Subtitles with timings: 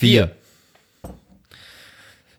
[0.00, 0.30] Vier.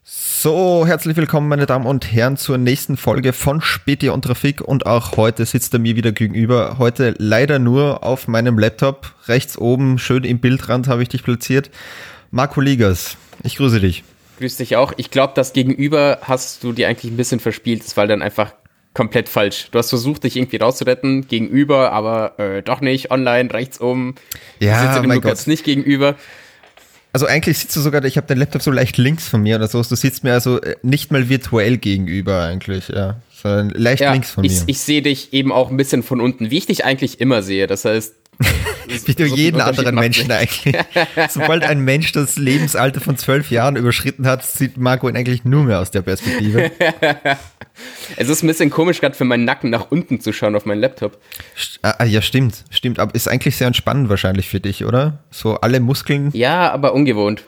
[0.04, 4.62] So, herzlich willkommen, meine Damen und Herren, zur nächsten Folge von Späti und Trafik.
[4.62, 6.80] Und auch heute sitzt er mir wieder gegenüber.
[6.80, 9.14] Heute leider nur auf meinem Laptop.
[9.28, 11.70] Rechts oben, schön im Bildrand habe ich dich platziert.
[12.32, 14.04] Marco Ligas, ich grüße dich.
[14.40, 14.94] Grüß dich auch.
[14.98, 17.86] Ich glaube, das Gegenüber hast du dir eigentlich ein bisschen verspielt.
[17.86, 18.56] Das war dann einfach
[18.96, 19.68] komplett falsch.
[19.70, 24.16] Du hast versucht, dich irgendwie rauszuretten, gegenüber, aber äh, doch nicht, online, rechts oben.
[24.58, 25.48] Ja, sitze dem mein Lukas Gott.
[25.48, 26.16] nicht gegenüber.
[27.14, 29.68] Also eigentlich sitzt du sogar, ich habe den Laptop so leicht links von mir oder
[29.68, 29.82] so.
[29.82, 33.18] Du sitzt mir also äh, nicht mal virtuell gegenüber eigentlich, ja.
[33.42, 34.64] Sondern leicht Ja, links von ich, mir.
[34.68, 37.68] ich sehe dich eben auch ein bisschen von unten, wie ich dich eigentlich immer sehe.
[37.68, 38.14] Das heißt,
[39.06, 40.66] Wie du jeden anderen Menschen nicht.
[40.66, 40.76] eigentlich.
[41.30, 45.64] Sobald ein Mensch das Lebensalter von zwölf Jahren überschritten hat, sieht Marco ihn eigentlich nur
[45.64, 46.72] mehr aus der Perspektive.
[48.18, 50.82] Es ist ein bisschen komisch, gerade für meinen Nacken nach unten zu schauen auf meinen
[50.82, 51.18] Laptop.
[51.58, 53.00] St- ah, ja, stimmt, stimmt.
[53.00, 55.20] Aber ist eigentlich sehr entspannend wahrscheinlich für dich, oder?
[55.32, 56.30] So alle Muskeln.
[56.34, 57.44] Ja, aber ungewohnt.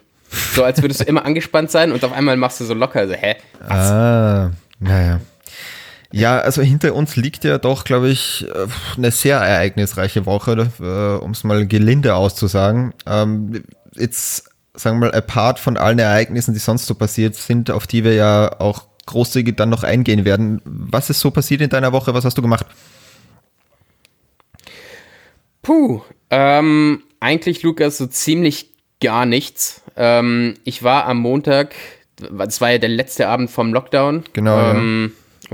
[0.55, 3.01] So als würdest du immer angespannt sein und auf einmal machst du so locker.
[3.01, 3.35] Also, hä?
[3.67, 5.19] Ah, naja.
[6.15, 11.23] Ja, also hinter uns liegt ja doch, glaube ich, äh, eine sehr ereignisreiche Woche, äh,
[11.23, 12.93] um es mal gelinde auszusagen.
[13.07, 17.87] Ähm, jetzt, sagen wir mal, apart von allen Ereignissen, die sonst so passiert sind, auf
[17.87, 20.61] die wir ja auch großzügig dann noch eingehen werden.
[20.65, 22.13] Was ist so passiert in deiner Woche?
[22.13, 22.67] Was hast du gemacht?
[25.63, 28.69] Puh, ähm, eigentlich, Lukas, so ziemlich
[29.01, 29.81] gar nichts.
[29.95, 31.73] Ähm, ich war am Montag,
[32.17, 34.25] das war ja der letzte Abend vom Lockdown.
[34.33, 35.09] Genau, ja.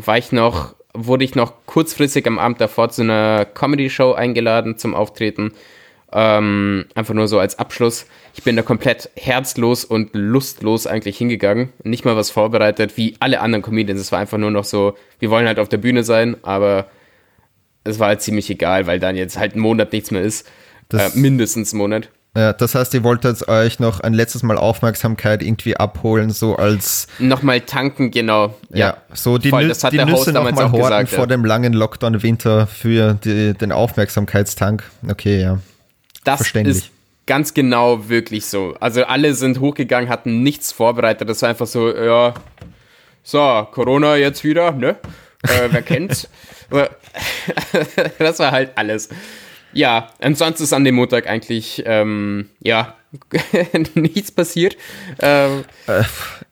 [0.06, 4.96] War ich noch, wurde ich noch kurzfristig am Abend davor zu einer Comedy-Show eingeladen zum
[4.96, 5.52] Auftreten.
[6.12, 8.08] Ähm, einfach nur so als Abschluss.
[8.34, 11.74] Ich bin da komplett herzlos und lustlos eigentlich hingegangen.
[11.84, 14.00] Nicht mal was vorbereitet, wie alle anderen Comedians.
[14.00, 16.88] Es war einfach nur noch so, wir wollen halt auf der Bühne sein, aber
[17.84, 20.48] es war halt ziemlich egal, weil dann jetzt halt ein Monat nichts mehr ist.
[20.92, 22.10] Äh, mindestens ein Monat.
[22.36, 27.08] Ja, das heißt, ihr wolltet euch noch ein letztes Mal Aufmerksamkeit irgendwie abholen, so als
[27.18, 28.54] Nochmal tanken, genau.
[28.72, 31.26] Ja, so die, voll, Nü das hat die Nüsse nochmal horten gesagt, vor ja.
[31.26, 34.84] dem langen Lockdown-Winter für die, den Aufmerksamkeitstank.
[35.10, 35.60] Okay, ja.
[36.24, 36.78] Das Verständlich.
[36.78, 36.92] ist
[37.26, 38.76] ganz genau wirklich so.
[38.80, 41.28] Also alle sind hochgegangen, hatten nichts vorbereitet.
[41.28, 42.36] Das war einfach so, ja,
[43.24, 44.98] so, Corona jetzt wieder, ne?
[45.44, 46.28] Äh, wer kennt's?
[46.70, 46.92] Aber
[48.20, 49.10] das war halt alles.
[49.74, 52.96] Ja, ansonsten ist an dem Montag eigentlich, ähm, ja,
[53.96, 54.78] nichts passiert.
[55.20, 55.66] Ähm,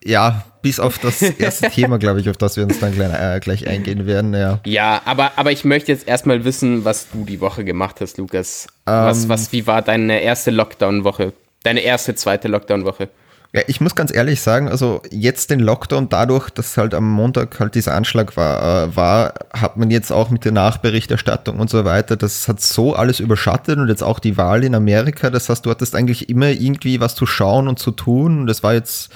[0.03, 3.39] Ja, bis auf das erste Thema, glaube ich, auf das wir uns dann gleich, äh,
[3.39, 4.33] gleich eingehen werden.
[4.33, 4.59] Ja.
[4.66, 8.67] ja, aber, aber ich möchte jetzt erstmal wissen, was du die Woche gemacht hast, Lukas.
[8.85, 9.29] was, Ähm.
[9.29, 11.33] was, wie war deine erste Lockdown-Woche?
[11.63, 13.09] Deine erste, zweite Lockdown-Woche?
[13.53, 17.59] Ja, ich muss ganz ehrlich sagen, also jetzt den Lockdown, dadurch, dass halt am Montag
[17.59, 21.85] halt dieser Anschlag war, äh, war, hat man jetzt auch mit der Nachberichterstattung und so
[21.85, 25.65] weiter, das hat so alles überschattet und jetzt auch die Wahl in Amerika, das heißt,
[25.65, 29.11] du hattest eigentlich immer irgendwie was zu schauen und zu tun und das war jetzt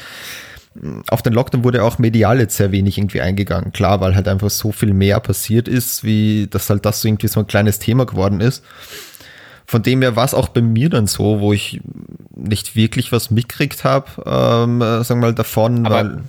[1.09, 3.73] auf den Lockdown wurde auch medial jetzt sehr wenig irgendwie eingegangen.
[3.73, 7.27] Klar, weil halt einfach so viel mehr passiert ist, wie dass halt das so irgendwie
[7.27, 8.63] so ein kleines Thema geworden ist.
[9.71, 11.79] Von dem her war es auch bei mir dann so, wo ich
[12.35, 16.23] nicht wirklich was mitgekriegt habe, ähm, äh, sagen wir mal davon, Aber- weil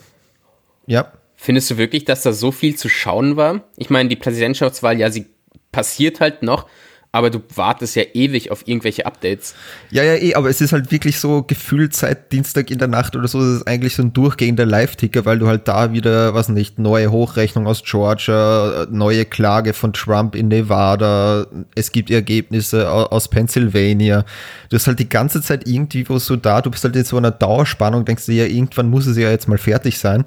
[0.87, 3.63] ja, Findest du wirklich, dass da so viel zu schauen war?
[3.77, 5.27] Ich meine, die Präsidentschaftswahl, ja, sie
[5.73, 6.69] passiert halt noch,
[7.15, 9.55] aber du wartest ja ewig auf irgendwelche Updates.
[9.91, 13.15] Ja, ja, eh, aber es ist halt wirklich so gefühlt seit Dienstag in der Nacht
[13.15, 16.49] oder so, das ist eigentlich so ein durchgehender Live-Ticker, weil du halt da wieder, was
[16.49, 23.07] nicht, neue Hochrechnung aus Georgia, neue Klage von Trump in Nevada, es gibt Ergebnisse au-
[23.07, 24.25] aus Pennsylvania.
[24.71, 27.19] Du hast halt die ganze Zeit irgendwie wo so da, du bist halt in so
[27.19, 30.25] einer Dauerspannung, denkst du ja, irgendwann muss es ja jetzt mal fertig sein.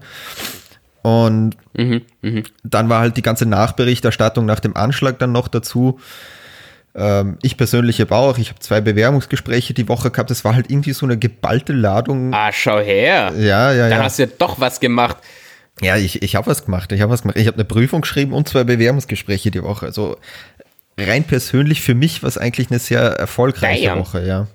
[1.02, 1.56] Und
[2.64, 6.00] dann war halt die ganze Nachberichterstattung nach dem Anschlag dann noch dazu.
[6.96, 10.30] Ähm, ich persönlich habe auch, ich habe zwei Bewerbungsgespräche die Woche gehabt.
[10.30, 12.34] Das war halt irgendwie so eine geballte Ladung.
[12.34, 13.34] Ah, schau her.
[13.38, 14.04] Ja, ja, Da ja.
[14.04, 15.18] hast du ja doch was gemacht.
[15.82, 16.92] Ja, ich, ich habe was gemacht.
[16.94, 17.38] Ich habe was gemacht.
[17.38, 19.86] Ich habe eine Prüfung geschrieben und zwei Bewerbungsgespräche die Woche.
[19.86, 20.18] Also
[20.98, 24.00] rein persönlich für mich war es eigentlich eine sehr erfolgreiche Damn.
[24.00, 24.48] Woche, ja.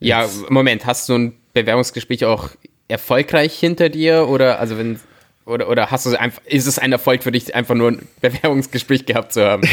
[0.00, 2.48] Ja, Moment, hast du ein Bewerbungsgespräch auch
[2.88, 4.98] erfolgreich hinter dir oder also wenn
[5.44, 9.06] oder, oder hast du einfach, ist es ein Erfolg für dich, einfach nur ein Bewerbungsgespräch
[9.06, 9.62] gehabt zu haben?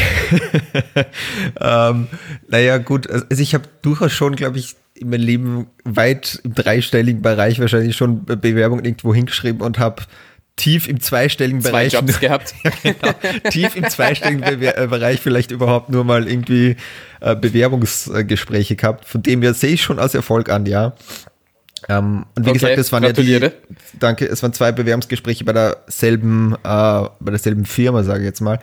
[1.60, 2.08] Ähm,
[2.48, 7.22] naja, gut, also ich habe durchaus schon, glaube ich, in meinem Leben weit im dreistelligen
[7.22, 10.02] Bereich wahrscheinlich schon Bewerbungen irgendwo hingeschrieben und habe
[10.56, 12.54] tief im zweistelligen Zwei Bereich Jobs gehabt.
[12.82, 13.14] genau,
[13.50, 16.76] tief im zweistelligen Bewer äh, Bereich vielleicht überhaupt nur mal irgendwie
[17.20, 19.06] äh, Bewerbungsgespräche gehabt.
[19.06, 20.94] Von dem her sehe ich schon als Erfolg an, ja.
[21.88, 23.50] Ähm, und wie Okay, gesagt, es waren ja gratuliere.
[23.70, 28.40] die, danke, es waren zwei Bewerbungsgespräche bei derselben, äh, bei derselben Firma, sage ich jetzt
[28.40, 28.58] mal.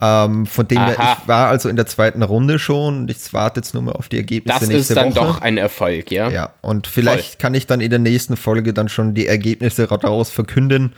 [0.00, 3.58] Ähm, von dem her, ich war also in der zweiten Runde schon und ich warte
[3.58, 5.26] jetzt nur mal auf die Ergebnisse das nächste ist dann Woche.
[5.26, 6.30] doch ein Erfolg, ja?
[6.30, 7.38] Ja, und vielleicht Voll.
[7.40, 10.92] kann ich dann in der nächsten Folge dann schon die Ergebnisse daraus verkünden.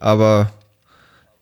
[0.00, 0.50] Aber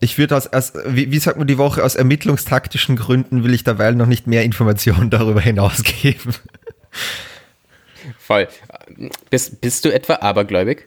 [0.00, 3.62] ich würde aus, als, wie, wie sagt man die Woche, aus ermittlungstaktischen Gründen will ich
[3.62, 6.34] derweil noch nicht mehr Informationen darüber hinausgeben.
[8.18, 8.48] Voll.
[9.30, 10.86] Bist, bist du etwa abergläubig?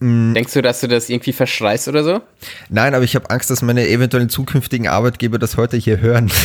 [0.00, 0.34] Mm.
[0.34, 2.20] Denkst du, dass du das irgendwie verschreist oder so?
[2.68, 6.30] Nein, aber ich habe Angst, dass meine eventuellen zukünftigen Arbeitgeber das heute hier hören.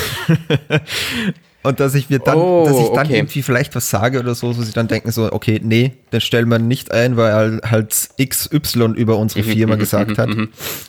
[1.62, 3.18] Und dass ich mir dann, oh, dass ich dann okay.
[3.18, 6.48] irgendwie vielleicht was sage oder so, so sie dann denken so, okay, nee, den stellen
[6.48, 10.30] wir nicht ein, weil halt XY über unsere mhm, Firma mhm, gesagt mhm, hat.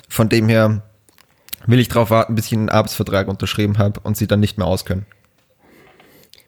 [0.09, 0.83] Von dem her
[1.67, 4.67] will ich darauf warten, bis ich einen Arbeitsvertrag unterschrieben habe und sie dann nicht mehr
[4.69, 5.07] auskönnen.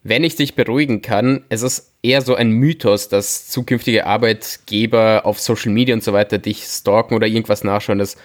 [0.04, 5.38] Wenn ich dich beruhigen kann, es ist eher so ein Mythos, dass zukünftige Arbeitgeber auf
[5.38, 8.00] Social Media und so weiter dich stalken oder irgendwas nachschauen.
[8.00, 8.16] Das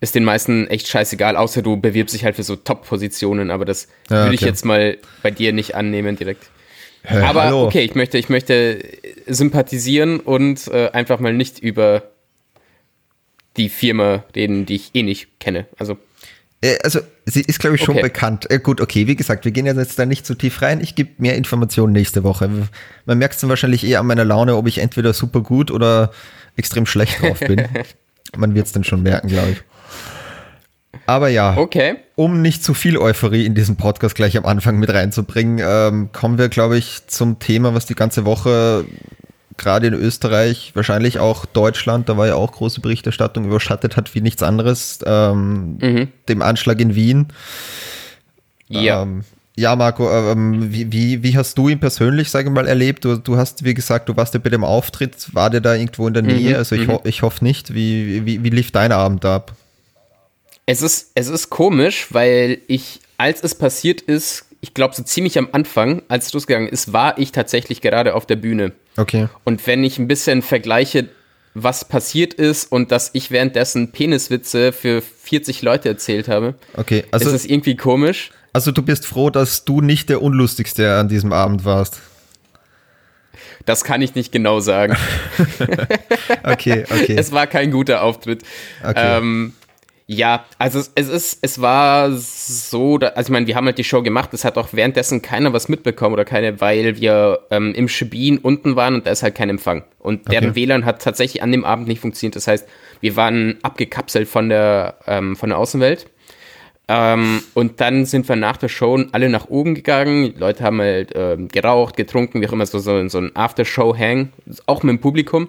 [0.00, 3.88] ist den meisten echt scheißegal, außer du bewirbst dich halt für so Top-Positionen, aber das
[4.08, 4.34] ja, würde okay.
[4.34, 6.50] ich jetzt mal bei dir nicht annehmen direkt.
[7.02, 7.66] Hey, aber hallo.
[7.66, 8.82] okay, ich möchte, ich möchte
[9.26, 12.02] sympathisieren und äh, einfach mal nicht über
[13.56, 15.66] die Firma reden, die ich eh nicht kenne.
[15.78, 15.98] Also
[16.82, 18.04] also sie ist, glaube ich, schon okay.
[18.04, 18.50] bekannt.
[18.50, 20.80] Äh, gut, okay, wie gesagt, wir gehen jetzt da nicht so tief rein.
[20.80, 22.48] Ich gebe mehr Informationen nächste Woche.
[23.04, 26.10] Man merkt es dann wahrscheinlich eher an meiner Laune, ob ich entweder super gut oder
[26.56, 27.66] extrem schlecht drauf bin.
[28.36, 29.62] Man wird es dann schon merken, glaube ich.
[31.06, 31.96] Aber ja, okay.
[32.16, 36.36] um nicht zu viel Euphorie in diesen Podcast gleich am Anfang mit reinzubringen, ähm, kommen
[36.38, 38.84] wir, glaube ich, zum Thema, was die ganze Woche
[39.56, 44.20] gerade in Österreich, wahrscheinlich auch Deutschland, da war ja auch große Berichterstattung überschattet hat wie
[44.20, 46.08] nichts anderes, ähm, mhm.
[46.28, 47.28] dem Anschlag in Wien.
[48.68, 49.02] Ja.
[49.02, 49.22] Ähm,
[49.58, 53.06] ja, Marco, ähm, wie, wie, wie hast du ihn persönlich, sage ich mal, erlebt?
[53.06, 56.06] Du, du hast, wie gesagt, du warst ja bei dem Auftritt, war der da irgendwo
[56.06, 56.50] in der Nähe?
[56.50, 56.92] Mhm, also ich, mhm.
[56.92, 57.72] ho ich hoffe nicht.
[57.72, 59.54] Wie, wie, wie lief dein Abend ab?
[60.66, 65.38] Es ist, es ist komisch, weil ich, als es passiert ist, ich glaube, so ziemlich
[65.38, 68.72] am Anfang, als es losgegangen ist, war ich tatsächlich gerade auf der Bühne.
[68.96, 69.28] Okay.
[69.44, 71.08] Und wenn ich ein bisschen vergleiche,
[71.54, 77.28] was passiert ist und dass ich währenddessen Peniswitze für 40 Leute erzählt habe, okay, also,
[77.28, 78.32] ist es irgendwie komisch.
[78.52, 82.00] Also du bist froh, dass du nicht der Unlustigste an diesem Abend warst.
[83.66, 84.96] Das kann ich nicht genau sagen.
[86.42, 87.14] okay, okay.
[87.18, 88.42] Es war kein guter Auftritt.
[88.82, 89.18] Okay.
[89.18, 89.52] Ähm,
[90.08, 93.76] ja, also es, es ist, es war so, da, also ich meine, wir haben halt
[93.76, 97.74] die Show gemacht, es hat auch währenddessen keiner was mitbekommen oder keine, weil wir ähm,
[97.74, 99.82] im Schibin unten waren und da ist halt kein Empfang.
[99.98, 100.62] Und deren okay.
[100.62, 102.36] WLAN hat tatsächlich an dem Abend nicht funktioniert.
[102.36, 102.68] Das heißt,
[103.00, 106.06] wir waren abgekapselt von der, ähm, von der Außenwelt.
[106.86, 110.34] Ähm, und dann sind wir nach der Show alle nach oben gegangen.
[110.34, 114.28] Die Leute haben halt ähm, geraucht, getrunken, wie auch immer, so, so, so ein After-Show-Hang,
[114.66, 115.48] auch mit dem Publikum.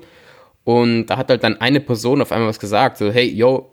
[0.63, 3.69] Und da hat halt dann eine Person auf einmal was gesagt, so, hey, yo,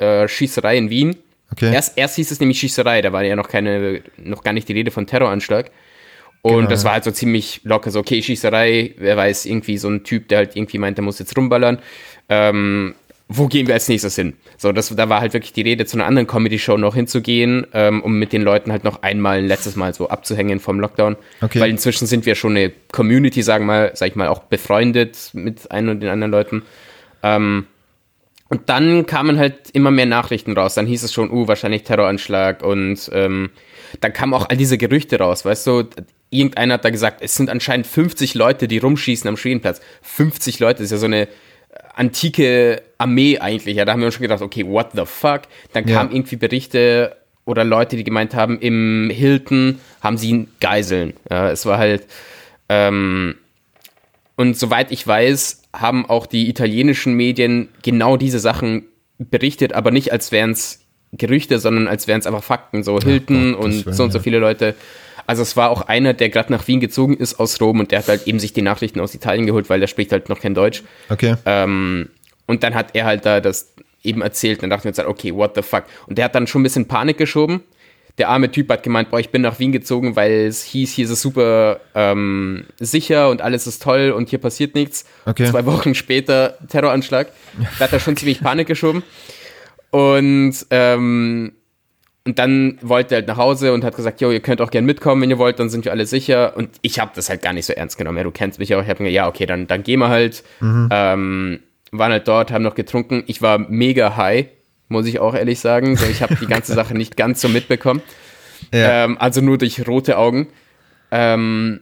[0.00, 1.16] äh, Schießerei in Wien.
[1.52, 1.72] Okay.
[1.72, 4.72] Erst, erst hieß es nämlich Schießerei, da war ja noch keine, noch gar nicht die
[4.72, 5.70] Rede von Terroranschlag.
[6.42, 6.70] Und genau.
[6.70, 10.28] das war halt so ziemlich locker, so, okay, Schießerei, wer weiß, irgendwie so ein Typ,
[10.28, 11.80] der halt irgendwie meint, der muss jetzt rumballern.
[12.28, 12.94] Ähm,
[13.32, 14.32] wo gehen wir als nächstes hin?
[14.56, 18.02] So, das, da war halt wirklich die Rede, zu einer anderen Comedy-Show noch hinzugehen, ähm,
[18.02, 21.16] um mit den Leuten halt noch einmal ein letztes Mal so abzuhängen vom Lockdown.
[21.40, 21.60] Okay.
[21.60, 25.70] Weil inzwischen sind wir schon eine Community, sagen mal, sag ich mal, auch befreundet mit
[25.70, 26.62] ein und den anderen Leuten.
[27.22, 27.66] Ähm,
[28.50, 30.74] und dann kamen halt immer mehr Nachrichten raus.
[30.74, 32.64] Dann hieß es schon, uh, wahrscheinlich Terroranschlag.
[32.64, 33.50] Und ähm,
[34.00, 35.84] dann kamen auch all diese Gerüchte raus, weißt du?
[36.30, 39.80] Irgendeiner hat da gesagt, es sind anscheinend 50 Leute, die rumschießen am Schwedenplatz.
[40.02, 41.28] 50 Leute, ist ja so eine
[41.94, 43.76] antike Armee eigentlich.
[43.76, 45.42] Ja, da haben wir uns schon gedacht, okay, what the fuck?
[45.72, 45.96] Dann ja.
[45.96, 51.14] kamen irgendwie Berichte oder Leute, die gemeint haben, im Hilton haben sie Geiseln.
[51.30, 52.04] Ja, es war halt.
[52.68, 53.36] Ähm,
[54.40, 58.86] und soweit ich weiß, haben auch die italienischen Medien genau diese Sachen
[59.18, 60.80] berichtet, aber nicht als wären es
[61.12, 62.82] Gerüchte, sondern als wären es einfach Fakten.
[62.82, 64.74] So Hilton Gott, und so und so viele Leute.
[65.26, 67.98] Also es war auch einer, der gerade nach Wien gezogen ist aus Rom und der
[67.98, 70.54] hat halt eben sich die Nachrichten aus Italien geholt, weil der spricht halt noch kein
[70.54, 70.84] Deutsch.
[71.10, 71.34] Okay.
[71.44, 72.08] Ähm,
[72.46, 75.08] und dann hat er halt da das eben erzählt und dann dachten wir uns halt,
[75.08, 75.84] okay, what the fuck.
[76.06, 77.62] Und der hat dann schon ein bisschen Panik geschoben
[78.20, 81.06] der arme Typ hat gemeint, boah, ich bin nach Wien gezogen, weil es hieß, hier
[81.06, 85.06] ist es super ähm, sicher und alles ist toll und hier passiert nichts.
[85.24, 85.46] Okay.
[85.46, 87.28] Zwei Wochen später Terroranschlag.
[87.78, 89.02] Da hat er schon ziemlich Panik geschoben.
[89.90, 91.52] Und, ähm,
[92.26, 94.84] und dann wollte er halt nach Hause und hat gesagt, jo, ihr könnt auch gern
[94.84, 96.56] mitkommen, wenn ihr wollt, dann sind wir alle sicher.
[96.58, 98.18] Und ich habe das halt gar nicht so ernst genommen.
[98.18, 98.82] Ja, du kennst mich auch.
[98.82, 100.44] Ich habe mir ja, okay, dann, dann gehen wir halt.
[100.60, 100.88] Mhm.
[100.92, 101.60] Ähm,
[101.90, 103.24] waren halt dort, haben noch getrunken.
[103.26, 104.46] Ich war mega high
[104.90, 105.96] muss ich auch ehrlich sagen.
[105.96, 108.02] So, ich habe die ganze Sache nicht ganz so mitbekommen.
[108.74, 109.04] Ja.
[109.04, 110.48] Ähm, also nur durch rote Augen.
[111.10, 111.80] Ähm,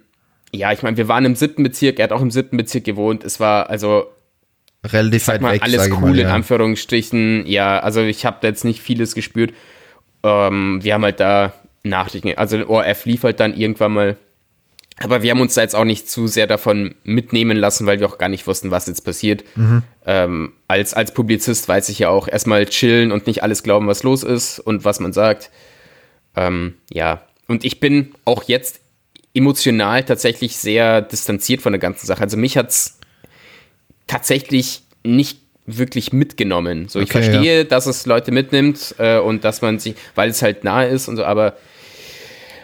[0.52, 3.24] ja, ich meine, wir waren im siebten Bezirk, er hat auch im siebten Bezirk gewohnt.
[3.24, 4.06] Es war also
[4.86, 6.28] relativ weit mal, weg, alles cool mal, ja.
[6.28, 7.46] in Anführungsstrichen.
[7.46, 9.52] Ja, also ich habe da jetzt nicht vieles gespürt.
[10.22, 14.16] ähm, wir haben halt da Nachrichten, also ORF lief halt dann irgendwann mal.
[15.00, 18.06] Aber wir haben uns da jetzt auch nicht zu sehr davon mitnehmen lassen, weil wir
[18.06, 19.44] auch gar nicht wussten, was jetzt passiert.
[19.54, 19.82] Mhm.
[20.06, 24.02] Ähm, als, als Publizist weiß ich ja auch erstmal chillen und nicht alles glauben, was
[24.02, 25.50] los ist und was man sagt.
[26.34, 28.80] Ähm, ja, und ich bin auch jetzt
[29.34, 32.22] emotional tatsächlich sehr distanziert von der ganzen Sache.
[32.22, 32.98] Also mich hat es
[34.06, 36.88] tatsächlich nicht wirklich mitgenommen.
[36.88, 37.64] So, ich okay, verstehe, ja.
[37.64, 41.16] dass es Leute mitnimmt äh, und dass man sich, weil es halt nahe ist und
[41.16, 41.56] so, aber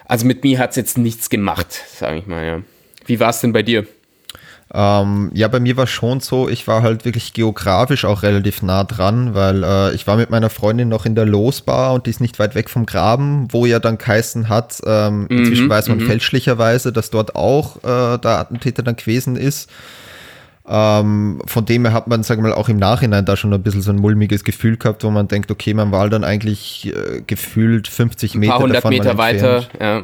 [0.04, 2.60] also mit mir hat es jetzt nichts gemacht, sage ich mal, ja.
[3.06, 3.86] Wie war es denn bei dir?
[4.72, 8.82] Ähm, ja, bei mir war schon so, ich war halt wirklich geografisch auch relativ nah
[8.82, 12.20] dran, weil äh, ich war mit meiner Freundin noch in der Losbar und die ist
[12.20, 15.98] nicht weit weg vom Graben, wo ja dann geheißen hat, ähm, mhm, inzwischen weiß man
[15.98, 16.06] mhm.
[16.06, 19.70] fälschlicherweise, dass dort auch äh, der Attentäter dann gewesen ist.
[20.66, 23.62] Ähm, von dem her hat man, sagen wir mal, auch im Nachhinein da schon ein
[23.62, 27.20] bisschen so ein mulmiges Gefühl gehabt, wo man denkt, okay, man war dann eigentlich äh,
[27.26, 30.02] gefühlt 50 Meter ein paar hundert Meter weiter, ja.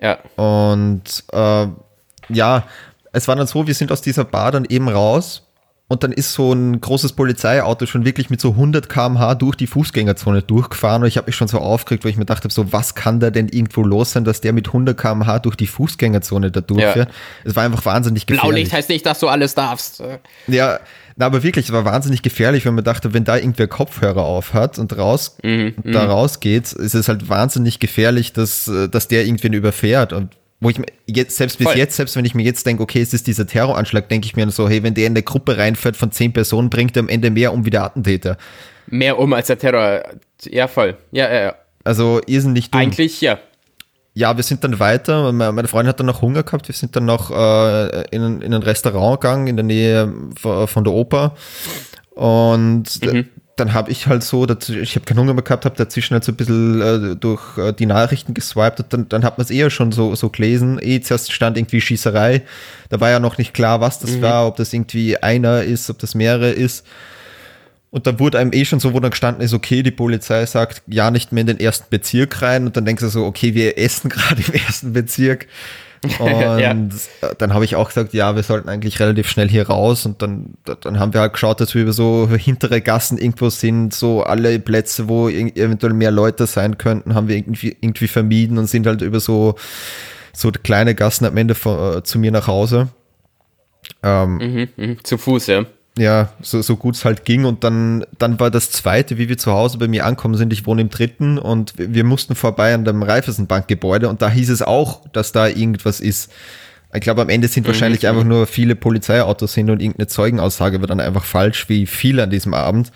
[0.00, 0.18] ja.
[0.36, 1.66] Und äh,
[2.30, 2.64] ja,
[3.12, 5.43] es war dann so, wir sind aus dieser Bar dann eben raus
[5.86, 9.66] und dann ist so ein großes Polizeiauto schon wirklich mit so 100 km/h durch die
[9.66, 12.94] Fußgängerzone durchgefahren und ich habe mich schon so aufgeregt, weil ich mir dachte, so was
[12.94, 16.62] kann da denn irgendwo los sein, dass der mit 100 km/h durch die Fußgängerzone da
[16.62, 17.10] durchfährt.
[17.10, 17.14] Ja.
[17.44, 18.50] Es war einfach wahnsinnig gefährlich.
[18.50, 20.02] Blaulicht heißt nicht, dass du alles darfst.
[20.46, 20.80] Ja,
[21.16, 24.52] na, aber wirklich, es war wahnsinnig gefährlich, wenn man dachte, wenn da irgendwer Kopfhörer auf
[24.54, 26.10] hat und raus, mhm, da mhm.
[26.10, 30.30] rausgeht, ist es halt wahnsinnig gefährlich, dass, dass der irgendwen überfährt und
[30.64, 31.76] wo ich jetzt, selbst bis Voll.
[31.76, 34.50] jetzt, selbst wenn ich mir jetzt denke, okay, es ist dieser Terroranschlag, denke ich mir
[34.50, 37.30] so, hey, wenn der in eine Gruppe reinfährt von zehn Personen, bringt er am Ende
[37.30, 38.38] mehr um wie der Attentäter.
[38.86, 40.02] Mehr um als der Terror.
[40.44, 40.96] Ja, voll.
[41.12, 41.54] Ja, ja, ja.
[41.84, 42.80] Also irrsinnig dumm.
[42.80, 43.38] Eigentlich, ja.
[44.14, 45.32] Ja, wir sind dann weiter.
[45.32, 46.68] Meine Freundin hat dann noch Hunger gehabt.
[46.68, 50.92] Wir sind dann noch äh, in, in ein Restaurant gegangen in der Nähe von der
[50.92, 51.34] Oper.
[52.14, 56.14] Und mhm dann habe ich halt so, ich habe keinen Hunger mehr gehabt, habe dazwischen
[56.14, 59.44] halt so ein bisschen äh, durch äh, die Nachrichten geswiped und dann, dann hat man
[59.44, 60.78] es eher schon so, so gelesen.
[60.82, 62.42] Eh, zuerst stand irgendwie Schießerei.
[62.88, 64.22] Da war ja noch nicht klar, was das mhm.
[64.22, 66.84] war, ob das irgendwie einer ist, ob das mehrere ist.
[67.90, 70.82] Und dann wurde einem eh schon so, wo dann gestanden ist, okay, die Polizei sagt,
[70.88, 72.66] ja, nicht mehr in den ersten Bezirk rein.
[72.66, 75.46] Und dann denkst du so, okay, wir essen gerade im ersten Bezirk.
[76.18, 76.74] Und ja.
[77.38, 80.06] dann habe ich auch gesagt, ja, wir sollten eigentlich relativ schnell hier raus.
[80.06, 83.94] Und dann, dann haben wir halt geschaut, dass wir über so hintere Gassen irgendwo sind,
[83.94, 88.66] so alle Plätze, wo eventuell mehr Leute sein könnten, haben wir irgendwie, irgendwie vermieden und
[88.66, 89.56] sind halt über so,
[90.32, 92.88] so kleine Gassen am Ende von, äh, zu mir nach Hause.
[94.02, 95.64] Ähm, mhm, mh, zu Fuß, ja
[95.96, 97.44] ja, so, so gut es halt ging.
[97.44, 100.52] Und dann, dann war das zweite, wie wir zu Hause bei mir ankommen sind.
[100.52, 104.62] Ich wohne im dritten und wir mussten vorbei an dem Reifeisenbankgebäude und da hieß es
[104.62, 106.32] auch, dass da irgendwas ist.
[106.92, 107.68] Ich glaube, am Ende sind mhm.
[107.68, 112.20] wahrscheinlich einfach nur viele Polizeiautos hin und irgendeine Zeugenaussage war dann einfach falsch, wie viel
[112.20, 112.92] an diesem Abend.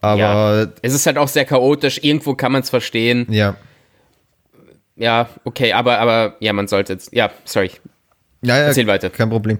[0.00, 2.00] Aber ja, es ist halt auch sehr chaotisch.
[2.02, 3.26] Irgendwo kann man es verstehen.
[3.30, 3.56] Ja.
[4.96, 7.12] Ja, okay, aber, aber ja, man sollte jetzt.
[7.12, 7.70] Ja, sorry.
[8.42, 9.10] Ja, ja, Erzähl weiter.
[9.10, 9.58] Kein Problem.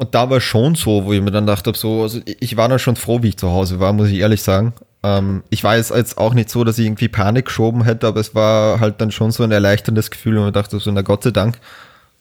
[0.00, 2.78] Und da war schon so, wo ich mir dann dachte, so, also ich war dann
[2.78, 4.72] schon froh, wie ich zu Hause war, muss ich ehrlich sagen.
[5.02, 8.18] Ähm, ich war jetzt, jetzt auch nicht so, dass ich irgendwie Panik geschoben hätte, aber
[8.18, 11.22] es war halt dann schon so ein erleichterndes Gefühl und ich dachte so, na Gott
[11.22, 11.58] sei Dank.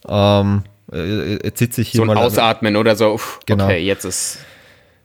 [0.06, 2.18] Ähm, äh, jetzt sitze ich hier so ein mal.
[2.18, 3.14] Ausatmen oder so.
[3.14, 3.64] Uff, genau.
[3.64, 4.40] Okay, jetzt ist.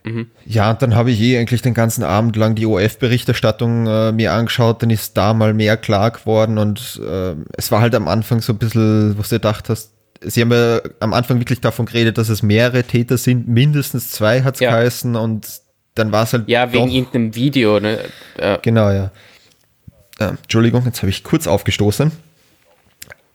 [0.02, 0.33] Mhm.
[0.45, 4.83] Ja, dann habe ich eh eigentlich den ganzen Abend lang die OF-Berichterstattung äh, mir angeschaut,
[4.83, 8.52] dann ist da mal mehr klar geworden und äh, es war halt am Anfang so
[8.52, 9.94] ein bisschen, wo du gedacht hast,
[10.25, 14.43] Sie haben ja am Anfang wirklich davon geredet, dass es mehrere Täter sind, mindestens zwei
[14.43, 14.71] hat es ja.
[14.71, 15.61] geheißen und
[15.95, 16.49] dann war es halt.
[16.49, 17.99] Ja, wegen doch, irgendeinem Video, ne?
[18.38, 18.57] Ja.
[18.57, 19.11] Genau, ja.
[20.19, 22.12] Äh, Entschuldigung, jetzt habe ich kurz aufgestoßen.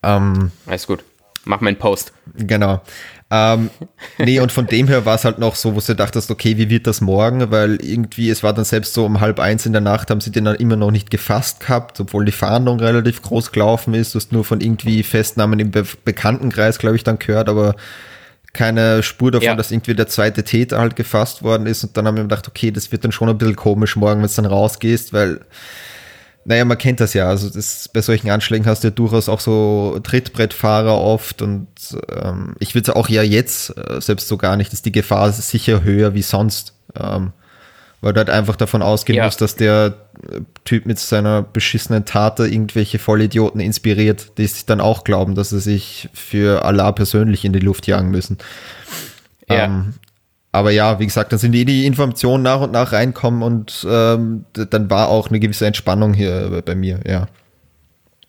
[0.04, 1.04] Ähm, Alles gut.
[1.46, 2.14] Mach meinen Post.
[2.36, 2.82] Genau.
[3.32, 3.70] Ähm,
[4.18, 6.70] nee, und von dem her war es halt noch so, wo du dachtest, okay, wie
[6.70, 7.52] wird das morgen?
[7.52, 10.32] Weil irgendwie, es war dann selbst so um halb eins in der Nacht, haben sie
[10.32, 14.16] den dann immer noch nicht gefasst gehabt, obwohl die Fahndung relativ groß gelaufen ist.
[14.16, 17.76] Du hast nur von irgendwie Festnahmen im Be Bekanntenkreis, glaube ich, dann gehört, aber
[18.54, 19.56] keine Spur davon, ja.
[19.56, 21.84] dass irgendwie der zweite Täter halt gefasst worden ist.
[21.84, 24.28] Und dann haben wir gedacht, okay, das wird dann schon ein bisschen komisch morgen, wenn
[24.30, 25.42] du dann rausgehst, weil
[26.46, 27.28] naja, man kennt das ja.
[27.28, 31.68] Also das, bei solchen Anschlägen hast du ja durchaus auch so Trittbrettfahrer oft und
[32.10, 35.84] ähm, ich würde auch ja jetzt äh, selbst so gar nicht, ist die Gefahr sicher
[35.84, 36.74] höher wie sonst.
[37.00, 37.34] Ähm,
[38.02, 39.26] weil du halt einfach davon ausgehen ja.
[39.26, 39.94] musst, dass der
[40.64, 45.60] Typ mit seiner beschissenen Tat irgendwelche Vollidioten inspiriert, die sich dann auch glauben, dass sie
[45.60, 48.38] sich für Allah persönlich in die Luft jagen müssen.
[49.50, 49.66] Ja.
[49.66, 49.96] Ähm,
[50.52, 54.46] aber ja, wie gesagt, dann sind die, die Informationen nach und nach reinkommen und ähm,
[54.54, 57.28] dann war auch eine gewisse Entspannung hier bei mir, ja.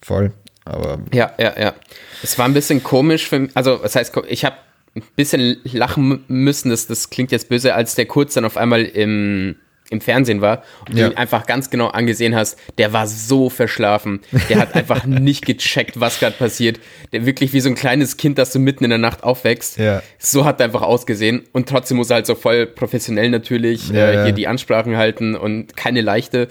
[0.02, 0.32] Voll.
[0.64, 1.74] Aber ja, ja, ja.
[2.22, 3.50] Es war ein bisschen komisch für mich.
[3.54, 4.56] Also, das heißt, ich habe
[4.94, 6.70] ein bisschen lachen müssen.
[6.70, 9.56] Das, das klingt jetzt böse, als der Kurz dann auf einmal im,
[9.90, 11.06] im Fernsehen war und ja.
[11.06, 14.20] du ihn einfach ganz genau angesehen hast, der war so verschlafen.
[14.48, 16.80] Der hat einfach nicht gecheckt, was gerade passiert.
[17.12, 19.78] Der wirklich wie so ein kleines Kind, das du mitten in der Nacht aufwächst.
[19.78, 20.02] Ja.
[20.18, 21.42] So hat er einfach ausgesehen.
[21.52, 25.34] Und trotzdem muss er halt so voll professionell natürlich ja, äh, hier die Ansprachen halten
[25.34, 26.48] und keine leichte.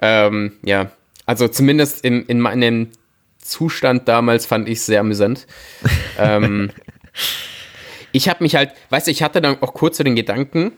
[0.00, 0.90] Ähm, ja,
[1.26, 2.88] also zumindest in, in meinem
[3.38, 5.46] Zustand damals fand ich es sehr amüsant.
[6.18, 6.70] ähm,
[8.12, 10.72] ich habe mich halt, weißt du, ich hatte dann auch kurz so den Gedanken,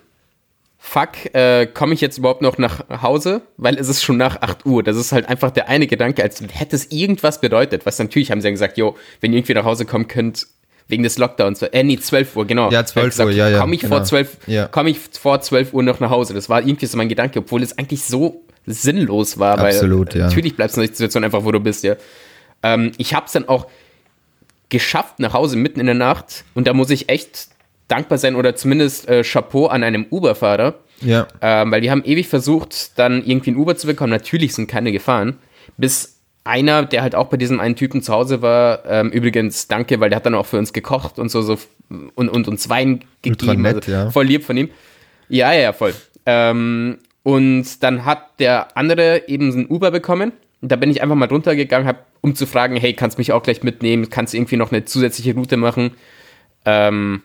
[0.79, 3.43] fuck, äh, komme ich jetzt überhaupt noch nach Hause?
[3.57, 4.83] Weil es ist schon nach 8 Uhr.
[4.83, 7.87] Das ist halt einfach der eine Gedanke, als hätte es irgendwas bedeutet.
[7.87, 10.47] Was natürlich haben sie dann gesagt, jo, wenn ihr irgendwie nach Hause kommen könnt,
[10.89, 11.63] wegen des Lockdowns.
[11.63, 12.71] Äh, nee, 12 Uhr, genau.
[12.71, 13.61] Ja, 12 gesagt, Uhr, ja, ja.
[13.61, 13.97] Komme ich, genau.
[13.97, 14.69] vor 12, ja.
[14.69, 16.35] komm ich vor 12 Uhr noch nach Hause?
[16.35, 19.59] Das war irgendwie so mein Gedanke, obwohl es eigentlich so sinnlos war.
[19.59, 20.27] Absolut, weil ja.
[20.27, 21.97] Natürlich bleibst du in der Situation einfach, wo du bist, ja.
[22.63, 23.67] Ähm, ich habe es dann auch
[24.69, 27.49] geschafft nach Hause mitten in der Nacht und da muss ich echt
[27.89, 30.75] dankbar sein oder zumindest äh, Chapeau an einem Uber-Fahrer.
[31.01, 31.27] Ja.
[31.41, 34.11] Ähm, weil wir haben ewig versucht, dann irgendwie ein Uber zu bekommen.
[34.11, 35.39] Natürlich sind keine gefahren.
[35.77, 40.01] Bis einer, der halt auch bei diesem einen Typen zu Hause war, ähm, übrigens danke,
[40.01, 41.59] weil der hat dann auch für uns gekocht und so, so
[42.15, 43.63] und, und uns Wein gegeben.
[43.63, 44.11] Nett, also, ja.
[44.11, 44.71] Voll lieb von ihm.
[45.29, 45.93] Ja, ja, ja, voll.
[46.25, 50.33] Ähm, und dann hat der andere eben so ein Uber bekommen.
[50.61, 53.33] Da bin ich einfach mal drunter gegangen, hab, um zu fragen, hey, kannst du mich
[53.33, 54.09] auch gleich mitnehmen?
[54.09, 55.93] Kannst du irgendwie noch eine zusätzliche Route machen?
[56.65, 57.23] Ähm,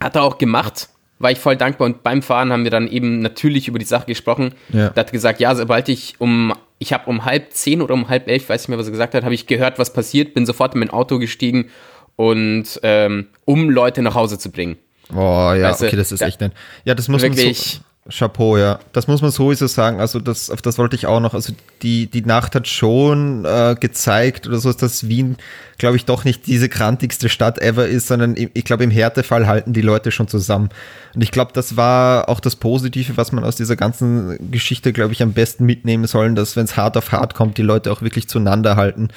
[0.00, 0.88] hat er auch gemacht,
[1.18, 1.86] war ich voll dankbar.
[1.86, 4.54] Und beim Fahren haben wir dann eben natürlich über die Sache gesprochen.
[4.70, 4.90] Ja.
[4.90, 8.28] Da hat gesagt, ja, sobald ich um, ich habe um halb zehn oder um halb
[8.28, 10.74] elf, weiß nicht mehr, was er gesagt hat, habe ich gehört, was passiert, bin sofort
[10.74, 11.70] in mein Auto gestiegen
[12.16, 14.76] und ähm, um Leute nach Hause zu bringen.
[15.14, 16.52] Oh ja, weißt okay, das ist da, echt nett.
[16.84, 18.78] Ja, das muss wirklich, Chapeau, ja.
[18.92, 20.00] Das muss man sowieso sagen.
[20.00, 21.34] Also das, auf das wollte ich auch noch.
[21.34, 25.36] Also die, die Nacht hat schon äh, gezeigt oder so, dass Wien,
[25.76, 29.74] glaube ich, doch nicht diese krantigste Stadt ever ist, sondern ich, glaube, im Härtefall halten
[29.74, 30.70] die Leute schon zusammen.
[31.14, 35.12] Und ich glaube, das war auch das Positive, was man aus dieser ganzen Geschichte, glaube
[35.12, 38.00] ich, am besten mitnehmen sollen, dass wenn es hart auf hart kommt, die Leute auch
[38.00, 39.08] wirklich zueinander halten.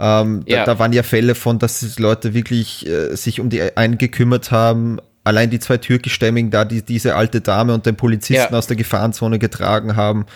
[0.00, 0.58] Ähm, ja.
[0.58, 3.98] da, da, waren ja Fälle von, dass die Leute wirklich äh, sich um die einen
[3.98, 8.58] gekümmert haben, allein die zwei Türkischstämmigen da, die diese alte Dame und den Polizisten ja.
[8.58, 10.26] aus der Gefahrenzone getragen haben,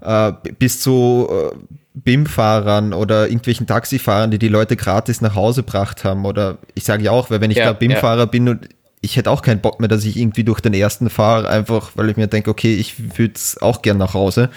[0.00, 1.56] äh, bis zu äh,
[1.94, 6.24] BIM-Fahrern oder irgendwelchen Taxifahrern, die die Leute gratis nach Hause gebracht haben.
[6.24, 8.24] Oder ich sage ja auch, weil wenn ich ja, da BIM-Fahrer ja.
[8.26, 8.68] bin und
[9.00, 12.10] ich hätte auch keinen Bock mehr, dass ich irgendwie durch den ersten fahre, einfach weil
[12.10, 14.50] ich mir denke, okay, ich würde es auch gern nach Hause.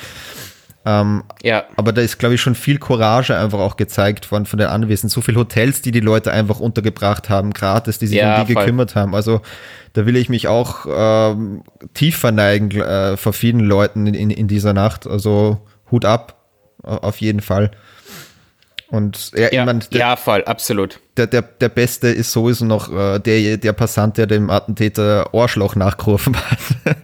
[0.83, 1.65] Ähm, ja.
[1.75, 5.09] Aber da ist, glaube ich, schon viel Courage einfach auch gezeigt worden von den Anwesenden.
[5.09, 8.53] So viele Hotels, die die Leute einfach untergebracht haben, gratis, die sich ja, um die
[8.53, 8.63] voll.
[8.63, 9.13] gekümmert haben.
[9.13, 9.41] Also
[9.93, 11.63] da will ich mich auch ähm,
[11.93, 15.05] tief verneigen äh, vor vielen Leuten in, in, in dieser Nacht.
[15.05, 15.59] Also
[15.91, 16.41] Hut ab,
[16.81, 17.71] auf jeden Fall.
[18.91, 20.99] Und ja, ja, mein, der, ja, voll, absolut.
[21.15, 25.75] Der, der, der Beste ist sowieso noch äh, der, der Passant, der dem Attentäter Ohrschloch
[25.75, 26.59] nachgerufen hat.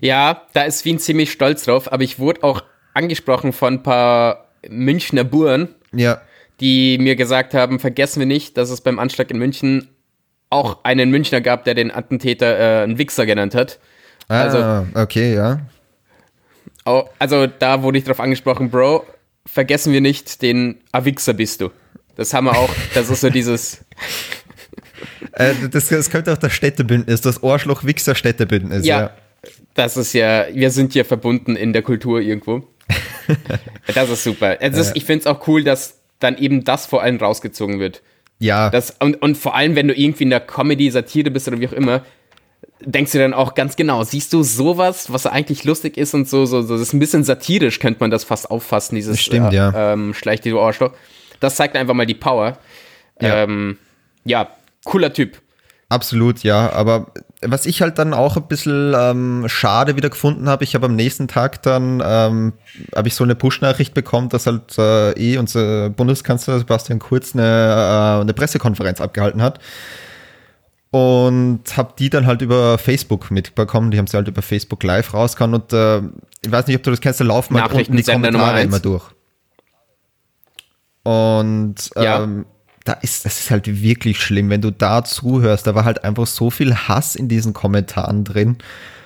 [0.00, 2.62] Ja, da ist Wien ziemlich stolz drauf, aber ich wurde auch
[2.94, 6.20] angesprochen von ein paar Münchner Buren, ja.
[6.60, 9.88] die mir gesagt haben, vergessen wir nicht, dass es beim Anschlag in München
[10.50, 13.78] auch einen Münchner gab, der den Attentäter äh, einen Wichser genannt hat.
[14.28, 15.60] Ah, also, okay, ja.
[17.18, 19.06] Also da wurde ich drauf angesprochen, Bro,
[19.46, 21.70] vergessen wir nicht, den Awichser bist du.
[22.16, 23.84] Das haben wir auch, das ist so dieses...
[25.32, 29.00] äh, das, das könnte auch das Städtebündnis, das Ohrschloch-Wichser-Städtebündnis, ja.
[29.00, 29.10] ja.
[29.74, 32.66] Das ist ja, wir sind ja verbunden in der Kultur irgendwo.
[33.94, 34.60] das ist super.
[34.60, 38.02] Ist, ich finde es auch cool, dass dann eben das vor allem rausgezogen wird.
[38.38, 38.70] Ja.
[38.70, 41.68] Das, und, und vor allem, wenn du irgendwie in der Comedy, Satire bist oder wie
[41.68, 42.02] auch immer,
[42.80, 46.46] denkst du dann auch ganz genau, siehst du sowas, was eigentlich lustig ist und so,
[46.46, 49.52] so, so das ist ein bisschen satirisch, könnte man das fast auffassen, dieses das stimmt,
[49.52, 49.92] äh, ja.
[49.92, 50.94] ähm, Schleich die Ohrstock.
[51.40, 52.58] Das zeigt einfach mal die Power.
[53.20, 53.42] Ja.
[53.44, 53.78] Ähm,
[54.24, 54.50] ja,
[54.84, 55.40] cooler Typ.
[55.90, 56.72] Absolut, ja.
[56.72, 57.08] Aber
[57.42, 60.94] was ich halt dann auch ein bisschen ähm, schade wieder gefunden habe, ich habe am
[60.94, 62.52] nächsten Tag dann ähm,
[62.94, 67.42] habe ich so eine Push-Nachricht bekommen, dass halt äh, eh unser Bundeskanzler Sebastian Kurz eine,
[67.42, 69.58] äh, eine Pressekonferenz abgehalten hat.
[70.92, 73.90] Und habe die dann halt über Facebook mitbekommen.
[73.90, 75.54] Die haben sie halt über Facebook live rausgehauen.
[75.54, 75.98] Und äh,
[76.42, 79.04] ich weiß nicht, ob du das kennst, da laufen halt unten die Kommentare immer durch.
[81.02, 82.28] Und ähm, ja
[82.90, 85.66] da ist, das ist halt wirklich schlimm, wenn du da zuhörst.
[85.66, 88.56] Da war halt einfach so viel Hass in diesen Kommentaren drin.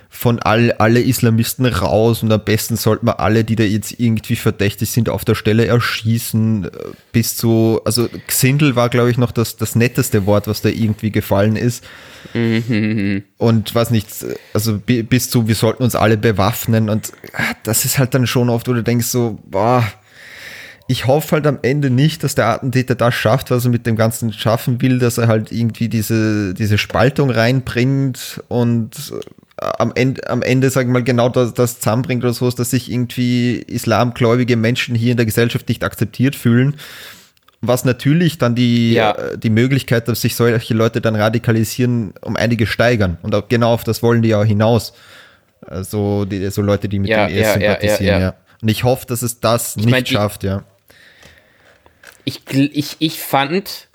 [0.09, 4.37] Von all, alle Islamisten raus und am besten sollten wir alle, die da jetzt irgendwie
[4.37, 6.71] verdächtig sind, auf der Stelle erschießen.
[7.13, 11.11] Bis zu, also Xindel war, glaube ich, noch das, das netteste Wort, was da irgendwie
[11.11, 11.85] gefallen ist.
[12.33, 13.25] Mhm.
[13.37, 14.09] Und was nicht,
[14.55, 18.49] also bis zu, wir sollten uns alle bewaffnen und ah, das ist halt dann schon
[18.49, 19.85] oft, wo du denkst so, boah,
[20.87, 23.97] ich hoffe halt am Ende nicht, dass der Attentäter das schafft, was er mit dem
[23.97, 28.91] Ganzen schaffen will, dass er halt irgendwie diese, diese Spaltung reinbringt und
[29.57, 32.91] am Ende, am Ende, sagen wir mal, genau das, das zusammenbringt oder so, dass sich
[32.91, 36.75] irgendwie islamgläubige Menschen hier in der Gesellschaft nicht akzeptiert fühlen.
[37.63, 39.13] Was natürlich dann die, Ja.
[39.13, 43.17] äh, die Möglichkeit, dass sich solche Leute dann radikalisieren, um einige steigern.
[43.23, 44.93] Und auch genau auf das wollen die ja auch hinaus.
[45.67, 48.35] Also die, so Leute, die mit Ja, dem ES ja, sympathisieren, ja, ja.
[48.61, 50.65] Und ich hoffe, dass es das nicht mein, schafft, ja.
[52.25, 53.89] Ich, ich, ich fand,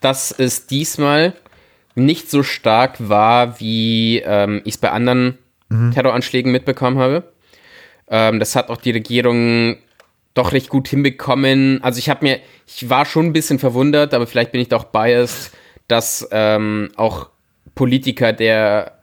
[0.00, 1.32] dass es diesmal
[1.94, 5.38] nicht so stark war, wie ähm, ich es bei anderen
[5.92, 7.32] Terroranschlägen mitbekommen habe.
[8.08, 9.76] Ähm, das hat auch die Regierung
[10.34, 11.82] doch recht gut hinbekommen.
[11.82, 14.84] Also ich habe mir, ich war schon ein bisschen verwundert, aber vielleicht bin ich doch
[14.84, 15.52] biased,
[15.88, 17.30] dass ähm, auch
[17.74, 18.98] Politiker der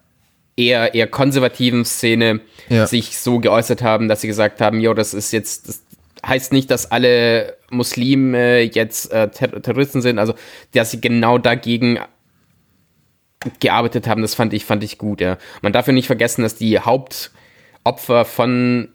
[0.56, 2.86] eher, eher konservativen Szene Ja.
[2.88, 5.82] sich so geäußert haben, dass sie gesagt haben, jo, das ist jetzt, das
[6.26, 10.34] heißt nicht, dass alle Muslime jetzt äh, Ter Terroristen sind, also
[10.74, 12.00] dass sie genau dagegen
[13.60, 15.38] gearbeitet haben, das fand ich, fand ich gut, ja.
[15.62, 18.90] Man darf ja nicht vergessen, dass die Hauptopfer von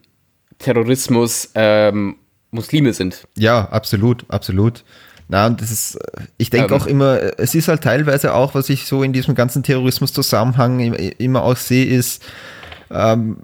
[0.59, 2.15] Terrorismus ähm,
[2.51, 3.27] Muslime sind.
[3.37, 4.85] Ja, absolut, absolut.
[5.27, 6.81] Na, und das ist, äh, ich denke Ähm.
[6.81, 10.79] auch immer, äh, es ist halt teilweise auch, was ich so in diesem ganzen Terrorismus-Zusammenhang
[10.79, 12.23] im- immer auch sehe, ist,
[12.89, 13.39] ähm,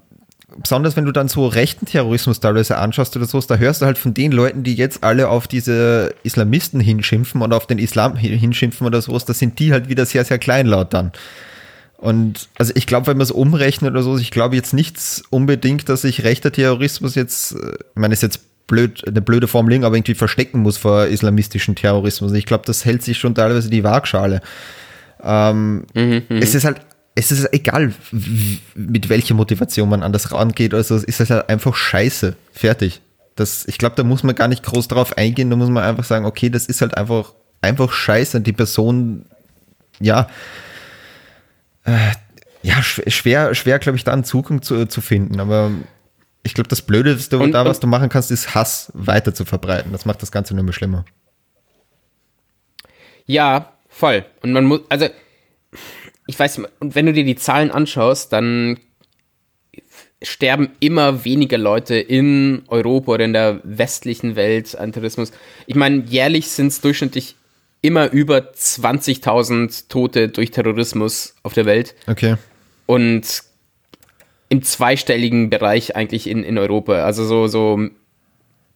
[0.56, 3.98] besonders wenn du dann so rechten Terrorismus teilweise anschaust oder so, da hörst du halt
[3.98, 8.38] von den Leuten, die jetzt alle auf diese Islamisten hinschimpfen und auf den Islam hin-
[8.38, 11.12] hinschimpfen oder sowas, da sind die halt wieder sehr, sehr kleinlaut dann.
[11.96, 15.88] Und also ich glaube, wenn man es umrechnet oder so, ich glaube jetzt nichts unbedingt,
[15.88, 19.96] dass sich rechter Terrorismus jetzt, äh, ich meine, ist jetzt blöd, eine blöde Formulierung, aber
[19.96, 22.32] irgendwie verstecken muss vor islamistischen Terrorismus.
[22.32, 24.40] Ich glaube, das hält sich schon teilweise die Waagschale.
[25.22, 25.84] Ähm,
[26.28, 26.80] Es ist halt,
[27.14, 27.92] es ist egal,
[28.74, 32.36] mit welcher Motivation man an das rangeht, also es ist halt einfach scheiße.
[32.52, 33.00] Fertig.
[33.36, 36.04] Das, ich glaube, da muss man gar nicht groß drauf eingehen, da muss man einfach
[36.04, 38.36] sagen, okay, das ist halt einfach, einfach scheiße.
[38.38, 39.26] Und die Person,
[40.00, 40.28] ja,
[42.62, 45.38] ja, sch- schwer, schwer, glaube ich, da einen Zugang zu, zu finden.
[45.40, 45.70] Aber
[46.42, 49.92] ich glaube, das Blödeste Und- da, was du machen kannst, ist Hass weiter zu verbreiten.
[49.92, 51.04] Das macht das Ganze nur mehr schlimmer.
[53.26, 54.24] Ja, voll.
[54.42, 55.08] Und man muss, also,
[56.26, 58.78] ich weiß, und wenn du dir die Zahlen anschaust, dann
[60.22, 65.32] sterben immer weniger Leute in Europa oder in der westlichen Welt an Terrorismus.
[65.66, 67.36] Ich meine, jährlich sind es durchschnittlich
[67.82, 72.36] immer über 20.000 Tote durch Terrorismus auf der Welt Okay.
[72.86, 73.42] und
[74.48, 77.04] im zweistelligen Bereich eigentlich in, in Europa.
[77.04, 77.88] Also so, so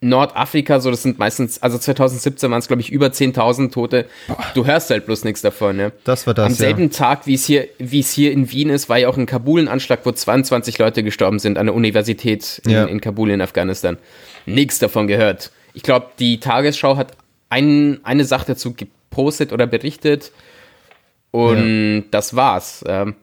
[0.00, 4.06] Nordafrika, so das sind meistens, also 2017 waren es glaube ich über 10.000 Tote.
[4.54, 5.76] Du hörst halt bloß nichts davon.
[5.76, 5.92] Ne?
[6.04, 6.88] Das war das, Am selben ja.
[6.90, 9.60] Tag, wie es hier, wie es hier in Wien ist, war ja auch in Kabul
[9.60, 12.84] ein Anschlag, wo 22 Leute gestorben sind an der Universität in, Ja.
[12.84, 13.98] in Kabul in Afghanistan.
[14.46, 15.50] Nichts davon gehört.
[15.74, 17.12] Ich glaube, die Tagesschau hat
[17.50, 20.30] ein, eine Sache dazu gepostet oder berichtet
[21.32, 22.84] und das war's.
[22.86, 23.14] Ähm,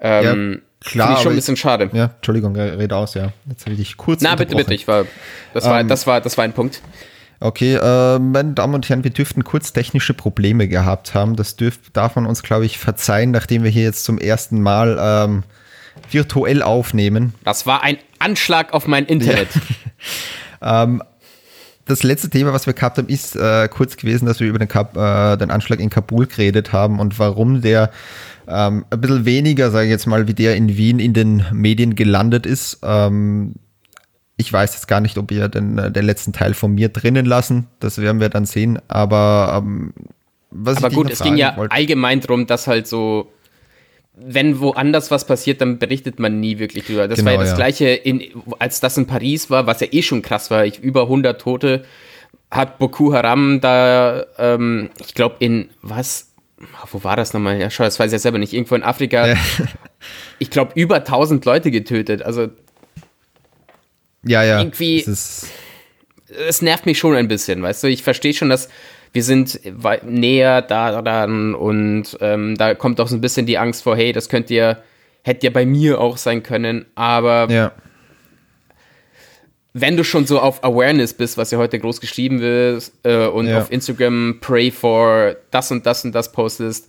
[0.00, 1.90] ähm, klar, Finde ich schon ein bisschen schade.
[1.92, 3.32] Ja, Entschuldigung, rede aus, ja.
[3.48, 5.06] Jetzt habe ich dich kurz Na, bitte, bitte, ich war,
[5.54, 6.82] das war, Ähm, das war, das war ein Punkt.
[7.40, 11.36] Okay, äh, meine Damen und Herren, wir dürften kurz technische Probleme gehabt haben.
[11.36, 14.98] Das dürf, darf man uns, glaube ich, verzeihen, nachdem wir hier jetzt zum ersten Mal
[15.00, 15.44] ähm,
[16.10, 17.34] virtuell aufnehmen.
[17.44, 19.48] Das war ein Anschlag auf mein Internet.
[21.88, 24.68] Das letzte Thema, was wir gehabt haben, ist äh, kurz gewesen, dass wir über den,
[24.68, 27.90] Kap äh, den Anschlag in Kabul geredet haben und warum der
[28.48, 31.94] ähm, ein bisschen weniger, sage ich jetzt mal, wie der in Wien in den Medien
[31.94, 32.78] gelandet ist.
[32.82, 33.54] Ähm,
[34.36, 37.26] ich weiß jetzt gar nicht, ob wir den, äh, den letzten Teil von mir drinnen
[37.26, 37.66] lassen.
[37.80, 38.78] Das werden wir dann sehen.
[38.88, 39.92] Aber ähm,
[40.50, 43.30] was Aber ich gut, es ging ja wollte- allgemein drum, dass halt so,
[44.14, 47.06] wenn woanders was passiert, dann berichtet man nie wirklich drüber.
[47.08, 47.56] Das war ja Genau, das ja.
[47.56, 48.22] Gleiche, in,
[48.58, 50.64] als das in Paris war, was ja eh schon krass war.
[50.64, 51.84] Ich, über 100 Tote
[52.50, 56.27] hat Boko Haram da, ähm, ich glaube in, was,
[56.90, 57.60] wo war das nochmal?
[57.60, 58.52] Ja, schau, das weiß ich ja selber nicht.
[58.52, 59.36] Irgendwo in Afrika,
[60.38, 62.22] ich glaube über 1000 Leute getötet.
[62.22, 62.48] Also
[64.24, 64.58] ja, ja.
[64.58, 65.00] irgendwie-
[66.46, 67.86] es nervt mich schon ein bisschen, weißt du?
[67.88, 68.68] Ich verstehe schon, dass
[69.12, 69.58] wir sind
[70.04, 74.12] näher da dran und ähm, da kommt auch so ein bisschen die Angst vor, hey,
[74.12, 74.76] das könnte ja,
[75.22, 77.72] hätte ja bei mir auch sein können, aber ja.
[79.80, 83.46] Wenn du schon so auf Awareness bist, was ja heute groß geschrieben wird äh, und
[83.48, 83.58] Ja.
[83.58, 86.88] auf Instagram pray for das und das und das postest,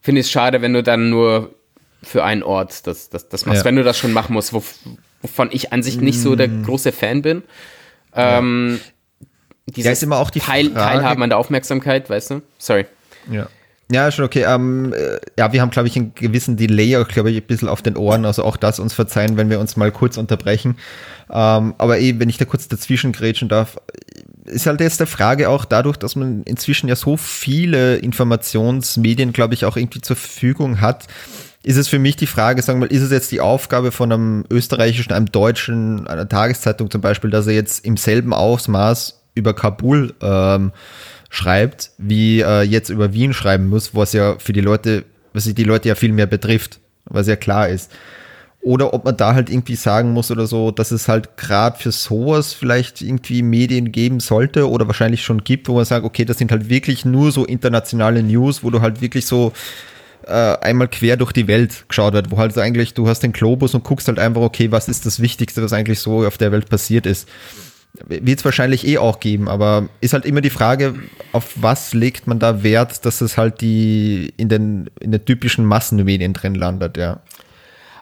[0.00, 1.54] finde ich es schade, wenn du dann nur
[2.02, 3.64] für einen Ort das, das, das machst, Ja.
[3.66, 4.62] wenn du das schon machen musst, wo,
[5.22, 6.62] wovon ich an sich nicht so der Mm.
[6.64, 7.42] große Fan bin.
[8.14, 8.80] Ähm,
[9.76, 12.42] Ja, ist immer auch die Teil, Frage- Teilhaben an der Aufmerksamkeit, weißt du?
[12.58, 12.86] Sorry.
[13.30, 13.48] Ja.
[13.92, 14.44] Ja, schon okay.
[14.46, 17.68] Ähm, äh, ja, wir haben, glaube ich, einen gewissen Delay, auch, glaube ich, ein bisschen
[17.68, 18.24] auf den Ohren.
[18.24, 20.76] Also auch das uns verzeihen, wenn wir uns mal kurz unterbrechen.
[21.28, 23.78] Ähm, aber eben, wenn ich da kurz dazwischen grätschen darf,
[24.44, 29.54] ist halt jetzt der Frage auch dadurch, dass man inzwischen ja so viele Informationsmedien, glaube
[29.54, 31.08] ich, auch irgendwie zur Verfügung hat,
[31.62, 34.10] ist es für mich die Frage, sagen wir mal, ist es jetzt die Aufgabe von
[34.12, 39.54] einem österreichischen, einem deutschen, einer Tageszeitung zum Beispiel, dass er jetzt im selben Ausmaß über
[39.54, 40.72] Kabul ähm,
[41.30, 45.54] schreibt, wie äh, jetzt über Wien schreiben muss, was ja für die Leute, was sich
[45.54, 47.90] die Leute ja viel mehr betrifft, was ja klar ist.
[48.62, 51.92] Oder ob man da halt irgendwie sagen muss oder so, dass es halt gerade für
[51.92, 56.36] sowas vielleicht irgendwie Medien geben sollte oder wahrscheinlich schon gibt, wo man sagt, okay, das
[56.36, 59.52] sind halt wirklich nur so internationale News, wo du halt wirklich so
[60.26, 63.74] äh, einmal quer durch die Welt geschaut wird, wo halt eigentlich, du hast den Globus
[63.74, 66.68] und guckst halt einfach, okay, was ist das Wichtigste, was eigentlich so auf der Welt
[66.68, 67.28] passiert ist.
[68.06, 70.94] Wird es wahrscheinlich eh auch geben, aber ist halt immer die Frage,
[71.32, 75.64] auf was legt man da Wert, dass es halt die in den, in den typischen
[75.64, 77.20] Massenmedien drin landet, ja.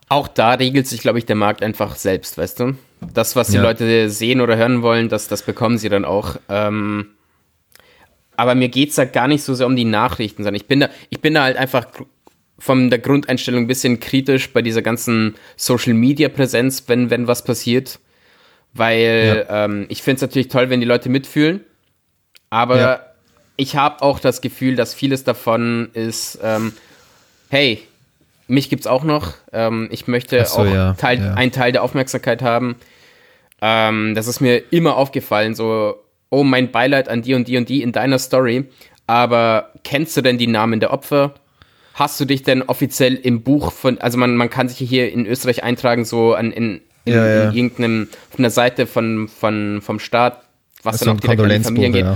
[0.08, 2.76] Auch da regelt sich, glaube ich, der Markt einfach selbst, weißt du?
[3.12, 3.62] Das, was die ja.
[3.62, 6.37] Leute sehen oder hören wollen, das, das bekommen sie dann auch.
[6.48, 7.08] Ähm,
[8.37, 10.80] aber mir geht es da gar nicht so sehr um die Nachrichten, sondern ich bin
[10.80, 11.87] da, ich bin da halt einfach
[12.58, 17.44] von der Grundeinstellung ein bisschen kritisch bei dieser ganzen Social Media Präsenz, wenn, wenn was
[17.44, 18.00] passiert.
[18.74, 19.64] Weil ja.
[19.64, 21.61] ähm, ich finde es natürlich toll, wenn die Leute mitfühlen.
[22.50, 23.00] Aber ja.
[23.57, 26.72] ich habe auch das Gefühl, dass vieles davon ist, ähm,
[27.50, 27.83] hey,
[28.46, 29.35] mich gibt es auch noch.
[29.52, 30.94] Ähm, ich möchte so, auch ja.
[30.94, 32.76] Teil, einen Teil der Aufmerksamkeit haben.
[33.61, 35.96] Ähm, das ist mir immer aufgefallen, so,
[36.31, 38.64] oh, mein Beileid an die und die und die in deiner Story.
[39.07, 41.35] Aber kennst du denn die Namen der Opfer?
[41.94, 45.26] Hast du dich denn offiziell im Buch von, also man, man kann sich hier in
[45.26, 49.99] Österreich eintragen, so an, in, in, ja, in irgendeinem, auf einer Seite von, von, vom
[49.99, 50.42] Staat,
[50.83, 52.07] was also dann auch direkt an die Familien geht.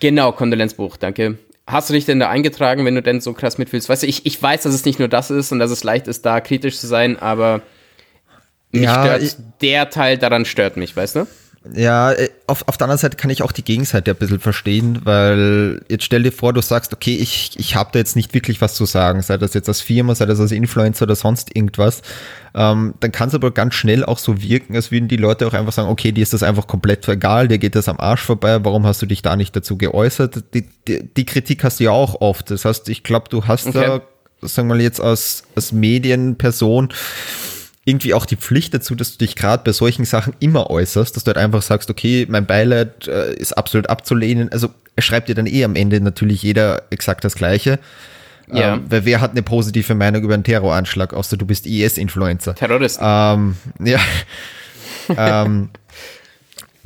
[0.00, 3.88] Genau, Kondolenzbuch, danke hast du dich denn da eingetragen, wenn du denn so krass mitfühlst?
[3.88, 6.08] Weißt du, ich, ich weiß, dass es nicht nur das ist und dass es leicht
[6.08, 7.62] ist, da kritisch zu sein, aber
[8.70, 11.26] mich ja, stört, ich, der Teil daran stört mich, weißt du?
[11.74, 15.00] Ja, äh, auf, auf der anderen Seite kann ich auch die Gegenseite ein bisschen verstehen,
[15.04, 18.60] weil jetzt stell dir vor, du sagst, okay, ich, ich habe da jetzt nicht wirklich
[18.60, 22.02] was zu sagen, sei das jetzt als Firma, sei das als Influencer oder sonst irgendwas,
[22.54, 25.52] ähm, dann kann es aber ganz schnell auch so wirken, als würden die Leute auch
[25.52, 28.64] einfach sagen, okay, dir ist das einfach komplett egal, dir geht das am Arsch vorbei,
[28.64, 30.42] warum hast du dich da nicht dazu geäußert?
[30.54, 32.50] Die, die, die Kritik hast du ja auch oft.
[32.50, 34.00] Das heißt, ich glaube, du hast okay.
[34.40, 36.92] da, sagen wir mal jetzt als, als Medienperson,
[37.84, 41.24] irgendwie auch die Pflicht dazu, dass du dich gerade bei solchen Sachen immer äußerst, dass
[41.24, 44.52] du halt einfach sagst, okay, mein Beileid äh, ist absolut abzulehnen.
[44.52, 47.80] Also schreibt dir dann eh am Ende natürlich jeder exakt das Gleiche.
[48.52, 48.74] Ja.
[48.74, 52.54] Ähm, weil wer hat eine positive Meinung über einen Terroranschlag, außer du bist IS-Influencer?
[52.54, 53.00] Terrorist.
[53.02, 53.98] Ähm, ja.
[55.16, 55.70] ähm,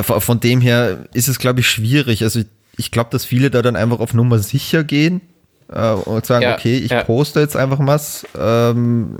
[0.00, 2.22] von dem her ist es, glaube ich, schwierig.
[2.22, 5.20] Also ich, ich glaube, dass viele da dann einfach auf Nummer sicher gehen
[5.70, 7.04] äh, und sagen, ja, okay, ich ja.
[7.04, 8.26] poste jetzt einfach was.
[8.38, 9.18] Ähm,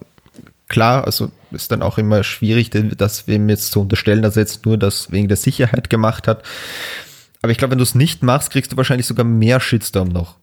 [0.69, 4.67] klar, also ist dann auch immer schwierig, das wem jetzt zu unterstellen, dass er jetzt
[4.67, 6.43] nur das wegen der Sicherheit gemacht hat.
[7.43, 10.37] Aber ich glaube, wenn du es nicht machst, kriegst du wahrscheinlich sogar mehr Shitstorm noch.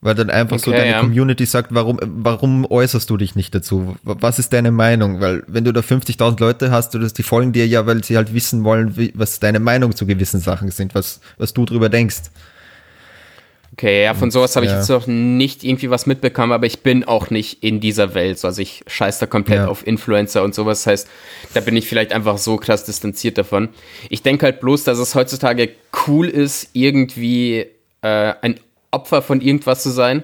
[0.00, 1.00] Weil dann einfach okay, so deine ja.
[1.00, 3.96] Community sagt, warum, warum äußerst du dich nicht dazu?
[4.02, 5.20] Was ist deine Meinung?
[5.20, 8.34] Weil wenn du da 50.000 Leute hast, oder die folgen dir ja, weil sie halt
[8.34, 12.22] wissen wollen, wie, was deine Meinung zu gewissen Sachen sind, was, was du drüber denkst.
[13.74, 14.78] Okay, ja, von sowas habe ich ja.
[14.78, 18.44] jetzt noch nicht irgendwie was mitbekommen, aber ich bin auch nicht in dieser Welt.
[18.44, 19.66] Also ich scheiß da komplett ja.
[19.66, 20.82] auf Influencer und sowas.
[20.82, 21.08] Das heißt,
[21.54, 23.70] da bin ich vielleicht einfach so krass distanziert davon.
[24.10, 25.70] Ich denke halt bloß, dass es heutzutage
[26.06, 27.66] cool ist, irgendwie
[28.02, 30.22] äh, ein Opfer von irgendwas zu sein.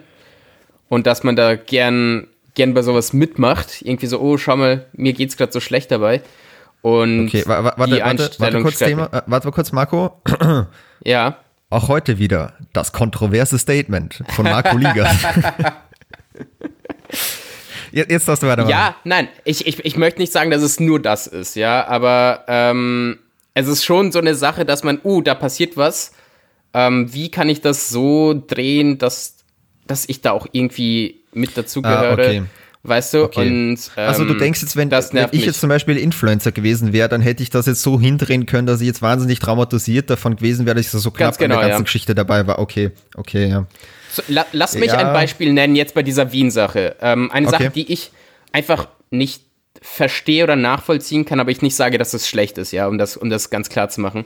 [0.90, 3.80] Und dass man da gern, gern bei sowas mitmacht.
[3.80, 6.20] Irgendwie so, oh, schau mal, mir geht's gerade so schlecht dabei.
[6.82, 10.20] Und okay, warte, warte, warte, warte kurz, Thema, äh, warte kurz, Marco.
[11.02, 11.38] ja.
[11.70, 15.11] Auch heute wieder das kontroverse Statement von Marco Liga.
[17.92, 18.70] Jetzt darfst du weitermachen.
[18.70, 22.44] Ja, nein, ich, ich, ich möchte nicht sagen, dass es nur das ist, ja, aber
[22.48, 23.18] ähm,
[23.54, 26.12] es ist schon so eine Sache, dass man, uh, da passiert was.
[26.72, 29.37] Ähm, wie kann ich das so drehen, dass,
[29.87, 32.11] dass ich da auch irgendwie mit dazugehöre?
[32.11, 32.42] Ah, okay.
[32.84, 33.24] Weißt du?
[33.24, 33.48] Okay.
[33.48, 35.44] Und, ähm, also du ähm, denkst jetzt, wenn, wenn ich mich.
[35.44, 38.80] jetzt zum Beispiel Influencer gewesen wäre, dann hätte ich das jetzt so hindrehen können, dass
[38.80, 41.82] ich jetzt wahnsinnig traumatisiert davon gewesen wäre, dass ich so knapp genau, in der ganzen
[41.82, 41.84] ja.
[41.84, 42.58] Geschichte dabei war.
[42.60, 43.66] Okay, okay, ja.
[44.12, 44.98] So, la, lass mich ja.
[44.98, 46.96] ein Beispiel nennen jetzt bei dieser Wien-Sache.
[47.00, 47.56] Ähm, eine okay.
[47.56, 48.10] Sache, die ich
[48.52, 49.42] einfach nicht
[49.80, 53.16] verstehe oder nachvollziehen kann, aber ich nicht sage, dass es schlecht ist, ja, um das,
[53.16, 54.24] um das ganz klar zu machen.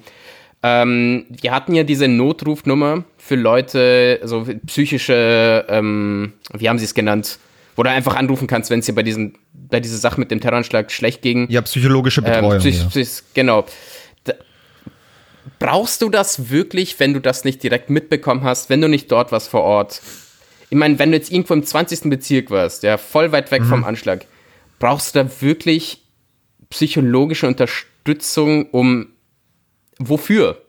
[0.62, 6.94] Ähm, wir hatten ja diese Notrufnummer für Leute, so psychische, ähm, wie haben sie es
[6.94, 7.38] genannt?
[7.76, 10.40] Wo du einfach anrufen kannst, wenn es dir bei, diesen, bei dieser Sache mit dem
[10.40, 11.48] Terroranschlag schlecht ging.
[11.50, 12.52] Ja, psychologische ähm, Betreuung.
[12.52, 12.88] Ähm, psych, ja.
[12.88, 13.64] Psych, genau.
[14.24, 14.34] Da,
[15.58, 19.32] brauchst du das wirklich, wenn du das nicht direkt mitbekommen hast, wenn du nicht dort
[19.32, 20.02] warst vor Ort?
[20.70, 22.10] Ich meine, wenn du jetzt irgendwo im 20.
[22.10, 23.66] Bezirk warst, ja, voll weit weg mhm.
[23.66, 24.26] vom Anschlag,
[24.78, 26.02] brauchst du da wirklich
[26.70, 29.08] psychologische Unterstützung, um
[29.98, 30.62] wofür?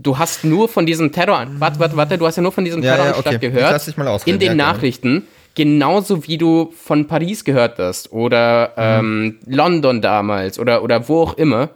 [0.00, 2.82] Du hast nur von diesem Terror, warte, warte, warte, du hast ja nur von diesem
[2.82, 3.50] ja, Terroranschlag ja, okay.
[3.50, 4.26] gehört.
[4.26, 5.26] in den Nachrichten.
[5.54, 11.34] Genauso wie du von Paris gehört hast oder ähm, London damals oder, oder wo auch
[11.34, 11.70] immer.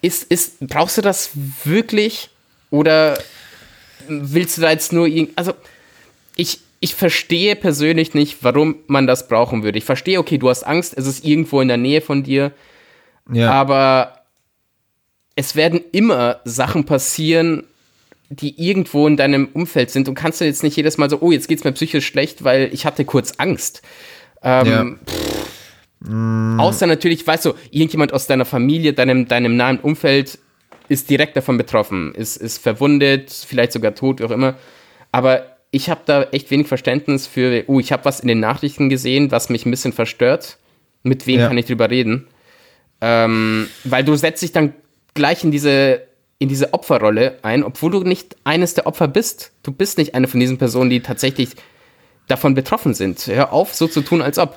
[0.00, 1.30] Ist, ist, brauchst du das
[1.64, 2.30] wirklich?
[2.70, 3.18] Oder
[4.08, 5.36] willst du da jetzt nur irgend.
[5.36, 5.54] Also,
[6.36, 9.78] ich, ich verstehe persönlich nicht, warum man das brauchen würde.
[9.78, 12.52] Ich verstehe, okay, du hast Angst, es ist irgendwo in der Nähe von dir.
[13.32, 13.50] Ja.
[13.50, 14.20] Aber
[15.34, 17.64] es werden immer Sachen passieren,
[18.28, 20.08] die irgendwo in deinem Umfeld sind.
[20.08, 22.70] Du kannst ja jetzt nicht jedes Mal so, oh, jetzt geht's mir psychisch schlecht, weil
[22.72, 23.82] ich hatte kurz Angst.
[24.42, 24.84] Ähm, Ja.
[25.06, 25.46] pff,
[26.58, 30.38] Außer natürlich, weißt du, irgendjemand aus deiner Familie, deinem, deinem nahen Umfeld
[30.88, 34.54] ist direkt davon betroffen, ist, ist verwundet, vielleicht sogar tot, wie auch immer.
[35.10, 38.88] Aber ich habe da echt wenig Verständnis für, oh, ich habe was in den Nachrichten
[38.88, 40.58] gesehen, was mich ein bisschen verstört.
[41.02, 41.48] Mit wem Ja.
[41.48, 42.28] kann ich drüber reden?
[43.00, 44.74] Ähm, weil du setzt dich dann
[45.14, 46.02] gleich in diese,
[46.38, 49.52] in diese Opferrolle ein, obwohl du nicht eines der Opfer bist.
[49.62, 51.50] Du bist nicht eine von diesen Personen, die tatsächlich
[52.28, 53.26] davon betroffen sind.
[53.26, 54.56] Hör auf, so zu tun, als ob.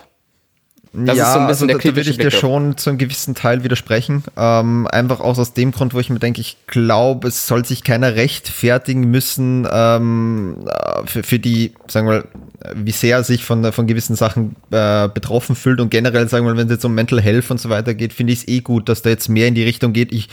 [0.92, 2.90] Das ja, ist so ein bisschen also der da, da würde ich dir schon zu
[2.90, 4.24] einem gewissen Teil widersprechen.
[4.36, 7.84] Ähm, einfach auch aus dem Grund, wo ich mir denke, ich glaube, es soll sich
[7.84, 12.28] keiner rechtfertigen müssen ähm, äh, für, für die, sagen wir mal,
[12.76, 16.54] wie sehr er sich von, von gewissen Sachen äh, betroffen fühlt und generell, sagen wir
[16.54, 18.62] mal, wenn es jetzt um Mental Health und so weiter geht, finde ich es eh
[18.62, 20.12] gut, dass da jetzt mehr in die Richtung geht.
[20.12, 20.28] Ich,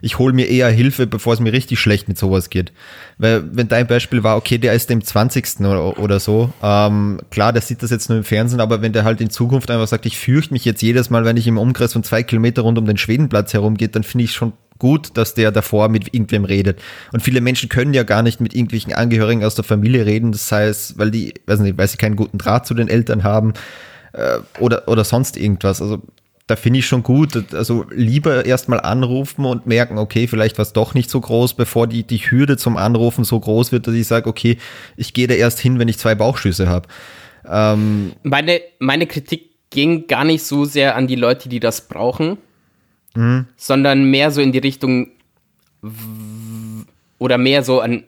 [0.00, 2.72] ich hole mir eher Hilfe, bevor es mir richtig schlecht mit sowas geht.
[3.18, 5.60] Weil, wenn dein Beispiel war, okay, der ist im 20.
[5.60, 9.04] oder, oder so, ähm, klar, der sieht das jetzt nur im Fernsehen, aber wenn der
[9.04, 11.92] halt in Zukunft einfach sagt, ich fürchte mich jetzt jedes Mal, wenn ich im Umkreis
[11.92, 15.52] von zwei Kilometer rund um den Schwedenplatz herumgeht, dann finde ich schon gut, dass der
[15.52, 16.80] davor mit irgendwem redet.
[17.12, 20.50] Und viele Menschen können ja gar nicht mit irgendwelchen Angehörigen aus der Familie reden, das
[20.50, 23.52] heißt, weil die, weiß nicht, weil sie keinen guten Draht zu den Eltern haben
[24.12, 25.80] äh, oder, oder sonst irgendwas.
[25.80, 26.02] Also
[26.50, 27.54] da finde ich schon gut.
[27.54, 31.86] Also lieber erstmal anrufen und merken, okay, vielleicht war es doch nicht so groß, bevor
[31.86, 34.58] die, die Hürde zum Anrufen so groß wird, dass ich sage, okay,
[34.96, 36.88] ich gehe da erst hin, wenn ich zwei Bauchschüsse habe.
[37.48, 42.38] Ähm, Meine, meine Kritik ging gar nicht so sehr an die Leute, die das brauchen,
[43.56, 45.08] sondern mehr so in die Richtung
[47.18, 48.04] oder mehr so an,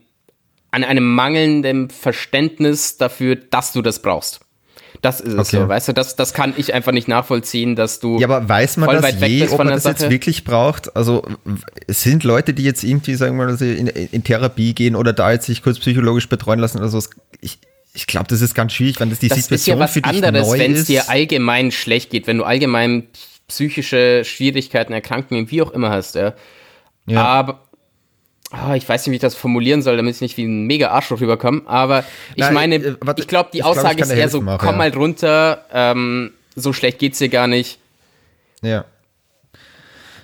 [0.71, 4.41] an einem mangelnden Verständnis dafür, dass du das brauchst.
[5.03, 5.63] Das ist es Okay.
[5.63, 8.21] so, weißt du, das, das kann ich einfach nicht nachvollziehen, dass du.
[8.21, 10.11] ja, aber weiß man das je, ob man das jetzt Sache?
[10.11, 10.95] wirklich braucht?
[10.97, 11.27] Also
[11.89, 15.33] es sind Leute, die jetzt irgendwie, sagen wir mal, in, in Therapie gehen oder da
[15.33, 17.03] jetzt sich kurz psychologisch betreuen lassen oder so.
[17.41, 17.59] Ich,
[17.95, 20.03] ich glaube, das ist ganz schwierig, wenn das die das ist ja Situation was für
[20.03, 23.09] dich anderes, neu wenn es dir allgemein schlecht geht, wenn du allgemein
[23.49, 26.33] psychische Schwierigkeiten, Erkrankungen, wie auch immer hast, ja.
[27.07, 27.25] Ja.
[27.25, 27.65] Aber
[28.53, 30.89] ah, ich weiß nicht, wie ich das formulieren soll, damit ich nicht wie ein mega
[30.89, 31.63] Arschloch rüberkomme.
[31.67, 34.29] Aber ich Nein, meine, äh, warte, ich glaube, die ich glaub, Aussage kann ist eher
[34.29, 34.77] so, auch, komm ja.
[34.77, 37.79] mal runter, ähm, so schlecht geht's dir gar nicht.
[38.63, 38.85] Ja.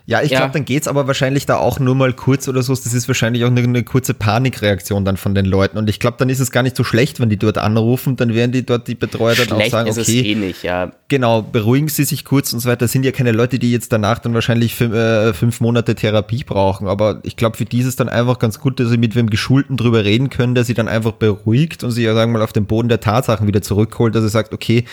[0.09, 0.39] Ja, ich Ja.
[0.39, 2.73] glaube, dann geht's aber wahrscheinlich da auch nur mal kurz oder so.
[2.75, 5.77] Das ist wahrscheinlich auch eine, eine kurze Panikreaktion dann von den Leuten.
[5.77, 8.17] Und ich glaube, dann ist es gar nicht so schlecht, wenn die dort anrufen.
[8.17, 10.63] Dann werden die dort die Betreuer dann auch Schlecht sagen, ist es okay, eh nicht,
[10.63, 10.93] ja.
[11.09, 12.87] genau, beruhigen Sie sich kurz und so weiter.
[12.87, 16.43] Das sind ja keine Leute, die jetzt danach dann wahrscheinlich fünf, äh, fünf Monate Therapie
[16.43, 16.89] brauchen.
[16.89, 19.29] Aber ich glaube, für die ist es dann einfach ganz gut, dass sie mit wem
[19.29, 22.45] Geschulten drüber reden können, der sie dann einfach beruhigt und sie ja, sagen wir mal,
[22.45, 24.87] auf den Boden der Tatsachen wieder zurückholt, dass er sagt, okay,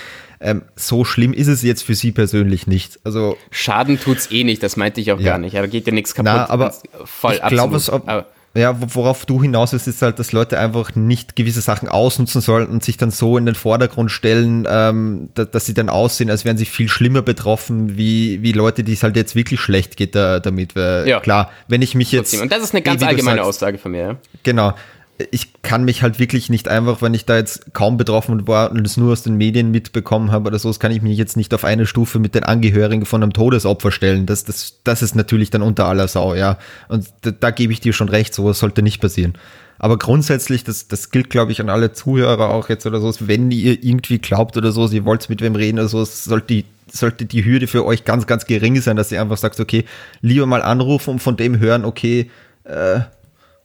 [0.46, 3.00] ähm, so schlimm ist es jetzt für sie persönlich nicht.
[3.04, 5.32] Also Schaden tut's eh nicht, das meinte ich auch Ja.
[5.32, 5.54] gar nicht.
[5.54, 6.32] Ja, da geht dir nichts kaputt.
[6.34, 6.74] Na, aber
[7.06, 8.28] voll ich glaube, es, Aber-
[8.58, 12.40] ja, wo- worauf du hinaus willst, ist halt, dass Leute einfach nicht gewisse Sachen ausnutzen
[12.40, 16.30] sollten und sich dann so in den Vordergrund stellen, ähm, da, dass sie dann aussehen,
[16.30, 19.98] als wären sie viel schlimmer betroffen, wie, wie Leute, die es halt jetzt wirklich schlecht
[19.98, 20.74] geht da, damit.
[20.74, 21.20] Weil, Ja.
[21.20, 22.34] Klar, wenn ich mich jetzt.
[22.42, 24.16] Und das ist eine eh, ganz allgemeine sagst, Aussage von mir, ja.
[24.44, 24.74] Genau.
[25.32, 28.86] Ich kann mich halt wirklich nicht einfach, wenn ich da jetzt kaum betroffen war und
[28.86, 31.64] es nur aus den Medien mitbekommen habe oder so, kann ich mich jetzt nicht auf
[31.64, 34.26] eine Stufe mit den Angehörigen von einem Todesopfer stellen.
[34.26, 36.58] Das, das, das ist natürlich dann unter aller Sau, ja.
[36.90, 39.38] Und da, da gebe ich dir schon recht, sowas sollte nicht passieren.
[39.78, 43.52] Aber grundsätzlich, das, das gilt, glaube ich, an alle Zuhörer auch jetzt oder so, wenn
[43.52, 47.26] ihr irgendwie glaubt oder so, ihr wollt mit wem reden oder so, sollte die, sollte
[47.26, 49.86] die Hürde für euch ganz, ganz gering sein, dass ihr einfach sagt, okay,
[50.22, 52.30] lieber mal anrufen und von dem hören, okay,
[52.64, 53.02] äh,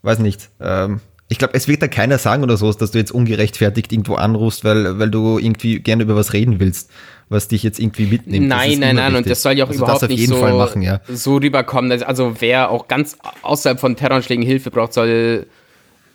[0.03, 1.01] weiß nicht, ähm,
[1.33, 4.65] ich glaube, es wird da keiner sagen oder so, dass du jetzt ungerechtfertigt irgendwo anrufst,
[4.65, 6.91] weil, weil du irgendwie gerne über was reden willst,
[7.29, 8.49] was dich jetzt irgendwie mitnimmt.
[8.49, 11.01] Nein, nein, nein, und das soll ja auch also überhaupt nicht so, machen, ja.
[11.09, 11.89] so rüberkommen.
[11.89, 15.47] dass- Also wer auch ganz außerhalb von Terroranschlägen Hilfe braucht, soll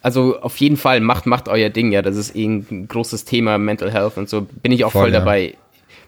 [0.01, 2.01] also auf jeden Fall macht, macht euer Ding, ja.
[2.01, 4.41] Das ist eh ein großes Thema, Mental Health und so.
[4.61, 5.19] Bin ich auch voll, Voll, ja.
[5.19, 5.55] dabei.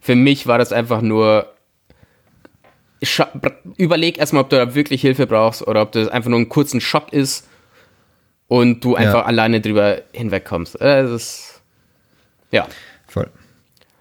[0.01, 1.47] Für mich war das einfach nur.
[3.77, 6.81] Überleg erstmal, ob du da wirklich Hilfe brauchst oder ob das einfach nur ein kurzen
[6.81, 7.47] Schock ist
[8.47, 10.79] und du einfach alleine drüber hinwegkommst.
[10.81, 11.61] Äh, Das ist.
[12.51, 12.67] Ja.
[13.07, 13.29] Voll.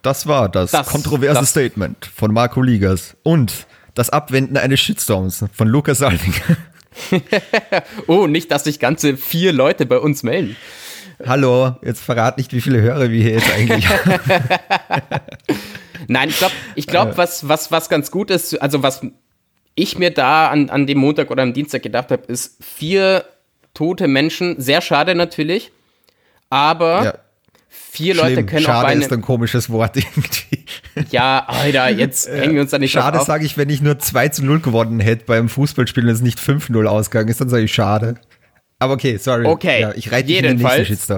[0.03, 5.45] Das war das, Das- kontroverse das- Statement von Marco Ligas und das Abwenden eines Shitstorms
[5.53, 6.35] von Lukas Salving.
[8.07, 10.57] Oh, nicht, dass sich ganze vier Leute bei uns melden.
[11.27, 14.21] Hallo, jetzt verrat nicht, wie viele Hörer wir hier jetzt eigentlich haben.
[16.09, 17.17] Nein, ich glaube, ich glaub, äh.
[17.19, 19.03] was, was, was ganz gut ist, also was
[19.75, 23.25] ich mir da an, an dem Montag oder am Dienstag gedacht habe, ist vier
[23.77, 24.61] tote Menschen.
[24.61, 25.71] Sehr schade natürlich,
[26.51, 27.15] aber ja.
[27.69, 28.27] vier Schlimm.
[28.29, 30.65] Leute können schade auch Schade ist ein komisches Wort irgendwie.
[31.11, 34.29] Ja, Alter, jetzt hängen wir uns da nicht Schade sage ich, wenn ich nur 2
[34.31, 37.73] zu 0 gewonnen hätte beim Fußballspiel und es nicht 5-0 ausgegangen ist, dann sage ich
[37.73, 38.17] schade.
[38.79, 39.47] Aber okay, sorry.
[39.47, 41.09] Okay, ja, ich reite jedenfalls,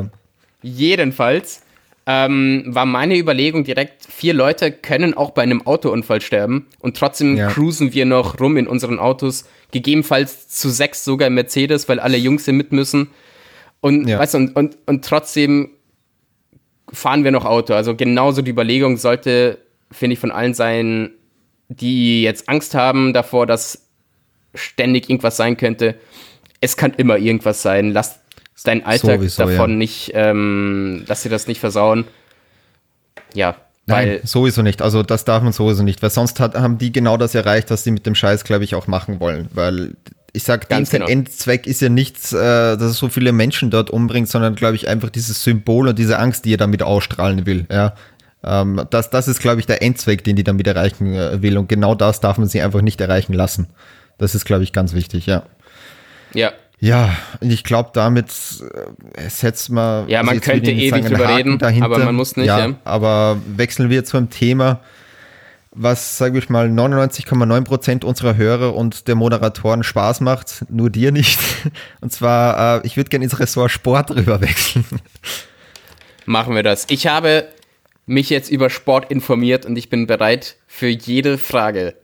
[0.61, 1.63] Jedenfalls
[2.11, 7.37] ähm, war meine Überlegung direkt, vier Leute können auch bei einem Autounfall sterben und trotzdem
[7.37, 7.49] ja.
[7.49, 12.17] cruisen wir noch rum in unseren Autos, gegebenenfalls zu sechs sogar im Mercedes, weil alle
[12.17, 13.11] Jungs hier mit müssen.
[13.81, 14.19] Und, ja.
[14.19, 15.73] weißt und, und, und trotzdem
[16.91, 17.75] fahren wir noch Auto.
[17.75, 19.59] Also genauso die Überlegung sollte,
[19.93, 21.11] finde ich, von allen sein,
[21.69, 23.87] die jetzt Angst haben davor, dass
[24.55, 25.97] ständig irgendwas sein könnte.
[26.63, 27.93] Es kann immer irgendwas sein.
[27.93, 28.21] Lasst
[28.67, 29.77] deinen Alltag Sowieso, davon ja.
[29.77, 32.05] nicht, ähm, dass sie das nicht versauen.
[33.35, 33.57] Ja,
[33.89, 34.83] Nein, sowieso nicht.
[34.83, 37.85] Also das darf man sowieso nicht, weil sonst hat, haben die genau das erreicht, was
[37.85, 39.49] sie mit dem Scheiß, glaube ich, auch machen wollen.
[39.53, 39.95] Weil
[40.33, 41.07] ich sag, Ganz genau.
[41.07, 44.89] Endzweck ist ja nichts, äh, dass es so viele Menschen dort umbringt, sondern glaube ich
[44.89, 47.67] einfach dieses Symbol und diese Angst, die er damit ausstrahlen will.
[47.71, 47.95] Ja,
[48.45, 51.57] ähm, das, das ist glaube ich der Endzweck, den die damit erreichen äh, will.
[51.57, 53.69] Und genau das darf man sie einfach nicht erreichen lassen.
[54.19, 55.25] Das ist glaube ich ganz wichtig.
[55.27, 55.45] Ja.
[56.35, 60.09] Ja, ja, ich glaube, damit äh, setzt man.
[60.09, 61.87] Ja, man könnte ewig drüber reden, dahinter.
[61.87, 62.47] aber man muss nicht.
[62.47, 64.81] Ja, ja, Aber wechseln wir zu einem Thema,
[65.73, 71.13] was, sage ich mal, 99,9 Prozent unserer Hörer und der Moderatoren Spaß macht, nur dir
[71.13, 71.41] nicht.
[72.01, 74.85] Und zwar, äh, ich würde gerne ins Ressort Sport rüber wechseln.
[76.27, 76.87] Machen wir das.
[76.91, 77.49] Ich habe
[78.07, 81.95] mich jetzt über Sport informiert und ich bin bereit für jede Frage.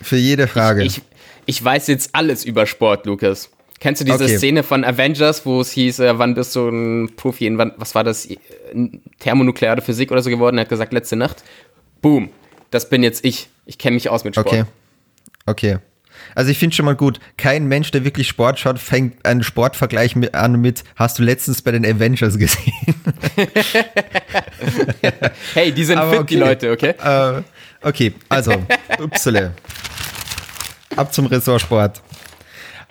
[0.00, 0.82] Für jede Frage.
[0.84, 1.02] Ich, ich,
[1.46, 3.50] ich weiß jetzt alles über Sport, Lukas.
[3.80, 4.38] Kennst du diese okay.
[4.38, 7.94] Szene von Avengers, wo es hieß, äh, wann bist du ein Profi in, wann, was
[7.94, 8.28] war das,
[9.20, 10.58] thermonukleare Physik oder so geworden?
[10.58, 11.44] Er hat gesagt, letzte Nacht.
[12.00, 12.30] Boom,
[12.70, 13.48] das bin jetzt ich.
[13.66, 14.48] Ich kenne mich aus mit Sport.
[14.48, 14.64] Okay.
[15.46, 15.78] Okay.
[16.34, 20.16] Also ich finde schon mal gut, kein Mensch, der wirklich Sport schaut, fängt einen Sportvergleich
[20.16, 22.94] mit, an mit, hast du letztens bei den Avengers gesehen?
[25.54, 26.34] hey, die sind Aber fit, okay.
[26.34, 26.94] die Leute, okay?
[27.02, 27.42] Uh,
[27.86, 28.54] okay, also,
[28.98, 29.52] upsale.
[30.96, 32.02] Ab zum Ressortsport.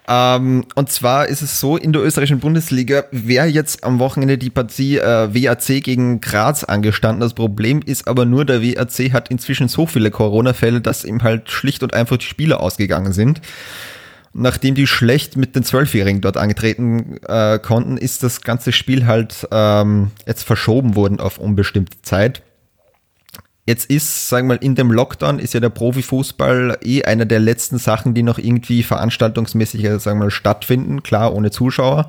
[0.10, 4.50] Ähm, und zwar ist es so, in der österreichischen Bundesliga wäre jetzt am Wochenende die
[4.50, 7.20] Partie äh, WAC gegen Graz angestanden.
[7.20, 11.52] Das Problem ist aber nur, der WAC hat inzwischen so viele Corona-Fälle, dass ihm halt
[11.52, 13.42] schlicht und einfach die Spiele ausgegangen sind.
[14.34, 19.48] Nachdem die schlecht mit den Zwölfjährigen dort angetreten äh, konnten, ist das ganze Spiel halt
[19.52, 22.44] ähm, jetzt verschoben worden auf unbestimmte Zeit.
[23.68, 27.42] Jetzt ist, sagen wir mal, in dem Lockdown ist ja der Profifußball eh eine der
[27.42, 31.04] letzten Sachen, die noch irgendwie veranstaltungsmäßig, äh, sagen wir mal, stattfinden.
[31.04, 32.08] Klar, ohne Zuschauer.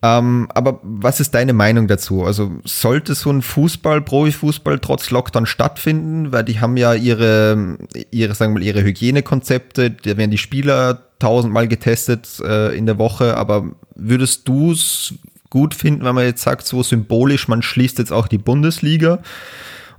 [0.00, 2.24] Ähm, aber was ist deine Meinung dazu?
[2.24, 6.32] Also sollte so ein Fußball, Profifußball trotz Lockdown stattfinden?
[6.32, 7.76] Weil die haben ja ihre,
[8.10, 12.96] ihre, sagen wir mal, ihre Hygienekonzepte, da werden die Spieler tausendmal getestet äh, in der
[12.96, 13.36] Woche.
[13.36, 15.12] Aber würdest du es
[15.50, 19.18] gut finden, wenn man jetzt sagt, so symbolisch, man schließt jetzt auch die Bundesliga?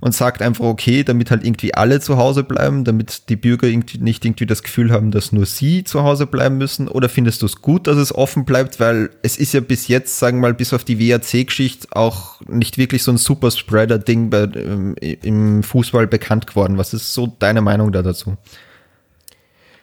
[0.00, 3.98] Und sagt einfach, okay, damit halt irgendwie alle zu Hause bleiben, damit die Bürger irgendwie
[3.98, 6.88] nicht irgendwie das Gefühl haben, dass nur sie zu Hause bleiben müssen?
[6.88, 8.80] Oder findest du es gut, dass es offen bleibt?
[8.80, 12.78] Weil es ist ja bis jetzt, sagen wir mal, bis auf die WAC-Geschichte auch nicht
[12.78, 16.78] wirklich so ein Superspreader-Ding ähm, im Fußball bekannt geworden.
[16.78, 18.36] Was ist so deine Meinung da dazu?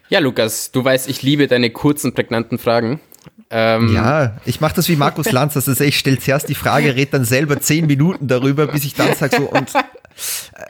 [0.09, 3.01] Ja, Lukas, du weißt, ich liebe deine kurzen, prägnanten Fragen.
[3.49, 5.53] Ähm, ja, ich mache das wie Markus Lanz.
[5.53, 8.93] Das ist, ich stelle zuerst die Frage, red dann selber zehn Minuten darüber, bis ich
[8.93, 9.71] dann sage so, und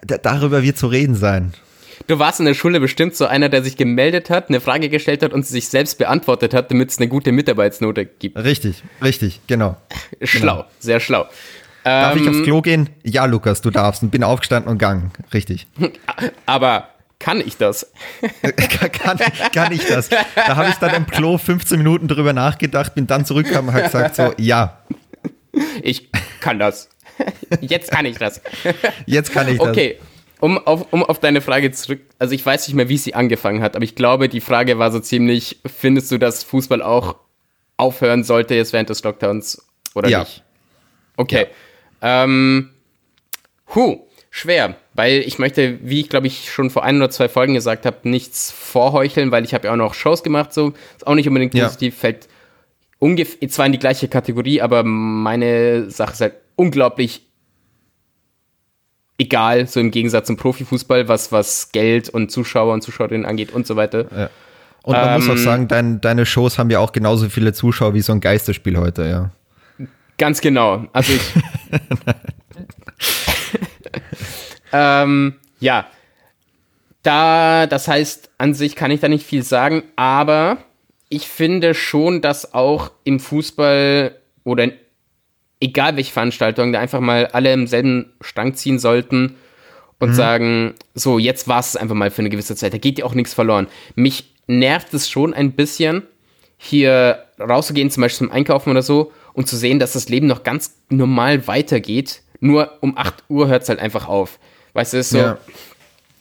[0.06, 1.54] darüber wird zu reden sein.
[2.06, 5.24] Du warst in der Schule bestimmt so einer, der sich gemeldet hat, eine Frage gestellt
[5.24, 8.38] hat und sie sich selbst beantwortet hat, damit es eine gute Mitarbeitsnote gibt.
[8.38, 9.78] Richtig, richtig, genau.
[10.22, 10.66] Schlau, genau.
[10.80, 11.26] sehr schlau.
[11.84, 12.90] Darf ähm, ich aufs Klo gehen?
[13.04, 14.04] Ja, Lukas, du darfst.
[14.04, 15.12] Und bin aufgestanden und gegangen.
[15.34, 15.68] Richtig.
[16.46, 16.90] Aber
[17.20, 17.92] kann ich das?
[18.92, 19.18] kann,
[19.54, 20.10] kann ich das?
[20.10, 23.86] Da habe ich dann im Klo 15 Minuten drüber nachgedacht, bin dann zurückgekommen und habe
[23.86, 24.82] gesagt so, ja.
[25.82, 26.10] Ich
[26.42, 26.90] kann das.
[27.62, 28.42] Jetzt kann ich das.
[29.06, 29.68] Jetzt kann ich das.
[29.68, 29.98] Okay,
[30.40, 33.62] um auf, um auf deine Frage zurück, also ich weiß nicht mehr, wie sie angefangen
[33.62, 37.16] hat, aber ich glaube, die Frage war so ziemlich, findest du, dass Fußball auch
[37.78, 39.66] aufhören sollte jetzt während des Lockdowns
[39.96, 40.20] oder ja.
[40.20, 40.44] nicht?
[41.16, 41.48] Okay.
[42.02, 42.24] Ja.
[42.24, 42.72] Ähm,
[43.74, 44.00] huh,
[44.30, 47.86] schwer, weil ich möchte, wie ich glaube ich schon vor ein oder zwei Folgen gesagt
[47.86, 51.28] habe, nichts vorheucheln, weil ich habe ja auch noch Shows gemacht, so ist auch nicht
[51.28, 52.00] unbedingt positiv, ja.
[52.00, 52.28] fällt
[53.00, 57.22] ungefähr zwar in die gleiche Kategorie, aber meine Sache ist halt unglaublich
[59.18, 63.66] egal, so im Gegensatz zum Profifußball, was, was Geld und Zuschauer und Zuschauerinnen angeht und
[63.66, 64.06] so weiter.
[64.16, 64.30] Ja.
[64.84, 67.54] Und man ähm, muss auch ähm, sagen, dein, deine Shows haben ja auch genauso viele
[67.54, 69.32] Zuschauer wie so ein Geisterspiel heute, ja.
[70.18, 70.86] Ganz genau.
[70.94, 71.22] Also ich.
[74.74, 75.88] ähm, ja.
[77.04, 80.58] Da, das heißt, an sich kann ich da nicht viel sagen, aber
[81.10, 84.68] ich finde schon, dass auch im Fußball oder
[85.60, 89.36] egal welche Veranstaltung, da einfach mal alle im selben Strang ziehen sollten
[90.00, 90.14] und mhm.
[90.14, 92.74] sagen, so, jetzt war es einfach mal für eine gewisse Zeit.
[92.74, 93.68] Da geht ja auch nichts verloren.
[93.96, 96.04] Mich nervt es schon ein bisschen,
[96.58, 100.44] hier rauszugehen, zum Beispiel zum Einkaufen oder so, und zu sehen, dass das Leben noch
[100.44, 102.22] ganz normal weitergeht.
[102.40, 104.40] Nur um 8 Uhr hört es halt einfach auf.
[104.74, 105.38] Weißt du, es ist so, ja.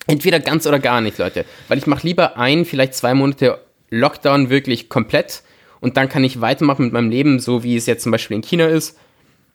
[0.06, 1.44] entweder ganz oder gar nicht, Leute.
[1.68, 3.58] Weil ich mache lieber ein, vielleicht zwei Monate
[3.90, 5.42] Lockdown wirklich komplett
[5.80, 8.42] und dann kann ich weitermachen mit meinem Leben, so wie es jetzt zum Beispiel in
[8.42, 8.98] China ist,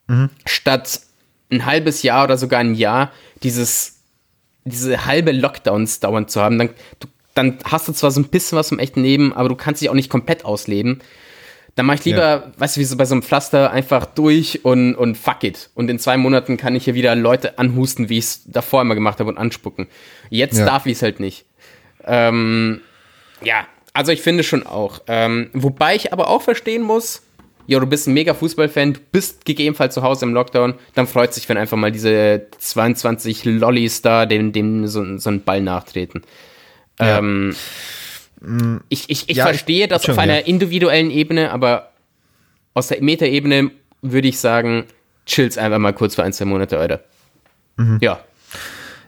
[0.08, 0.30] mhm.
[0.46, 1.02] statt
[1.52, 3.12] ein halbes Jahr oder sogar ein Jahr
[3.44, 4.00] dieses,
[4.64, 6.58] diese halbe Lockdowns dauernd zu haben.
[6.58, 9.56] Dann, du, dann hast du zwar so ein bisschen was vom echten Leben, aber du
[9.56, 11.02] kannst dich auch nicht komplett ausleben.
[11.76, 12.52] Dann mache ich lieber, ja.
[12.58, 15.70] weißt du, wie so bei so einem Pflaster einfach durch und, und fuck it.
[15.74, 18.96] Und in zwei Monaten kann ich hier wieder Leute anhusten, wie ich es davor immer
[18.96, 19.88] gemacht habe und anspucken.
[20.30, 20.66] Jetzt ja.
[20.66, 21.46] darf ich es halt nicht.
[22.04, 22.82] Ähm,
[23.42, 25.02] ja, also ich finde schon auch.
[25.08, 27.22] Ähm, wobei ich aber auch verstehen muss,
[27.72, 31.34] ja, du bist ein mega Fußballfan, du bist gegebenenfalls zu Hause im Lockdown, dann freut
[31.34, 36.24] sich, wenn einfach mal diese 22 Lollis da dem, dem so, so einen Ball nachtreten.
[37.00, 37.20] Ja.
[37.20, 37.56] Ähm,
[38.90, 41.92] ich ich, ich ja, verstehe das auf einer individuellen Ebene, aber
[42.74, 44.84] aus der Metaebene würde ich sagen,
[45.26, 47.06] chills einfach mal kurz für ein, zwei Monate, Alter.
[47.78, 48.00] Mhm.
[48.02, 48.22] Ja.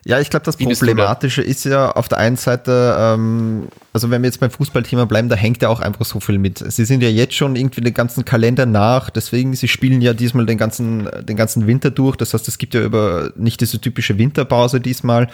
[0.06, 4.22] Ja, ich glaube, das Wie Problematische ist ja auf der einen Seite, ähm, also wenn
[4.22, 6.60] wir jetzt beim Fußballthema bleiben, da hängt ja auch einfach so viel mit.
[6.60, 10.46] Sie sind ja jetzt schon irgendwie den ganzen Kalender nach, deswegen, sie spielen ja diesmal
[10.46, 12.18] den ganzen, den ganzen Winter durch.
[12.18, 15.30] Das heißt, es gibt ja über nicht diese typische Winterpause diesmal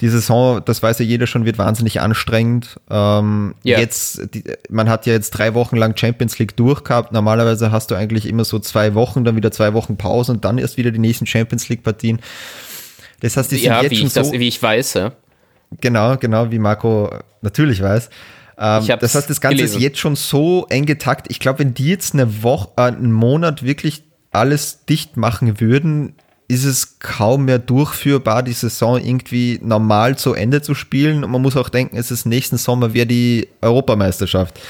[0.00, 2.80] die Saison, das weiß ja jeder schon, wird wahnsinnig anstrengend.
[2.90, 3.78] Ähm, yeah.
[3.78, 7.12] Jetzt, die, man hat ja jetzt drei Wochen lang Champions League durchgehabt.
[7.12, 10.58] Normalerweise hast du eigentlich immer so zwei Wochen, dann wieder zwei Wochen Pause und dann
[10.58, 12.20] erst wieder die nächsten Champions League Partien.
[13.22, 15.12] Das heißt, die sind ja, jetzt schon so, das, wie ich weiß, ja.
[15.80, 17.08] Genau, genau, wie Marco
[17.40, 18.10] natürlich weiß.
[18.58, 19.76] Ähm, das heißt, das Ganze gelesen.
[19.76, 21.26] ist jetzt schon so eng getakt.
[21.30, 24.02] Ich glaube, wenn die jetzt eine Woche, äh, einen Monat wirklich
[24.32, 26.14] alles dicht machen würden,
[26.48, 31.22] ist es kaum mehr durchführbar, die Saison irgendwie normal zu Ende zu spielen.
[31.22, 34.60] Und man muss auch denken, es ist nächsten Sommer wieder die Europameisterschaft.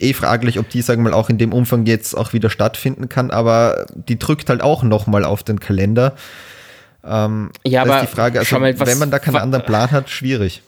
[0.00, 3.08] Eh fraglich, ob die, sagen wir mal, auch in dem Umfang jetzt auch wieder stattfinden
[3.08, 6.16] kann, aber die drückt halt auch nochmal auf den Kalender.
[7.06, 9.90] Ähm, ja, aber ist die Frage, also, mal, was, wenn man da keinen anderen Plan
[9.90, 10.62] hat, schwierig.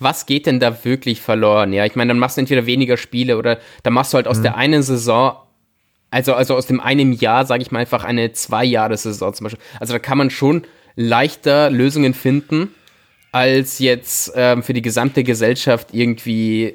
[0.00, 1.72] Was geht denn da wirklich verloren?
[1.72, 4.38] Ja, ich meine, dann machst du entweder weniger Spiele oder dann machst du halt aus
[4.38, 4.42] mhm.
[4.44, 5.36] der einen Saison
[6.10, 9.62] also, also aus dem einen Jahr, sage ich mal einfach eine Zwei-Jahres-Saison zum Beispiel.
[9.78, 10.62] Also da kann man schon
[10.96, 12.74] leichter Lösungen finden,
[13.30, 16.74] als jetzt ähm, für die gesamte Gesellschaft irgendwie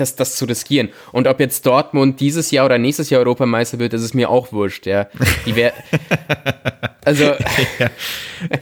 [0.00, 0.88] das, das zu riskieren.
[1.12, 4.52] Und ob jetzt Dortmund dieses Jahr oder nächstes Jahr Europameister wird, das ist mir auch
[4.52, 5.08] wurscht, ja.
[5.46, 5.72] Die wär,
[7.04, 7.34] also.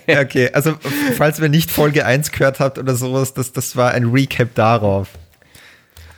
[0.07, 0.21] ja.
[0.21, 0.75] Okay, also
[1.17, 5.09] falls ihr nicht Folge 1 gehört habt oder sowas, das, das war ein Recap darauf.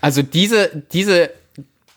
[0.01, 1.31] Also diese, diese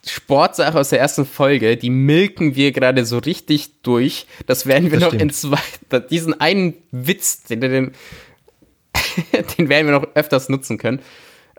[0.07, 4.26] Sportsache aus der ersten Folge, die milken wir gerade so richtig durch.
[4.47, 5.22] Das werden wir das noch stimmt.
[5.22, 7.72] in zwei, diesen einen Witz, den, den,
[9.57, 11.01] den werden wir noch öfters nutzen können.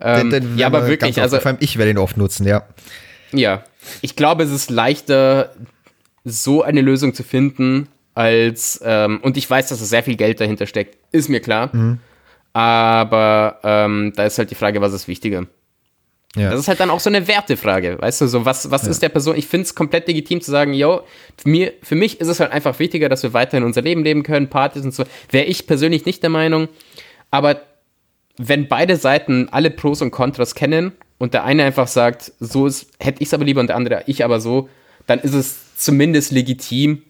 [0.02, 1.38] Ähm, den, den ja, aber wirklich, also.
[1.38, 2.64] Vor allem ich werde ihn oft nutzen, ja.
[3.32, 3.64] Ja,
[4.00, 5.54] ich glaube, es ist leichter,
[6.24, 10.40] so eine Lösung zu finden, als, ähm, und ich weiß, dass da sehr viel Geld
[10.40, 11.70] dahinter steckt, ist mir klar.
[11.74, 11.98] Mhm.
[12.52, 15.46] Aber ähm, da ist halt die Frage, was ist wichtiger?
[16.36, 16.50] Ja.
[16.50, 18.90] Das ist halt dann auch so eine Wertefrage, weißt du, so was, was ja.
[18.90, 21.02] ist der Person, ich finde es komplett legitim zu sagen, yo,
[21.36, 24.22] für, mir, für mich ist es halt einfach wichtiger, dass wir weiterhin unser Leben leben
[24.22, 26.68] können, Partys und so, wäre ich persönlich nicht der Meinung,
[27.30, 27.60] aber
[28.38, 32.86] wenn beide Seiten alle Pros und Kontras kennen und der eine einfach sagt, so ist,
[32.98, 34.68] hätte ich es aber lieber und der andere ich aber so,
[35.06, 37.02] dann ist es zumindest legitim,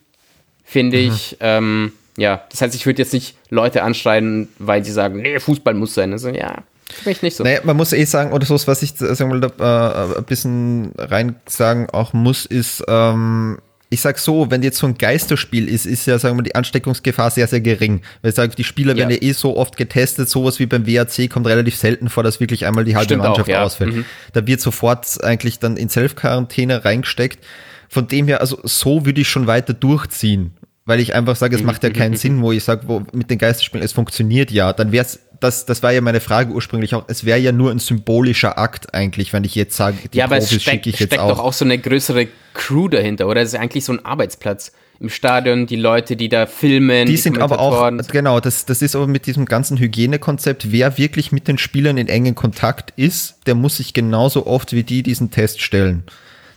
[0.64, 1.08] finde mhm.
[1.08, 5.38] ich, ähm, ja, das heißt, ich würde jetzt nicht Leute anschreien, weil sie sagen, nee,
[5.38, 6.12] Fußball muss sein.
[6.12, 6.62] Also, ja,
[6.92, 7.44] Vielleicht nicht so.
[7.44, 11.36] Naja, man muss eh sagen, oder so, was ich sagen will, äh, ein bisschen rein
[11.46, 13.58] sagen auch muss, ist, ähm,
[13.92, 17.30] ich sag so, wenn jetzt so ein Geisterspiel ist, ist ja, sagen wir, die Ansteckungsgefahr
[17.30, 18.00] sehr, sehr gering.
[18.22, 19.00] Weil ich sage, die Spieler ja.
[19.00, 22.40] werden ja eh so oft getestet, sowas wie beim WAC kommt relativ selten vor, dass
[22.40, 23.62] wirklich einmal die halbe Stimmt Mannschaft auch, ja.
[23.62, 23.94] ausfällt.
[23.94, 24.04] Mhm.
[24.32, 27.44] Da wird sofort eigentlich dann in Self-Quarantäne reingesteckt.
[27.90, 30.52] Von dem her, also so würde ich schon weiter durchziehen.
[30.86, 31.66] Weil ich einfach sage, es mhm.
[31.66, 34.72] macht ja keinen Sinn, wo ich sage, wo mit den Geisterspielen, es funktioniert ja.
[34.72, 37.04] Dann wäre es das, das war ja meine Frage ursprünglich auch.
[37.08, 40.36] Es wäre ja nur ein symbolischer Akt eigentlich, wenn ich jetzt sage, die ja, aber
[40.36, 41.28] Profis es steckt, ich jetzt steckt auch.
[41.28, 43.42] doch auch so eine größere Crew dahinter, oder?
[43.42, 47.06] Es ist eigentlich so ein Arbeitsplatz im Stadion, die Leute, die da filmen.
[47.06, 50.96] Die, die sind aber auch, genau, das, das ist aber mit diesem ganzen Hygienekonzept, wer
[50.96, 55.02] wirklich mit den Spielern in engen Kontakt ist, der muss sich genauso oft wie die
[55.02, 56.04] diesen Test stellen.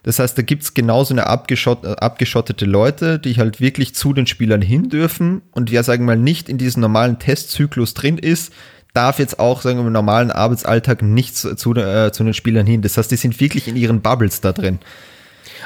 [0.05, 4.27] Das heißt, da gibt's genauso eine abgeschott, äh, abgeschottete Leute, die halt wirklich zu den
[4.27, 8.53] Spielern hin dürfen und wer, sagen wir mal, nicht in diesem normalen Testzyklus drin ist,
[8.95, 12.81] darf jetzt auch, sagen im normalen Arbeitsalltag nicht zu, zu, äh, zu den Spielern hin.
[12.81, 14.79] Das heißt, die sind wirklich in ihren Bubbles da drin.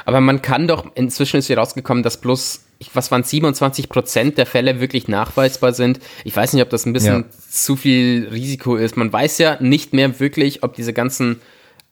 [0.04, 2.64] Aber man kann doch, inzwischen ist hier rausgekommen, dass bloß,
[2.94, 6.00] was waren 27 Prozent der Fälle wirklich nachweisbar sind.
[6.24, 7.24] Ich weiß nicht, ob das ein bisschen ja.
[7.50, 8.96] zu viel Risiko ist.
[8.96, 11.40] Man weiß ja nicht mehr wirklich, ob diese ganzen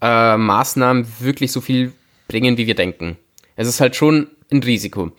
[0.01, 1.93] äh, Maßnahmen wirklich so viel
[2.29, 3.17] bringen, wie wir denken.
[3.57, 5.13] Es ist halt schon ein Risiko.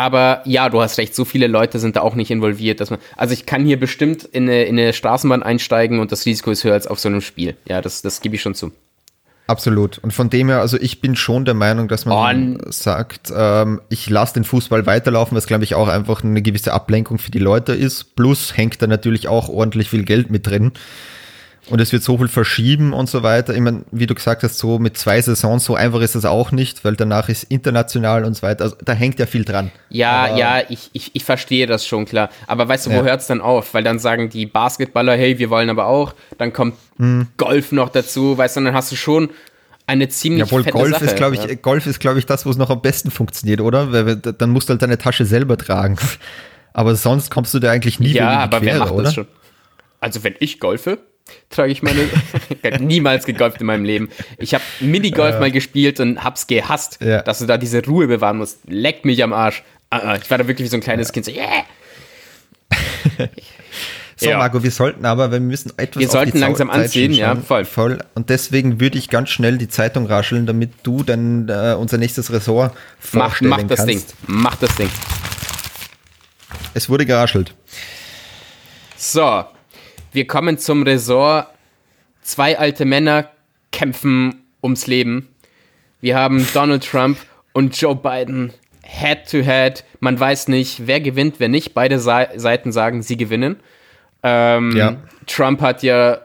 [0.00, 2.98] Aber ja, du hast recht, so viele Leute sind da auch nicht involviert, dass man.
[3.18, 6.64] Also ich kann hier bestimmt in eine, in eine Straßenbahn einsteigen und das Risiko ist
[6.64, 7.54] höher als auf so einem Spiel.
[7.68, 8.72] Ja, das, das gebe ich schon zu.
[9.46, 9.98] Absolut.
[9.98, 13.82] Und von dem her, also ich bin schon der Meinung, dass man oh, sagt, ähm,
[13.90, 17.38] ich lasse den Fußball weiterlaufen, was glaube ich auch einfach eine gewisse Ablenkung für die
[17.38, 18.16] Leute ist.
[18.16, 20.72] Plus hängt da natürlich auch ordentlich viel Geld mit drin.
[21.70, 23.54] Und es wird so viel verschieben und so weiter.
[23.54, 26.50] Ich meine, wie du gesagt hast, so mit zwei Saisons, so einfach ist das auch
[26.50, 28.64] nicht, weil danach ist international und so weiter.
[28.64, 29.70] Also da hängt ja viel dran.
[29.88, 32.28] Ja, Aber, ja, ich, ich, ich verstehe das schon, klar.
[32.46, 33.02] Aber weißt du, wo ja.
[33.04, 33.72] hört es dann auf?
[33.72, 36.14] Weil dann sagen die Basketballer, hey, wir wollen aber auch.
[36.38, 37.28] Dann kommt hm.
[37.36, 39.30] Golf noch dazu, weißt du, dann hast du schon
[39.86, 41.54] eine ziemlich Jawohl, fette Golf Sache, ist, glaube ich, ja.
[41.54, 43.92] Golf ist, glaube ich, das, wo es noch am besten funktioniert, oder?
[43.92, 45.96] Weil, dann musst du halt deine Tasche selber tragen.
[46.72, 49.02] Aber sonst kommst du dir eigentlich nie ja, in die aber Quere, wer macht oder?
[49.02, 49.26] Das schon?
[49.98, 51.00] Also wenn ich golfe,
[51.50, 52.00] trage ich meine.
[52.62, 54.10] ich habe niemals gegolft in meinem Leben.
[54.38, 57.22] Ich habe Minigolf äh, mal gespielt und hab's gehasst, ja.
[57.22, 58.60] dass du da diese Ruhe bewahren musst.
[58.66, 59.62] Leckt mich am Arsch.
[59.92, 61.12] Uh, ich war da wirklich wie so ein kleines ja.
[61.12, 61.26] Kind.
[61.26, 61.64] So, yeah.
[64.16, 64.38] so, ja.
[64.38, 67.64] Marco, wir sollten aber, wir müssen etwas Wir sollten langsam Zeit anziehen, ja, voll.
[67.64, 67.98] voll.
[68.14, 72.32] Und deswegen würde ich ganz schnell die Zeitung rascheln, damit du dann äh, unser nächstes
[72.32, 74.10] Ressort vorstellen mach, mach das kannst.
[74.10, 74.26] Ding.
[74.28, 74.90] Mach das Ding.
[76.74, 77.52] Es wurde geraschelt.
[78.96, 79.44] So,
[80.12, 81.46] wir kommen zum Resort.
[82.22, 83.30] Zwei alte Männer
[83.72, 85.28] kämpfen ums Leben.
[86.00, 87.18] Wir haben Donald Trump
[87.52, 88.52] und Joe Biden
[88.82, 89.84] head to head.
[90.00, 91.74] Man weiß nicht, wer gewinnt, wer nicht.
[91.74, 93.56] Beide Seiten sagen, sie gewinnen.
[94.22, 94.96] Ähm, ja.
[95.26, 96.20] Trump hat ja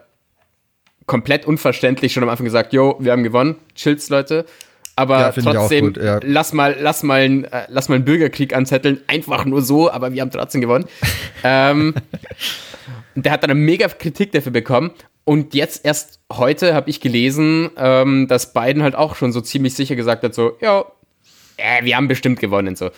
[1.06, 4.44] komplett unverständlich schon am Anfang gesagt, jo, wir haben gewonnen, chills, Leute.
[4.96, 6.20] Aber ja, trotzdem, gut, ja.
[6.22, 10.22] lass mal, lass mal, äh, lass mal einen Bürgerkrieg anzetteln, einfach nur so, aber wir
[10.22, 10.86] haben trotzdem gewonnen.
[11.44, 11.94] ähm,
[13.14, 14.90] der hat dann eine mega Kritik dafür bekommen.
[15.24, 19.74] Und jetzt erst heute habe ich gelesen, ähm, dass Biden halt auch schon so ziemlich
[19.74, 20.84] sicher gesagt hat, so, ja,
[21.56, 22.76] äh, wir haben bestimmt gewonnen.
[22.76, 22.90] So.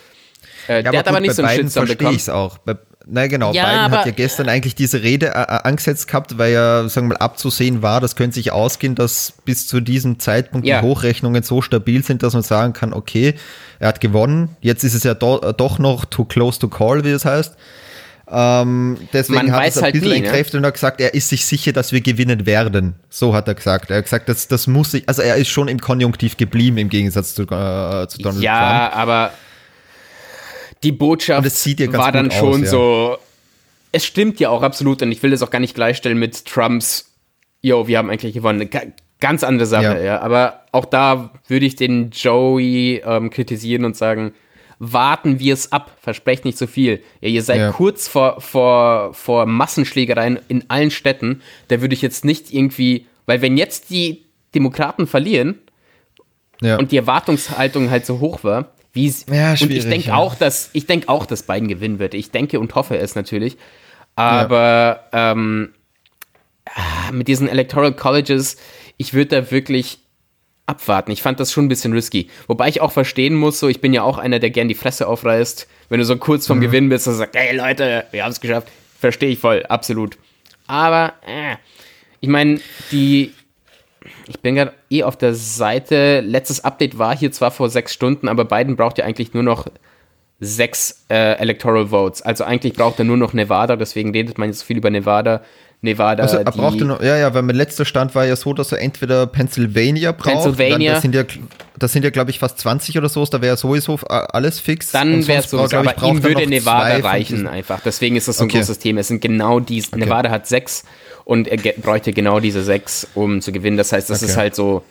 [0.68, 2.14] Äh, ja, der hat aber nicht so einen Shitstorm bekommen.
[2.14, 2.58] Ich auch.
[2.58, 2.76] Bei,
[3.10, 6.52] na genau, ja, Biden hat ja gestern eigentlich diese Rede äh, äh, angesetzt gehabt, weil
[6.52, 10.66] ja, sagen wir mal, abzusehen war, das könnte sich ausgehen, dass bis zu diesem Zeitpunkt
[10.66, 10.80] ja.
[10.80, 13.34] die Hochrechnungen so stabil sind, dass man sagen kann, okay,
[13.78, 14.56] er hat gewonnen.
[14.60, 17.56] Jetzt ist es ja do, äh, doch noch too close to call, wie es heißt.
[18.30, 20.60] Ähm, deswegen Man hat er es ein halt bisschen nie, entkräftet ne?
[20.60, 22.96] und hat gesagt, er ist sich sicher, dass wir gewinnen werden.
[23.08, 23.90] So hat er gesagt.
[23.90, 26.88] Er hat gesagt, das, das muss ich, also er ist schon im Konjunktiv geblieben im
[26.88, 28.92] Gegensatz zu, äh, zu Donald ja, Trump.
[28.92, 29.32] Ja, aber
[30.82, 33.18] die Botschaft ja war dann schon aus, so,
[33.92, 37.12] es stimmt ja auch absolut und ich will das auch gar nicht gleichstellen mit Trumps,
[37.62, 38.68] yo, wir haben eigentlich gewonnen.
[39.20, 40.00] Ganz andere Sache, ja.
[40.00, 40.20] ja.
[40.20, 44.32] Aber auch da würde ich den Joey ähm, kritisieren und sagen,
[44.78, 47.02] warten wir es ab, versprecht nicht so viel.
[47.20, 47.72] Ja, ihr seid ja.
[47.72, 51.42] kurz vor, vor, vor Massenschlägereien in allen Städten.
[51.68, 54.24] Da würde ich jetzt nicht irgendwie, weil wenn jetzt die
[54.54, 55.58] Demokraten verlieren
[56.60, 56.78] ja.
[56.78, 60.16] und die Erwartungshaltung halt so hoch war, wie ja, und ich denke ja.
[60.16, 62.14] auch, dass ich denke auch, dass Biden gewinnen wird.
[62.14, 63.56] Ich denke und hoffe es natürlich.
[64.16, 65.72] Aber ähm,
[66.64, 68.56] ah, mit diesen Electoral Colleges,
[68.96, 70.00] ich würde da wirklich
[70.68, 71.10] abwarten.
[71.10, 72.28] Ich fand das schon ein bisschen risky.
[72.46, 75.08] Wobei ich auch verstehen muss, so ich bin ja auch einer, der gern die Fresse
[75.08, 75.66] aufreißt.
[75.88, 76.62] Wenn du so kurz vom mhm.
[76.62, 78.68] Gewinn bist und sagst, hey Leute, wir haben es geschafft.
[79.00, 80.18] Verstehe ich voll, absolut.
[80.66, 81.56] Aber, äh,
[82.20, 82.60] ich meine,
[82.90, 83.32] die,
[84.26, 86.20] ich bin gerade eh auf der Seite.
[86.20, 89.66] Letztes Update war hier zwar vor sechs Stunden, aber Biden braucht ja eigentlich nur noch
[90.40, 92.22] sechs äh, Electoral Votes.
[92.22, 95.42] Also eigentlich braucht er nur noch Nevada, deswegen redet man jetzt viel über Nevada.
[95.80, 96.24] Nevada.
[96.24, 98.80] Also er brauchte noch, ja, ja, weil mein letzter Stand war ja so, dass er
[98.80, 100.42] entweder Pennsylvania braucht.
[100.42, 100.94] Pennsylvania.
[100.94, 101.22] das sind ja,
[101.78, 104.90] das sind ja, glaube ich, fast 20 oder so, da wäre sowieso alles fix.
[104.90, 107.80] Dann wäre es sowieso, aber ihm würde Nevada reichen einfach.
[107.84, 108.58] Deswegen ist das so ein okay.
[108.58, 109.00] großes Thema.
[109.00, 110.00] Es sind genau diese, okay.
[110.00, 110.84] Nevada hat sechs
[111.24, 113.76] und er bräuchte genau diese sechs, um zu gewinnen.
[113.76, 114.32] Das heißt, das okay.
[114.32, 114.82] ist halt so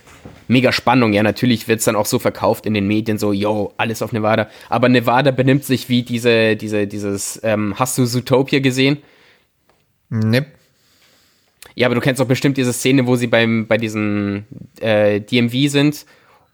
[0.47, 1.11] mega Spannung.
[1.11, 4.13] Ja, natürlich wird es dann auch so verkauft in den Medien, so, yo, alles auf
[4.13, 4.47] Nevada.
[4.69, 8.99] Aber Nevada benimmt sich wie diese, diese, dieses, ähm, hast du Zootopia gesehen?
[10.09, 10.43] Nee.
[11.77, 14.45] Ja, aber du kennst doch bestimmt diese Szene, wo sie beim, bei diesem
[14.81, 16.07] äh, DMV sind.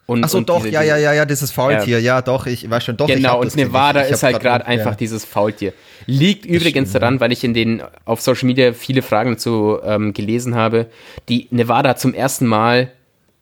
[0.06, 2.84] Und, Achso, doch, diese, ja, ja, ja, ja, dieses Faultier, ja, ja doch, ich weiß
[2.84, 3.08] schon, doch.
[3.08, 4.98] Genau, und Nevada ist halt gerade einfach ja.
[4.98, 5.72] dieses Faultier.
[6.08, 10.14] Liegt übrigens stimmt, daran, weil ich in den, auf Social Media viele Fragen dazu ähm,
[10.14, 10.88] gelesen habe,
[11.30, 12.92] die Nevada hat zum ersten Mal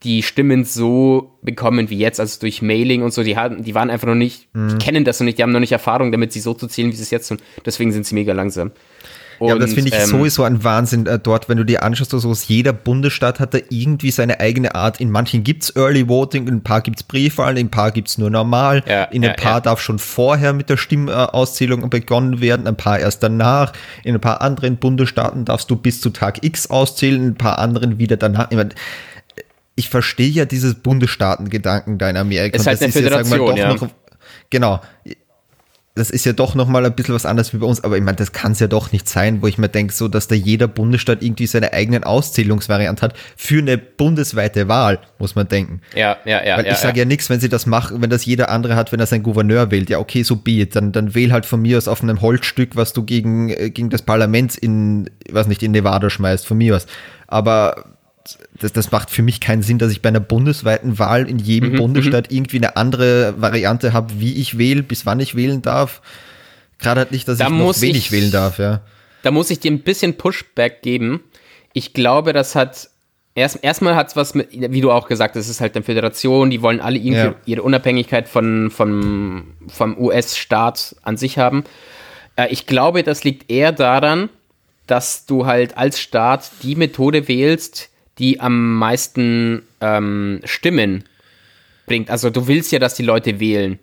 [0.04, 3.90] die Stimmen so bekommen wie jetzt, also durch Mailing und so, die hatten, die waren
[3.90, 4.70] einfach noch nicht, mhm.
[4.70, 6.92] die kennen das noch nicht, die haben noch nicht Erfahrung damit, sie so zu zählen,
[6.92, 7.40] wie sie es jetzt tun.
[7.66, 8.72] Deswegen sind sie mega langsam.
[9.42, 11.82] Und, ja, aber das finde ich ähm, sowieso ein Wahnsinn äh, dort, wenn du dir
[11.82, 15.02] anschaust, so aus jeder Bundesstaat hat da irgendwie seine eigene Art.
[15.02, 17.90] In manchen gibt es Early Voting, in ein paar gibt es Briefwahlen, in ein paar
[17.90, 19.62] gibt es nur normal, ja, in ein ja, paar ja.
[19.62, 23.74] darf schon vorher mit der Stimmauszählung begonnen werden, ein paar erst danach.
[24.04, 27.58] In ein paar anderen Bundesstaaten darfst du bis zu Tag X auszählen, in ein paar
[27.58, 28.52] anderen wieder danach.
[28.52, 28.70] Ich, meine,
[29.74, 32.58] ich verstehe ja dieses Bundesstaatengedanken da in Amerika.
[32.58, 33.90] Es ist halt eine Föderation, ja, noch,
[34.52, 34.82] genau
[35.94, 38.16] das ist ja doch nochmal ein bisschen was anderes wie bei uns, aber ich meine,
[38.16, 40.68] das kann es ja doch nicht sein, wo ich mir denke, so, dass da jeder
[40.68, 45.82] Bundesstaat irgendwie seine eigenen Auszählungsvariante hat für eine bundesweite Wahl, muss man denken.
[45.94, 46.58] Ja, ja, ja.
[46.58, 48.78] Weil ja, ich sage ja, ja nichts, wenn sie das machen, wenn das jeder andere
[48.78, 49.90] hat, wenn er seinen Gouverneur wählt.
[49.90, 50.78] Ja, okay, so be it.
[50.78, 53.90] Dann, dann wähl halt von mir aus auf einem Holzstück, was du gegen, äh, gegen
[53.90, 56.86] das Parlament in, was nicht, in Nevada schmeißt, von mir aus.
[57.28, 57.91] Aber
[58.60, 61.74] das, das macht für mich keinen Sinn, dass ich bei einer bundesweiten Wahl in jedem
[61.74, 62.38] mhm, Bundesstaat mhm.
[62.38, 66.02] irgendwie eine andere Variante habe, wie ich wähle, bis wann ich wählen darf.
[66.80, 68.82] Gerade halt nicht, dass da ich noch wenig ich, wählen darf, ja.
[69.24, 71.22] Da muss ich dir ein bisschen Pushback geben.
[71.74, 72.90] Ich glaube, das hat
[73.36, 75.84] erst, erstmal hat es was mit, wie du auch gesagt hast, es ist halt eine
[75.84, 77.36] Föderation, die wollen alle irgendwie ja.
[77.46, 81.64] ihre Unabhängigkeit von, von, vom US-Staat an sich haben.
[82.36, 84.30] Äh, ich glaube, das liegt eher daran,
[84.88, 91.04] dass du halt als Staat die Methode wählst, die am meisten ähm, Stimmen
[91.86, 92.10] bringt.
[92.10, 93.80] Also du willst ja, dass die Leute wählen.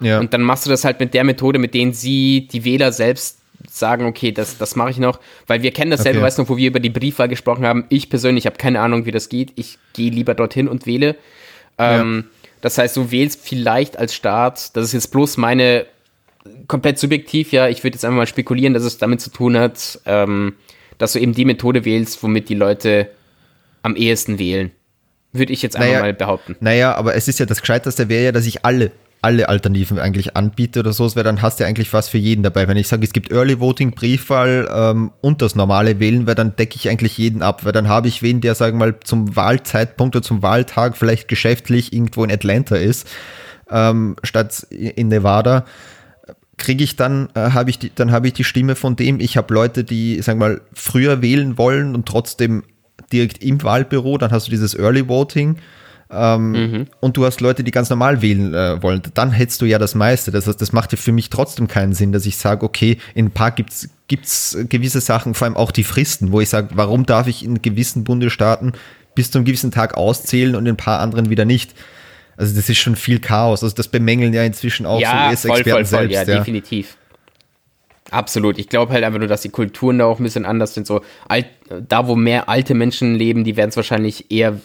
[0.00, 0.20] Ja.
[0.20, 3.38] Und dann machst du das halt mit der Methode, mit denen sie, die Wähler selbst
[3.68, 6.26] sagen, okay, das, das mache ich noch, weil wir kennen dasselbe, okay.
[6.26, 7.84] weißt du, wo wir über die Briefwahl gesprochen haben.
[7.88, 9.52] Ich persönlich habe keine Ahnung, wie das geht.
[9.56, 11.16] Ich gehe lieber dorthin und wähle.
[11.76, 12.50] Ähm, ja.
[12.60, 15.86] Das heißt, du wählst vielleicht als Staat, das ist jetzt bloß meine
[16.66, 20.00] komplett subjektiv, ja, ich würde jetzt einfach mal spekulieren, dass es damit zu tun hat,
[20.06, 20.54] ähm,
[20.96, 23.10] dass du eben die Methode wählst, womit die Leute
[23.88, 24.70] am ehesten wählen.
[25.32, 26.56] Würde ich jetzt einfach naja, mal behaupten.
[26.60, 30.36] Naja, aber es ist ja das Gescheiteste wäre ja, dass ich alle, alle Alternativen eigentlich
[30.36, 31.04] anbiete oder so.
[31.04, 32.66] Es wäre dann hast du ja eigentlich was für jeden dabei.
[32.66, 36.56] Wenn ich sage, es gibt Early Voting, Briefwahl ähm, und das normale Wählen, weil dann
[36.56, 37.64] decke ich eigentlich jeden ab.
[37.64, 41.28] Weil dann habe ich wen, der, sagen wir mal, zum Wahlzeitpunkt oder zum Wahltag vielleicht
[41.28, 43.06] geschäftlich irgendwo in Atlanta ist,
[43.70, 45.66] ähm, statt in Nevada
[46.56, 49.20] kriege ich dann, äh, habe ich die, dann habe ich die Stimme von dem.
[49.20, 52.64] Ich habe Leute, die, sagen wir mal, früher wählen wollen und trotzdem
[53.12, 55.56] direkt im Wahlbüro, dann hast du dieses Early Voting.
[56.10, 56.86] Ähm, mhm.
[57.00, 59.94] Und du hast Leute, die ganz normal wählen äh, wollen, dann hättest du ja das
[59.94, 60.30] meiste.
[60.30, 63.26] Das heißt, das macht ja für mich trotzdem keinen Sinn, dass ich sage, okay, in
[63.26, 67.04] ein paar gibt es gewisse Sachen, vor allem auch die Fristen, wo ich sage, warum
[67.04, 68.72] darf ich in gewissen Bundesstaaten
[69.14, 71.74] bis zu einem gewissen Tag auszählen und in ein paar anderen wieder nicht?
[72.38, 73.62] Also das ist schon viel Chaos.
[73.62, 76.14] Also das bemängeln ja inzwischen auch ja, so US-Experten selbst.
[76.14, 76.96] Ja, ja, definitiv.
[78.10, 78.58] Absolut.
[78.58, 80.86] Ich glaube halt einfach nur, dass die Kulturen da auch ein bisschen anders sind.
[80.86, 81.46] So alt,
[81.88, 84.58] da, wo mehr alte Menschen leben, die werden es wahrscheinlich eher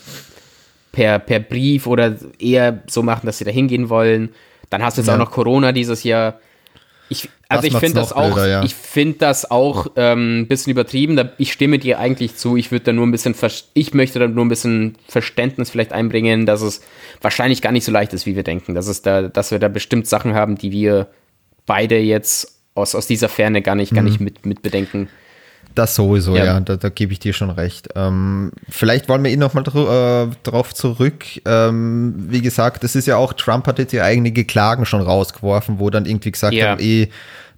[0.92, 4.30] per, per Brief oder eher so machen, dass sie da hingehen wollen.
[4.70, 5.16] Dann hast du jetzt ja.
[5.16, 6.40] auch noch Corona dieses Jahr.
[7.10, 8.64] Ich, also das ich finde das auch, ja.
[8.64, 11.16] ich finde das auch ähm, ein bisschen übertrieben.
[11.16, 12.56] Da, ich stimme dir eigentlich zu.
[12.56, 13.36] Ich würde da nur ein bisschen,
[13.74, 16.82] ich möchte da nur ein bisschen Verständnis vielleicht einbringen, dass es
[17.22, 18.74] wahrscheinlich gar nicht so leicht ist, wie wir denken.
[18.74, 21.08] Dass es da, dass wir da bestimmt Sachen haben, die wir
[21.66, 24.26] beide jetzt aus, aus dieser Ferne gar nicht, gar nicht mhm.
[24.26, 25.10] mit, mit bedenken.
[25.76, 27.90] Das sowieso, ja, ja da, da gebe ich dir schon recht.
[27.96, 31.26] Ähm, vielleicht wollen wir ihn nochmal dr äh, drauf zurück.
[31.46, 35.80] Ähm, wie gesagt, das ist ja auch, Trump hat jetzt ja einige Klagen schon rausgeworfen,
[35.80, 36.72] wo dann irgendwie gesagt ja.
[36.72, 37.08] haben, eh,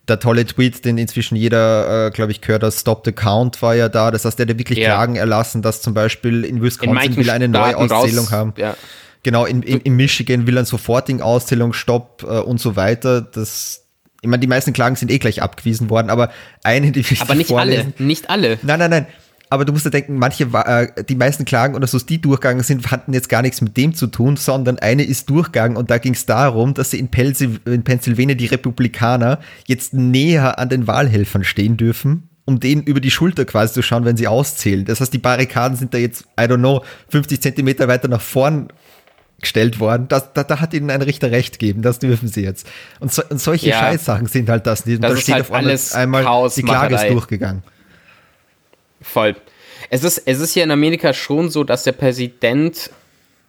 [0.08, 3.76] der tolle Tweet, den inzwischen jeder, äh, glaube ich, gehört hat, Stop the Count war
[3.76, 4.12] ja da.
[4.12, 4.94] Das heißt, der hat wirklich ja.
[4.94, 8.54] Klagen erlassen, dass zum Beispiel in Wisconsin in will eine Neuauszählung haben.
[8.58, 8.78] Ja.
[9.24, 13.22] Genau, in, in, in, Michigan will ein sofortigen Auszählungsstopp äh, und so weiter.
[13.22, 13.85] Das,
[14.26, 16.32] ich meine, die meisten Klagen sind eh gleich abgewiesen worden, aber
[16.64, 17.94] eine, die ich Aber nicht vorlesen.
[17.98, 18.60] alle, nicht alle.
[18.64, 19.06] Nein, nein, nein.
[19.52, 22.90] Aber du musst ja denken, manche, äh, die meisten Klagen oder so, die durchgegangen sind,
[22.90, 26.14] hatten jetzt gar nichts mit dem zu tun, sondern eine ist durchgegangen und da ging
[26.14, 31.44] es darum, dass sie in, Pelsi, in Pennsylvania die Republikaner jetzt näher an den Wahlhelfern
[31.44, 34.84] stehen dürfen, um denen über die Schulter quasi zu schauen, wenn sie auszählen.
[34.86, 38.70] Das heißt, die Barrikaden sind da jetzt, I don't know, 50 Zentimeter weiter nach vorn
[39.42, 40.08] gestellt worden.
[40.08, 42.68] Das, da, da hat ihnen ein Richter recht gegeben, das dürfen sie jetzt.
[43.00, 43.80] Und, so, und solche ja.
[43.80, 44.84] Scheißsachen sind halt das.
[44.84, 47.64] das da steht halt auf alles einmal, die Klage ist durchgegangen.
[49.02, 49.36] Voll.
[49.90, 52.90] Es ist, es ist hier in Amerika schon so, dass der Präsident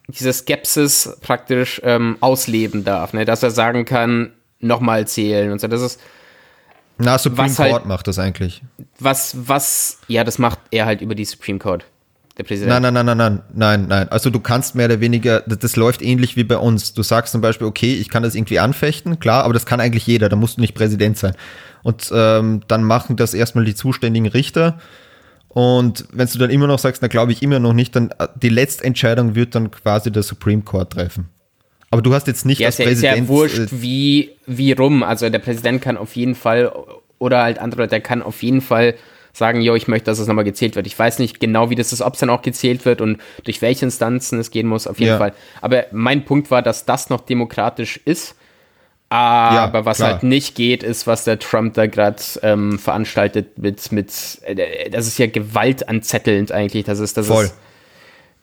[0.09, 3.24] diese Skepsis praktisch ähm, ausleben darf, ne?
[3.24, 5.68] dass er sagen kann, nochmal zählen und so.
[5.68, 6.01] Das ist.
[6.99, 8.62] Na, Supreme Court halt, macht das eigentlich.
[8.99, 11.84] Was, was, ja, das macht er halt über die Supreme Court
[12.39, 12.70] der Präsident.
[12.70, 14.09] Nein, nein, nein, nein, nein, nein, nein.
[14.11, 16.93] Also du kannst mehr oder weniger, das, das, läuft ähnlich wie bei uns.
[16.93, 20.07] Du sagst zum Beispiel, okay, ich kann das irgendwie anfechten, klar, aber das kann eigentlich
[20.07, 21.34] jeder, da musst du nicht Präsident sein.
[21.82, 24.78] Und ähm, dann machen das erstmal die zuständigen Richter
[25.49, 28.28] Und wenn du dann immer noch sagst, na glaube ich immer noch nicht, dann äh,
[28.34, 31.28] die letzte Entscheidung wird dann quasi der Supreme Court treffen.
[31.91, 33.03] Aber du hast jetzt nicht ja, als Präsident...
[33.03, 35.03] Ja, ist ja wurscht, äh, wie, wie rum.
[35.03, 36.70] Also der Präsident kann auf jeden Fall,
[37.18, 38.97] oder halt andere Leute, der kann auf jeden Fall
[39.37, 40.87] sagen, jo, ich möchte, dass es nochmal gezählt wird.
[40.87, 43.61] Ich weiß nicht genau, wie das ist, ob es dann auch gezählt wird und durch
[43.61, 45.18] welche Instanzen es gehen muss, auf jeden ja.
[45.18, 45.34] Fall.
[45.61, 48.34] Aber mein Punkt war, dass das noch demokratisch ist.
[49.09, 50.12] Aber ja, was klar.
[50.12, 54.11] halt nicht geht, ist, was der Trump da gerade ähm, veranstaltet mit, mit,
[54.43, 56.84] äh, das ist ja gewaltanzettelnd eigentlich.
[56.84, 57.45] Das ist, das Voll.
[57.45, 57.55] ist,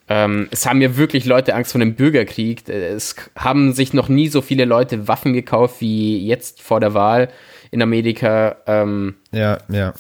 [0.08, 2.70] ähm, es haben ja wirklich Leute Angst vor dem Bürgerkrieg.
[2.70, 7.30] Es haben sich noch nie so viele Leute Waffen gekauft wie jetzt vor der Wahl
[7.72, 8.56] in Amerika.
[8.68, 9.94] Ähm, ja, ja.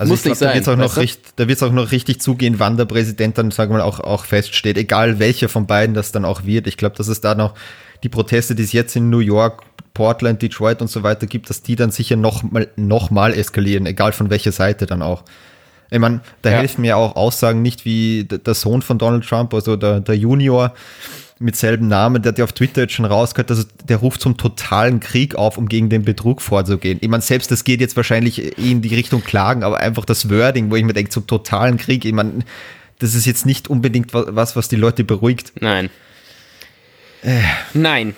[0.00, 2.78] Also Muss ich glaube, da wird es auch, noch richtig, auch noch richtig zugehen, wann
[2.78, 6.24] der Präsident dann, sagen wir mal, auch, auch feststeht, egal welcher von beiden das dann
[6.24, 6.66] auch wird.
[6.66, 7.52] Ich glaube, dass es da noch
[8.02, 11.60] die Proteste, die es jetzt in New York, Portland, Detroit und so weiter gibt, dass
[11.60, 15.22] die dann sicher noch mal, noch mal eskalieren, egal von welcher Seite dann auch.
[15.90, 16.56] Ich meine, da ja.
[16.60, 20.72] helfen mir auch Aussagen nicht wie der Sohn von Donald Trump, also der, der Junior,
[21.40, 24.36] mit selben Namen, der hat ja auf Twitter jetzt schon rausgehört, dass der ruft zum
[24.36, 26.98] totalen Krieg auf, um gegen den Betrug vorzugehen.
[27.00, 30.70] Ich meine, selbst das geht jetzt wahrscheinlich in die Richtung Klagen, aber einfach das Wording,
[30.70, 32.40] wo ich mir denke, zum totalen Krieg, ich meine,
[32.98, 35.54] das ist jetzt nicht unbedingt was, was die Leute beruhigt.
[35.60, 35.88] Nein.
[37.22, 37.40] Äh.
[37.72, 38.14] Nein.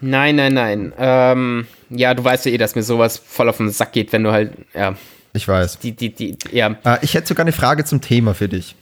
[0.00, 0.92] Nein, nein, nein.
[0.98, 4.24] Ähm, ja, du weißt ja eh, dass mir sowas voll auf den Sack geht, wenn
[4.24, 4.96] du halt, ja.
[5.32, 5.78] Ich weiß.
[5.78, 6.76] Die, die, die, ja.
[6.84, 8.74] Äh, ich hätte sogar eine Frage zum Thema für dich.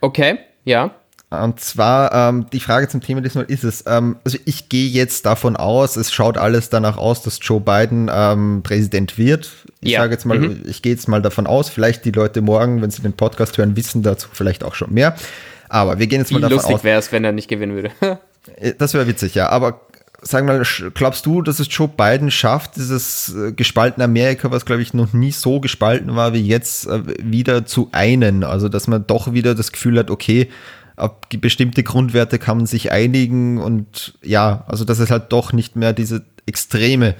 [0.00, 0.94] Okay, ja.
[1.42, 5.26] Und zwar ähm, die Frage zum Thema diesmal ist es, ähm, also ich gehe jetzt
[5.26, 9.50] davon aus, es schaut alles danach aus, dass Joe Biden ähm, Präsident wird.
[9.80, 10.00] Ich ja.
[10.00, 10.62] sage jetzt mal, mhm.
[10.66, 13.76] ich gehe jetzt mal davon aus, vielleicht die Leute morgen, wenn sie den Podcast hören,
[13.76, 15.16] wissen dazu vielleicht auch schon mehr.
[15.68, 16.72] Aber wir gehen jetzt Wie mal davon lustig aus.
[16.72, 17.90] lustig wäre es, wenn er nicht gewinnen würde.
[18.56, 19.48] Äh, das wäre witzig, ja.
[19.48, 19.80] Aber
[20.24, 20.62] sag mal,
[20.94, 25.12] glaubst du, dass es Joe Biden schafft, dieses äh, gespaltene Amerika, was glaube ich noch
[25.12, 28.42] nie so gespalten war wie jetzt, äh, wieder zu einen?
[28.42, 30.48] Also, dass man doch wieder das Gefühl hat, okay,
[30.96, 35.76] ab bestimmte Grundwerte kann man sich einigen und ja, also dass es halt doch nicht
[35.76, 37.14] mehr diese extreme,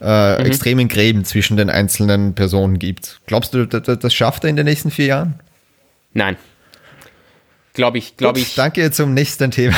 [0.00, 0.46] äh, mhm.
[0.46, 3.20] extremen Gräben zwischen den einzelnen Personen gibt.
[3.26, 5.40] Glaubst du, das, das schafft er in den nächsten vier Jahren?
[6.12, 6.36] Nein.
[7.74, 8.56] Glaube ich, glaube ich.
[8.56, 9.76] Danke zum nächsten Thema.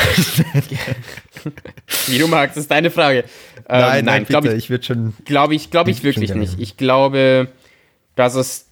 [2.07, 3.25] Wie du magst, ist deine Frage.
[3.69, 5.13] Ähm, nein, nein, glaube ich, ich würde schon.
[5.25, 6.59] Glaube ich, glaube ich wirklich nicht.
[6.59, 7.49] Ich glaube,
[8.15, 8.67] dass es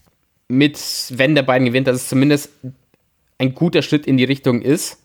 [0.47, 0.79] mit,
[1.11, 2.49] wenn der beiden gewinnt, dass es zumindest
[3.39, 4.99] ein guter Schritt in die Richtung ist.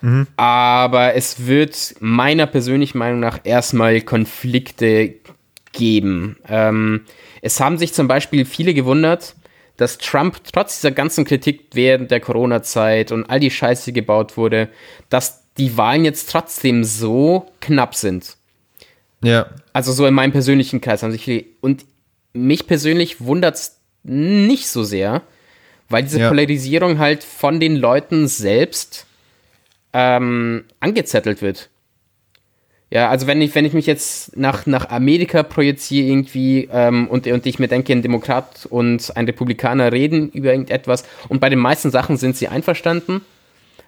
[0.00, 0.26] Mhm.
[0.36, 5.14] Aber es wird meiner persönlichen Meinung nach erstmal Konflikte
[5.72, 6.36] geben.
[6.48, 7.02] Ähm,
[7.42, 9.34] es haben sich zum Beispiel viele gewundert,
[9.76, 14.68] dass Trump trotz dieser ganzen Kritik während der Corona-Zeit und all die Scheiße gebaut wurde,
[15.10, 18.36] dass die Wahlen jetzt trotzdem so knapp sind.
[19.22, 19.46] Ja.
[19.72, 21.44] Also so in meinem persönlichen Kreis haben sich viele.
[21.60, 21.84] Und
[22.32, 25.22] mich persönlich wundert es nicht so sehr,
[25.94, 26.28] weil diese ja.
[26.28, 29.06] Polarisierung halt von den Leuten selbst
[29.92, 31.70] ähm, angezettelt wird.
[32.90, 37.28] Ja, also wenn ich, wenn ich mich jetzt nach, nach Amerika projiziere irgendwie ähm, und,
[37.28, 41.60] und ich mir denke, ein Demokrat und ein Republikaner reden über irgendetwas und bei den
[41.60, 43.20] meisten Sachen sind sie einverstanden,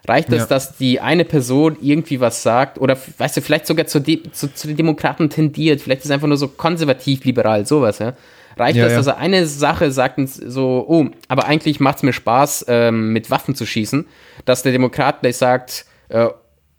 [0.06, 0.46] reicht es, ja.
[0.46, 4.68] dass die eine Person irgendwie was sagt oder weißt du, vielleicht sogar zu, zu, zu
[4.68, 8.14] den Demokraten tendiert, vielleicht ist es einfach nur so konservativ-liberal, sowas, ja
[8.56, 8.98] reicht ja, das, ja.
[8.98, 13.30] dass er eine Sache sagt, so, oh, aber eigentlich macht es mir Spaß, ähm, mit
[13.30, 14.06] Waffen zu schießen,
[14.44, 16.28] dass der Demokrat gleich sagt, äh,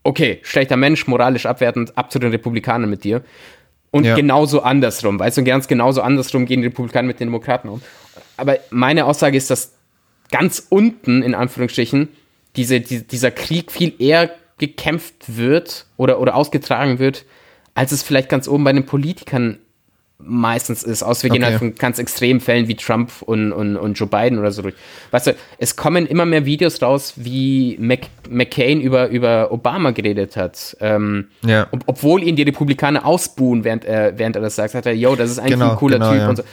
[0.03, 3.21] okay, schlechter Mensch, moralisch abwertend, ab zu den Republikanern mit dir.
[3.91, 4.15] Und ja.
[4.15, 7.81] genauso andersrum, weißt du, ganz genauso andersrum gehen die Republikaner mit den Demokraten um.
[8.35, 9.73] Aber meine Aussage ist, dass
[10.31, 12.09] ganz unten, in Anführungsstrichen,
[12.55, 17.25] diese, die, dieser Krieg viel eher gekämpft wird oder, oder ausgetragen wird,
[17.75, 19.59] als es vielleicht ganz oben bei den Politikern
[20.19, 21.51] meistens ist, aus wir gehen okay.
[21.51, 24.73] halt von ganz extremen Fällen wie Trump und, und, und Joe Biden oder so durch.
[25.11, 30.35] Weißt du, es kommen immer mehr Videos raus, wie Mac, McCain über, über Obama geredet
[30.35, 30.75] hat.
[30.79, 31.67] Ähm, ja.
[31.71, 35.15] ob, obwohl ihn die Republikaner ausbuhen, während er, während er das sagt, sagt er, yo,
[35.15, 36.29] das ist eigentlich genau, ein cooler genau, Typ ja.
[36.29, 36.43] und so.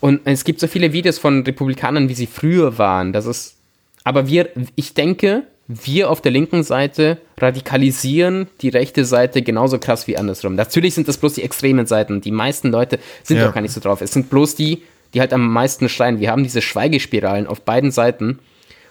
[0.00, 3.12] Und es gibt so viele Videos von Republikanern, wie sie früher waren.
[3.12, 3.56] Das ist,
[4.04, 10.06] aber wir, ich denke, wir auf der linken Seite radikalisieren die rechte Seite genauso krass
[10.06, 10.54] wie andersrum.
[10.54, 12.20] Natürlich sind das bloß die extremen Seiten.
[12.20, 13.46] Die meisten Leute sind ja.
[13.46, 14.00] doch gar nicht so drauf.
[14.02, 14.82] Es sind bloß die,
[15.14, 16.20] die halt am meisten schreien.
[16.20, 18.40] Wir haben diese Schweigespiralen auf beiden Seiten.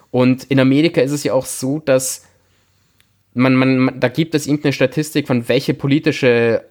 [0.10, 2.26] Und in Amerika ist es ja auch so, dass
[3.34, 6.64] man, man, da gibt es irgendeine Statistik von welche politische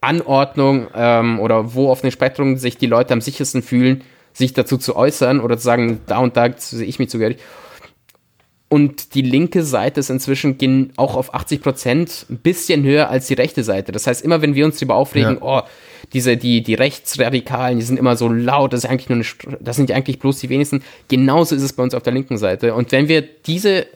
[0.00, 4.02] Anordnung ähm, oder wo auf dem Spektrum sich die Leute am sichersten fühlen,
[4.32, 7.38] sich dazu zu äußern oder zu sagen, da und da sehe ich mich zugehörig.
[8.74, 13.34] Und die linke Seite ist inzwischen auch auf 80 Prozent ein bisschen höher als die
[13.34, 13.92] rechte Seite.
[13.92, 15.42] Das heißt, immer wenn wir uns darüber aufregen, ja.
[15.42, 15.62] oh,
[16.12, 19.76] diese, die, die Rechtsradikalen, die sind immer so laut, das ist eigentlich nur eine, das
[19.76, 20.82] sind eigentlich bloß die wenigsten.
[21.06, 22.74] Genauso ist es bei uns auf der linken Seite.
[22.74, 23.86] Und wenn wir diese,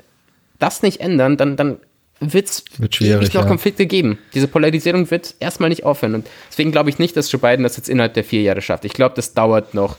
[0.61, 1.79] das nicht ändern, dann, dann
[2.21, 3.49] wird's Wird ewig schwierig, noch ja.
[3.49, 4.19] Konflikte geben.
[4.33, 6.15] Diese Polarisierung wird erstmal nicht aufhören.
[6.15, 8.85] Und deswegen glaube ich nicht, dass Joe Biden das jetzt innerhalb der vier Jahre schafft.
[8.85, 9.97] Ich glaube, das dauert noch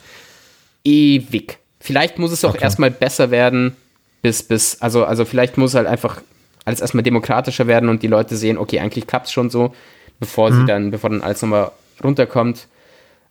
[0.86, 1.58] ewig.
[1.82, 2.64] Vielleicht muss es auch Okay.
[2.64, 3.76] erstmal besser werden,
[4.22, 6.22] bis, bis, also, also vielleicht muss halt einfach
[6.66, 9.74] alles erstmal demokratischer werden und die Leute sehen, okay, eigentlich klappt es schon so,
[10.20, 10.56] bevor Mhm.
[10.56, 11.72] sie dann, bevor dann alles nochmal
[12.04, 12.68] runterkommt.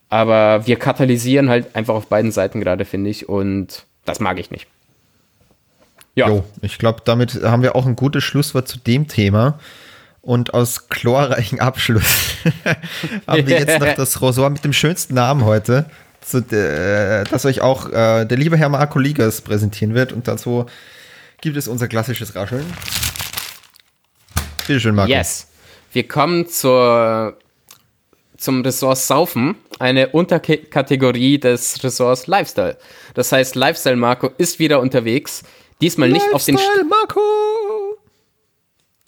[0.09, 4.51] Aber wir katalysieren halt einfach auf beiden Seiten gerade, finde ich, und das mag ich
[4.51, 4.67] nicht.
[6.15, 6.29] Ja.
[6.29, 9.59] Jo, ich glaube, damit haben wir auch ein gutes Schlusswort zu dem Thema.
[10.21, 12.35] Und aus chlorreichen Abschluss
[13.27, 15.87] haben wir jetzt noch das Ressort mit dem schönsten Namen heute,
[16.21, 20.13] zu, äh, das euch auch äh, der liebe Herr Marco Ligas präsentieren wird.
[20.13, 20.67] Und dazu
[21.41, 22.67] gibt es unser klassisches Rascheln.
[24.67, 25.11] Bitte schön, Marco.
[25.11, 25.49] Yes.
[25.93, 27.39] Wir kommen zur,
[28.37, 32.77] zum Ressort Saufen, eine Unterkategorie des Ressorts Lifestyle.
[33.15, 35.43] Das heißt, Lifestyle Marco ist wieder unterwegs.
[35.81, 36.59] Diesmal nicht auf den.
[36.59, 37.21] St Lifestyle Marco!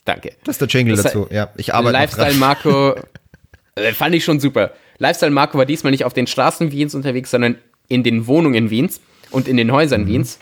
[0.04, 0.32] Danke.
[0.44, 1.26] Das ist der Jingle Das dazu.
[1.30, 2.34] Ja, ich arbeite Lifestyle.
[2.34, 2.94] Marco
[3.74, 4.72] äh, fand ich schon super.
[5.00, 7.56] Lifestyle Marco war diesmal nicht auf den Straßen Wiens unterwegs, sondern
[7.88, 9.00] in den Wohnungen Wiens
[9.32, 9.72] und in den Mhm.
[9.72, 10.38] Häusern Wiens.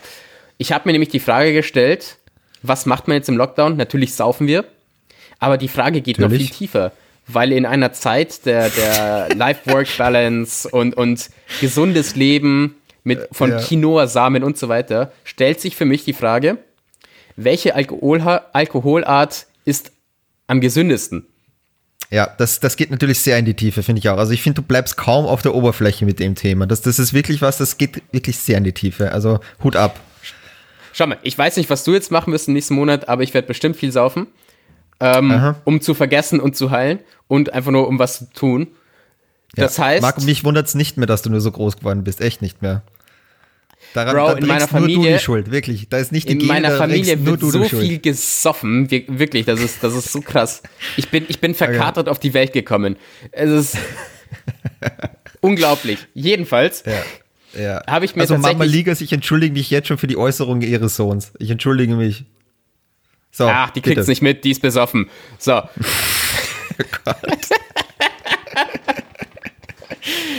[0.59, 2.17] Ich habe mir nämlich die Frage gestellt,
[2.61, 3.77] was macht man jetzt im Lockdown?
[3.77, 4.65] Natürlich saufen wir,
[5.39, 6.49] aber die Frage geht noch Natürlich.
[6.49, 6.91] viel tiefer,
[7.25, 11.29] weil in einer Zeit der, der Life-Work-Balance und, und
[11.61, 13.59] gesundes Leben mit, von Ja.
[13.61, 16.57] Quinoa-Samen und so weiter, stellt sich für mich die Frage,
[17.37, 18.19] welche Alkohol,
[18.51, 19.93] Alkoholart ist
[20.47, 21.25] am gesündesten?
[22.11, 24.17] Ja, das, das geht natürlich sehr in die Tiefe, finde ich auch.
[24.17, 26.65] Also ich finde, du bleibst kaum auf der Oberfläche mit dem Thema.
[26.65, 29.11] Das, das ist wirklich was, das geht wirklich sehr in die Tiefe.
[29.11, 29.99] Also Hut ab.
[30.91, 33.47] Schau mal, ich weiß nicht, was du jetzt machen im nächsten Monat, aber ich werde
[33.47, 34.25] bestimmt viel saufen,
[34.99, 38.67] ähm, um zu vergessen und zu heilen und einfach nur um was zu tun.
[39.53, 39.85] Das ja.
[39.85, 42.21] heißt, Marco, mich wundert es nicht mehr, dass du nur so groß geworden bist.
[42.21, 42.81] Echt nicht mehr.
[43.93, 45.89] Daran Bro, da in meiner trägst nur du Familie- die Schuld, wirklich.
[45.89, 47.69] Da ist nicht die in Gene, meiner Familie wird so Schuld.
[47.83, 50.61] viel gesoffen, wir, wirklich, das ist, das ist so krass.
[50.97, 52.97] Ich bin, ich bin verkatert auf die Welt gekommen.
[53.31, 53.77] Es ist
[55.41, 55.99] unglaublich.
[56.13, 57.03] Jedenfalls Ja.
[57.59, 57.81] Ja.
[57.87, 60.95] Habe ich mir also Mama Ligas, ich entschuldige mich jetzt schon für die Äußerungen ihres
[60.95, 61.31] Sohns.
[61.39, 62.25] Ich entschuldige mich.
[63.31, 64.11] So, Ach, die kriegt's bitte.
[64.11, 65.09] nicht mit, die ist besoffen.
[65.39, 65.61] So.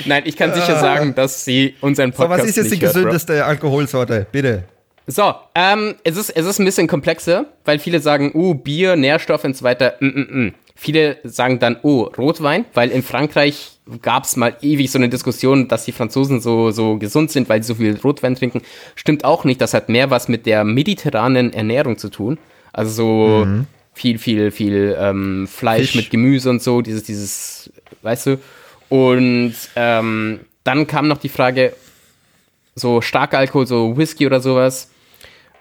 [0.06, 2.12] Nein, ich kann sicher sagen, dass sie unseren Ah.
[2.16, 3.00] So, Podcast was ist jetzt die hört, Bro.
[3.00, 4.26] gesündeste Alkoholsorte?
[4.30, 4.64] Bitte.
[5.06, 9.44] So, ähm, es ist, es ist ein bisschen komplexer, weil viele sagen, uh, Bier, Nährstoffe
[9.44, 9.94] und so weiter.
[10.00, 10.54] Mm, mm, mm.
[10.76, 15.68] Viele sagen dann, oh, Rotwein, weil in Frankreich gab es mal ewig so eine Diskussion,
[15.68, 18.62] dass die Franzosen so, so gesund sind, weil sie so viel Rotwein trinken.
[18.94, 22.38] Stimmt auch nicht, das hat mehr was mit der mediterranen Ernährung zu tun.
[22.72, 23.46] Also so
[23.92, 25.96] viel, viel, viel ähm, Fleisch Fisch.
[25.96, 27.70] mit Gemüse und so, dieses, dieses,
[28.02, 28.38] weißt du.
[28.90, 31.74] Und ähm, dann kam noch die Frage,
[32.74, 34.90] so starker Alkohol, so Whisky oder sowas.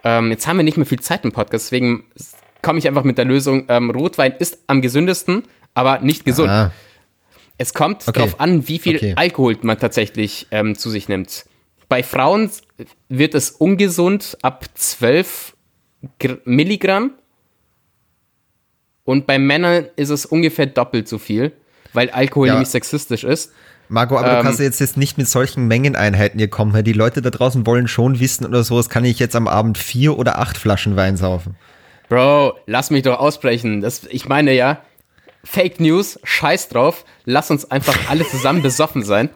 [0.03, 2.03] Ähm, jetzt haben wir nicht mehr viel Zeit im Podcast, deswegen
[2.61, 6.49] komme ich einfach mit der Lösung, ähm, Rotwein ist am gesündesten, aber nicht gesund.
[6.49, 6.71] Ah,
[7.57, 8.19] Es kommt Okay.
[8.19, 9.13] darauf an, wie viel Okay.
[9.15, 11.45] Alkohol man tatsächlich ähm, zu sich nimmt.
[11.89, 12.49] Bei Frauen
[13.09, 15.55] wird es ungesund ab 12
[16.19, 17.11] Gr Milligramm
[19.03, 21.51] und bei Männern ist es ungefähr doppelt so viel,
[21.93, 22.53] weil Alkohol Ja.
[22.53, 23.51] nämlich sexistisch ist.
[23.87, 26.73] Marco, aber Ähm, du kannst jetzt, jetzt nicht mit solchen Mengeneinheiten hier kommen.
[26.73, 29.47] weil Die Leute da draußen wollen schon wissen oder so, das kann ich jetzt am
[29.47, 31.55] Abend vier oder acht Flaschen Wein saufen.
[32.07, 33.81] Bro, lass mich doch ausbrechen.
[33.81, 34.81] Das, ich meine ja,
[35.43, 37.05] Fake News, scheiß drauf.
[37.25, 39.29] Lass uns einfach alle zusammen besoffen sein.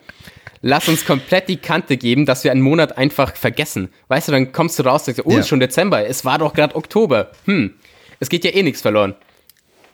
[0.61, 3.89] Lass uns komplett die Kante geben, dass wir einen Monat einfach vergessen.
[4.07, 5.39] Weißt du, dann kommst du raus und sagst, oh, Ja.
[5.39, 6.05] ist schon Dezember.
[6.07, 7.31] Es war doch gerade Oktober.
[7.45, 7.73] Hm,
[8.19, 9.15] es geht ja eh nichts verloren.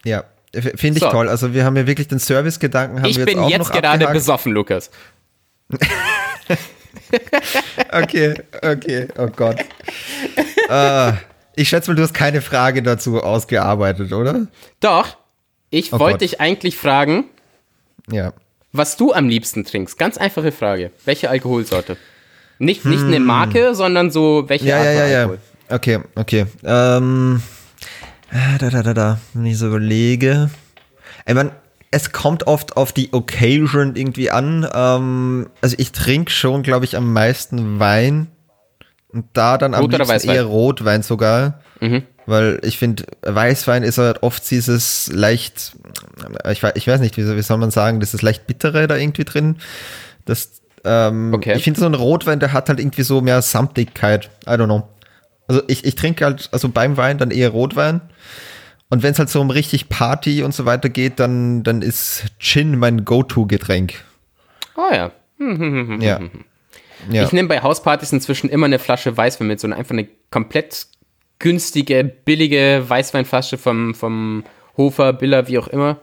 [0.06, 0.24] Ja,
[0.54, 1.10] finde ich So.
[1.12, 1.30] toll.
[1.30, 3.72] Also wir haben ja wirklich den Servicegedanken haben ich wir jetzt bin auch jetzt noch
[3.72, 4.14] gerade abgehakt.
[4.14, 4.90] besoffen, Lukas.
[7.92, 9.58] Okay, okay, oh Gott.
[10.70, 11.14] äh,
[11.56, 14.48] ich schätze mal, du hast keine Frage dazu ausgearbeitet, oder?
[14.80, 15.18] Doch,
[15.72, 16.22] ich Oh wollte Gott.
[16.22, 17.26] dich eigentlich fragen,
[18.12, 18.34] Ja.
[18.72, 19.98] was du am liebsten trinkst.
[19.98, 20.92] Ganz einfache Frage.
[21.06, 21.98] Welche Alkoholsorte?
[22.60, 23.08] Nicht, nicht Hm.
[23.08, 25.20] eine Marke, sondern so, welche Ja, Art ja, ja, ja.
[25.22, 25.40] Alkohol?
[25.70, 26.46] Okay, okay.
[26.64, 27.42] Ähm,
[28.60, 29.20] da, da, da, da.
[29.34, 30.50] Wenn ich so überlege.
[31.26, 31.52] Ich mein,
[31.92, 34.68] es kommt oft auf die Occasion irgendwie an.
[34.74, 38.28] Ähm, also ich trinke schon, glaube ich, am meisten Wein.
[39.12, 40.36] Und da dann am Rot oder liebsten Weißwein?
[40.36, 41.62] eher Rotwein sogar.
[41.80, 42.04] Mhm.
[42.28, 45.74] Weil ich finde, Weißwein ist halt oft dieses leicht,
[46.52, 48.96] ich, ich weiß nicht, wie, soll- wie soll man sagen, das ist leicht bittere da
[48.98, 49.56] irgendwie drin.
[50.26, 51.56] Das, ähm, Okay.
[51.58, 54.30] Ich finde so ein Rotwein, der hat halt irgendwie so mehr Samtigkeit.
[54.46, 54.88] I don't know.
[55.50, 58.02] Also ich, ich trinke halt, also beim Wein dann eher Rotwein.
[58.92, 62.26] Und wenn es halt so um richtig Party und so weiter geht, dann, dann ist
[62.40, 63.96] Gin mein Go-To-Getränk.
[64.78, 65.12] Oh ja.
[66.02, 66.20] Ja.
[67.10, 67.24] ja.
[67.24, 70.86] Ich nehme bei Hauspartys inzwischen immer eine Flasche Weißwein mit, so eine, einfach eine komplett
[71.40, 74.44] günstige, billige Weißweinflasche vom, vom
[74.78, 76.00] Hofer, Biller, wie auch immer.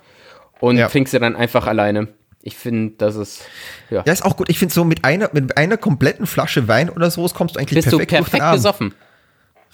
[0.59, 0.89] Und Ja.
[0.89, 2.09] trink sie dann einfach alleine.
[2.43, 3.43] Ich finde, das ist,
[3.91, 4.03] ja.
[4.07, 4.49] Ja, ist auch gut.
[4.49, 7.77] Ich finde so mit einer, mit einer kompletten Flasche Wein oder sowas kommst du eigentlich
[7.77, 8.95] Bist du perfekt, den perfekt besoffen?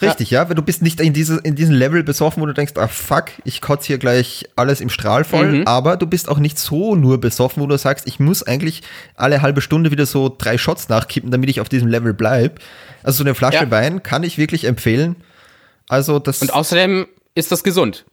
[0.02, 0.48] Richtig, ja.
[0.48, 3.26] Weil du bist nicht in, diese, in diesem Level besoffen, wo du denkst, ah fuck,
[3.44, 5.52] ich kotze hier gleich alles im Strahl voll.
[5.52, 5.66] Mhm.
[5.66, 8.82] Aber du bist auch nicht so nur besoffen, wo du sagst, ich muss eigentlich
[9.14, 12.60] alle halbe Stunde wieder so drei Shots nachkippen, damit ich auf diesem Level bleib.
[13.02, 13.70] Also so eine Flasche Ja.
[13.70, 15.16] Wein kann ich wirklich empfehlen.
[15.88, 18.04] Also das Und außerdem ist das gesund.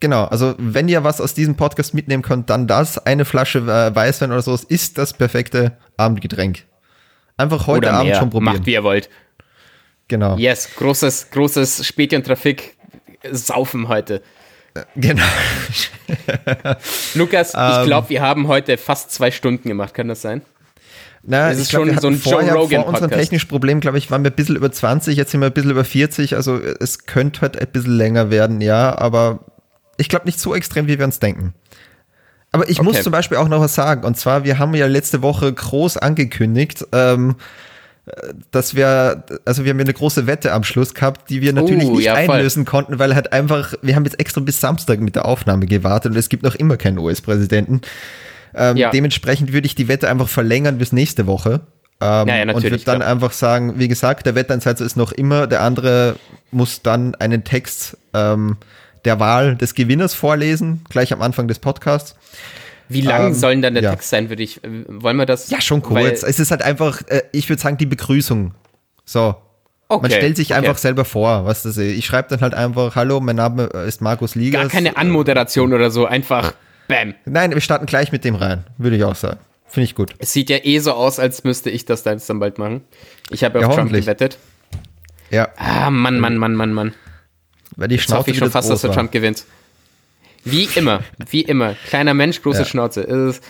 [0.00, 2.98] Genau, also wenn ihr was aus diesem Podcast mitnehmen könnt, dann das.
[2.98, 6.64] Eine Flasche äh, Weißwein oder so ist das perfekte Abendgetränk.
[7.36, 8.54] Einfach heute Abend schon probieren.
[8.56, 9.10] Macht, wie ihr wollt.
[10.10, 10.36] Genau.
[10.36, 12.76] Yes, großes, großes Spätchen-Trafik.
[13.30, 14.22] Saufen heute.
[14.96, 15.22] Genau.
[17.14, 17.70] Lukas, Ähm.
[17.80, 19.94] ich glaube, wir haben heute fast zwei Stunden gemacht.
[19.94, 20.42] Kann das sein?
[21.22, 24.10] Na, Das ist glaub, schon so ein Joe Rogan Vor unserem technischen Problem, glaube ich,
[24.10, 26.34] waren wir ein bisschen über 20, jetzt sind wir ein bisschen über 40.
[26.34, 29.40] Also es könnte halt ein bisschen länger werden, ja, aber
[29.98, 31.54] ich glaube nicht so extrem, wie wir uns denken.
[32.52, 33.04] Aber ich muss Okay.
[33.04, 34.04] zum Beispiel auch noch was sagen.
[34.04, 37.36] Und zwar, wir haben ja letzte Woche groß angekündigt, ähm,
[38.50, 41.84] dass wir, also wir haben ja eine große Wette am Schluss gehabt, die wir natürlich
[41.84, 42.36] Oh, nicht ja, voll.
[42.36, 46.12] einlösen konnten, weil halt einfach, wir haben jetzt extra bis Samstag mit der Aufnahme gewartet
[46.12, 47.82] und es gibt noch immer keinen US-Präsidenten.
[48.54, 48.90] Ähm, Ja.
[48.90, 51.60] Dementsprechend würde ich die Wette einfach verlängern bis nächste Woche.
[52.00, 55.60] Ähm, Ja, und würde dann einfach sagen, wie gesagt, der Wetteinsatz ist noch immer, der
[55.62, 56.16] andere
[56.50, 58.56] muss dann einen Text ähm,
[59.04, 62.16] der Wahl des Gewinners vorlesen, gleich am Anfang des Podcasts.
[62.90, 63.90] Wie lang Ähm, soll denn dann der ja.
[63.92, 64.62] Text sein, würde ich.
[64.62, 65.48] äh, Wollen wir das?
[65.48, 66.22] Ja, schon kurz.
[66.22, 68.52] es ist halt einfach, äh, ich würde sagen, die Begrüßung.
[69.04, 69.36] So.
[69.88, 70.58] Okay, Man stellt sich okay.
[70.58, 71.96] einfach selber vor, was das ist.
[71.96, 74.60] Ich schreibe dann halt einfach, hallo, mein Name ist Markus Ligas.
[74.62, 76.52] Gar keine Anmoderation oder so, einfach
[76.86, 77.14] Bam.
[77.24, 79.38] Nein, wir starten gleich mit dem rein, würde ich auch sagen.
[79.66, 80.14] Finde ich gut.
[80.18, 82.82] Es sieht ja eh so aus, als müsste ich das dann bald machen.
[83.30, 84.38] Ich habe Ja, auf Trump gewettet.
[85.30, 86.94] Ja, Ah, Mann, Mann, Mann, Mann, Mann.
[87.76, 88.90] weil die Jetzt hoffe ich schon fast, dass der.
[88.92, 89.44] Trump gewinnt.
[90.44, 91.74] Wie immer, wie immer.
[91.88, 92.64] Kleiner Mensch, große Ja.
[92.64, 93.02] Schnauze.
[93.02, 93.42] Ist-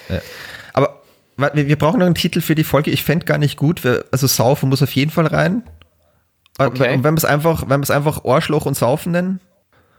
[0.72, 1.00] Aber
[1.36, 2.90] warte, wir, wir brauchen noch einen Titel für die Folge.
[2.90, 3.84] Ich fände gar nicht gut.
[3.84, 5.62] Wir, also Saufen muss auf jeden Fall rein.
[6.58, 6.94] Okay.
[6.94, 9.40] Und wenn wir es einfach, wenn wir es einfach Arschloch und Saufen nennen.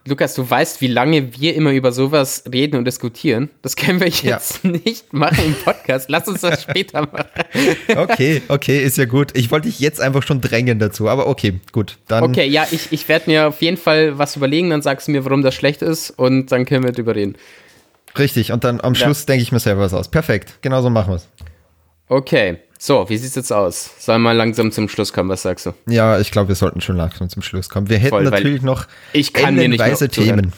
[0.08, 3.50] Lukas, du weißt, wie lange wir immer über sowas reden und diskutieren.
[3.62, 4.32] Das können wir Ja.
[4.38, 6.10] jetzt nicht machen im Podcast.
[6.10, 7.26] Lass uns das später machen.
[7.96, 9.38] Okay, okay, ist ja gut.
[9.38, 11.98] Ich wollte dich jetzt einfach schon drängen dazu, aber okay, gut.
[12.08, 15.12] Dann Okay, ja, ich, ich werde mir auf jeden Fall was überlegen, dann sagst du
[15.12, 17.36] mir, warum das schlecht ist und dann können wir drüber reden.
[18.18, 18.52] richtig.
[18.52, 20.10] Und dann am Schluss denke ich mir selber was aus.
[20.10, 21.28] Perfekt, genau so machen wir es.
[22.12, 23.90] Okay, so, wie sieht's jetzt aus?
[24.00, 25.74] Sollen wir langsam zum Schluss kommen, was sagst du?
[25.88, 27.88] Ja, ich glaube, wir sollten schon langsam zum Schluss kommen.
[27.88, 30.10] Wir hätten Voll, natürlich noch ich kann dir nicht zuhören.
[30.10, 30.54] Themen.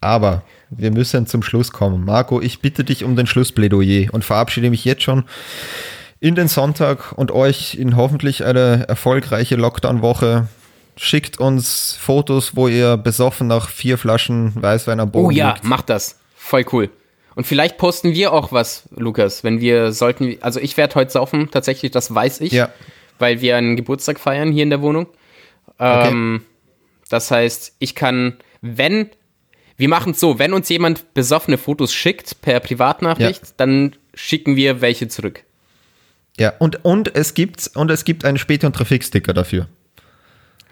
[0.00, 2.06] Aber wir müssen zum Schluss kommen.
[2.06, 5.24] Marco, ich bitte dich um den Schlussplädoyer und verabschiede mich jetzt schon
[6.18, 10.48] in den Sonntag und euch in hoffentlich eine erfolgreiche Lockdown-Woche.
[10.96, 15.64] Schickt uns Fotos, wo ihr besoffen nach vier Flaschen Weißwein am Boden Oh ja, liegt.
[15.64, 16.20] mach das.
[16.34, 16.88] Voll cool.
[17.34, 21.50] Und vielleicht posten wir auch was, Lukas, wenn wir sollten, also ich werde heute saufen,
[21.50, 22.68] tatsächlich, das weiß ich, Ja.
[23.18, 25.06] weil wir einen Geburtstag feiern hier in der Wohnung.
[25.78, 26.08] Okay.
[26.08, 26.42] Ähm,
[27.08, 29.10] das heißt, ich kann, wenn,
[29.76, 33.52] wir machen es so, wenn uns jemand besoffene Fotos schickt per Privatnachricht, Ja.
[33.56, 35.42] dann schicken wir welche zurück.
[36.38, 39.68] Ja, und, und es gibt und es gibt einen Späti- und Trafiksticker dafür.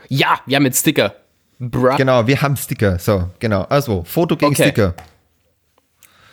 [0.09, 1.15] Ja, wir haben mit Sticker.
[1.59, 1.97] Bruh.
[1.97, 2.99] Genau, wir haben Sticker.
[2.99, 3.63] So, genau.
[3.63, 4.65] Also, Foto gegen Okay.
[4.65, 4.95] Sticker.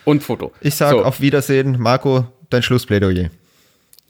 [0.05, 0.51] Und Foto.
[0.61, 1.05] Ich sage so.
[1.05, 3.29] auf Wiedersehen, Marco, dein Schlussplädoyer.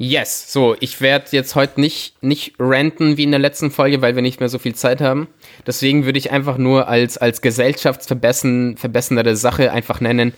[0.02, 4.16] Yes, so, ich werde jetzt heute nicht, nicht ranten wie in der letzten Folge, weil
[4.16, 5.28] wir nicht mehr so viel Zeit haben.
[5.68, 10.34] Deswegen würde ich einfach nur als, als gesellschaftsverbessernde Sache einfach nennen,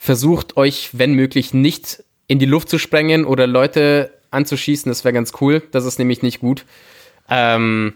[0.00, 5.12] versucht euch, wenn möglich, nicht in die Luft zu sprengen oder Leute anzuschießen, das wäre
[5.12, 5.62] ganz cool.
[5.70, 6.64] Das ist nämlich nicht gut.
[7.30, 7.92] Ähm,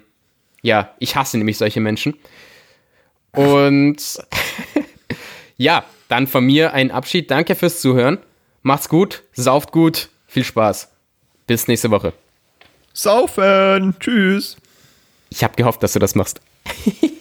[0.62, 2.14] ja, ich hasse nämlich solche Menschen.
[3.32, 3.96] Und
[5.56, 7.30] ja, dann von mir ein Abschied.
[7.30, 8.18] Danke fürs Zuhören.
[8.62, 10.90] Macht's gut, sauft gut, viel Spaß.
[11.46, 12.12] Bis nächste Woche.
[12.92, 13.94] Saufen!
[14.00, 14.56] Tschüss!
[15.30, 16.40] Ich habe gehofft, dass du das machst.